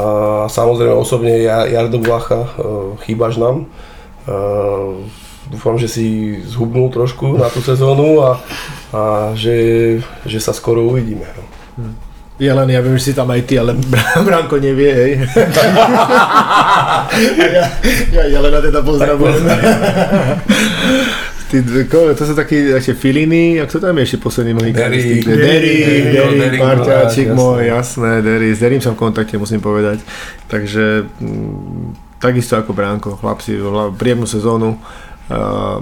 samozrejme 0.53 0.93
osobne 0.93 1.41
ja, 1.41 1.65
Jardo 1.65 1.97
Blacha, 1.97 2.45
eh, 2.45 2.49
chýbaš 3.09 3.41
nám. 3.41 3.65
A 4.29 4.37
Dúfam, 5.49 5.81
že 5.81 5.89
si 5.89 6.37
zhubnul 6.45 6.93
trošku 6.93 7.41
na 7.41 7.49
tú 7.49 7.65
sezónu 7.65 8.21
a, 8.21 8.37
a 8.93 9.33
že, 9.33 9.97
že 10.29 10.39
sa 10.45 10.53
skoro 10.53 10.85
uvidíme. 10.85 11.25
no. 11.81 11.89
Jelen, 12.39 12.71
ja 12.71 12.79
viem, 12.79 12.95
že 12.95 13.11
si 13.11 13.19
tam 13.19 13.35
aj 13.35 13.51
ty, 13.51 13.59
ale 13.59 13.75
Br- 13.75 14.23
Branko 14.23 14.63
nevie, 14.63 14.93
hej. 14.95 15.13
ja, 17.59 17.67
ja 18.15 18.25
Jelena 18.31 18.63
teda 18.63 18.79
pozdravujem. 18.79 19.43
Ty, 21.49 21.65
dve- 21.65 21.89
ko- 21.89 22.13
to 22.13 22.25
sú 22.29 22.37
takí 22.37 22.61
ešte 22.77 22.93
filiny, 22.93 23.57
jak 23.57 23.73
to 23.73 23.81
tam 23.81 23.97
je 23.97 24.05
ešte 24.05 24.19
posledný 24.21 24.53
môj 24.53 24.69
Derry. 24.77 25.25
Derry, 25.25 26.61
parťáčik 26.61 27.33
môj, 27.33 27.73
jasné, 27.73 28.21
Derry, 28.21 28.53
s 28.53 28.61
Derrym 28.61 28.85
som 28.85 28.93
v 28.93 29.09
kontakte, 29.09 29.41
musím 29.41 29.65
povedať. 29.65 30.05
Takže 30.45 31.09
mm, 31.09 32.21
takisto 32.21 32.53
ako 32.53 32.77
Bránko, 32.77 33.17
chlapci, 33.17 33.57
hla- 33.57 33.97
príjemnú 33.97 34.29
sezónu. 34.29 34.77
Uh, 35.33 35.81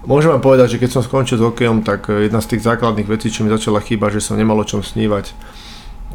Môžem 0.00 0.32
vám 0.32 0.40
povedať, 0.40 0.74
že 0.74 0.80
keď 0.80 0.90
som 0.96 1.04
skončil 1.04 1.36
s 1.36 1.44
hokejom, 1.44 1.84
tak 1.84 2.08
jedna 2.08 2.40
z 2.40 2.56
tých 2.56 2.64
základných 2.64 3.04
vecí, 3.04 3.28
čo 3.28 3.44
mi 3.44 3.52
začala 3.52 3.84
chýbať, 3.84 4.16
že 4.16 4.32
som 4.32 4.40
nemal 4.40 4.56
o 4.56 4.64
čom 4.64 4.80
snívať. 4.80 5.36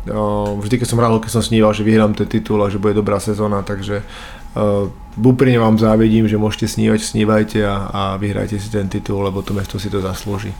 O, 0.09 0.57
Vždy, 0.57 0.81
keď 0.81 0.87
som 0.89 0.97
hral 0.97 1.13
hokej, 1.13 1.29
som 1.29 1.45
sníval, 1.45 1.69
že 1.69 1.85
vyhrám 1.85 2.17
ten 2.17 2.25
titul 2.25 2.65
a 2.65 2.73
že 2.73 2.81
bude 2.81 2.97
dobrá 2.97 3.21
sezóna, 3.21 3.61
takže 3.61 4.01
uh, 4.01 4.44
úprimne 5.15 5.59
vám 5.59 5.79
závidím, 5.79 6.27
že 6.27 6.39
môžete 6.39 6.67
snívať, 6.67 6.99
snívajte 6.99 7.59
a, 7.63 7.75
a 7.91 8.01
vyhrajte 8.17 8.59
si 8.59 8.67
ten 8.71 8.89
titul, 8.89 9.23
lebo 9.23 9.41
to 9.41 9.53
mesto 9.53 9.79
si 9.79 9.89
to 9.89 10.01
zaslúži. 10.01 10.53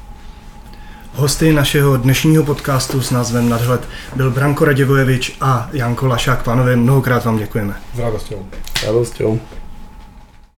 Hosty 1.16 1.54
našeho 1.54 1.98
dnešního 1.98 2.44
podcastu 2.44 3.02
s 3.02 3.12
názvem 3.12 3.50
Nadhled 3.50 3.88
byl 4.16 4.32
Branko 4.32 4.66
Radivojevič 4.66 5.38
a 5.42 5.70
Janko 5.74 6.08
Lašák. 6.08 6.44
Pánové, 6.44 6.76
mnohokrát 6.76 7.26
vám 7.26 7.38
děkujeme. 7.38 7.76
S 7.96 8.00
radosťou. 8.00 8.46
Radosťou. 8.86 9.40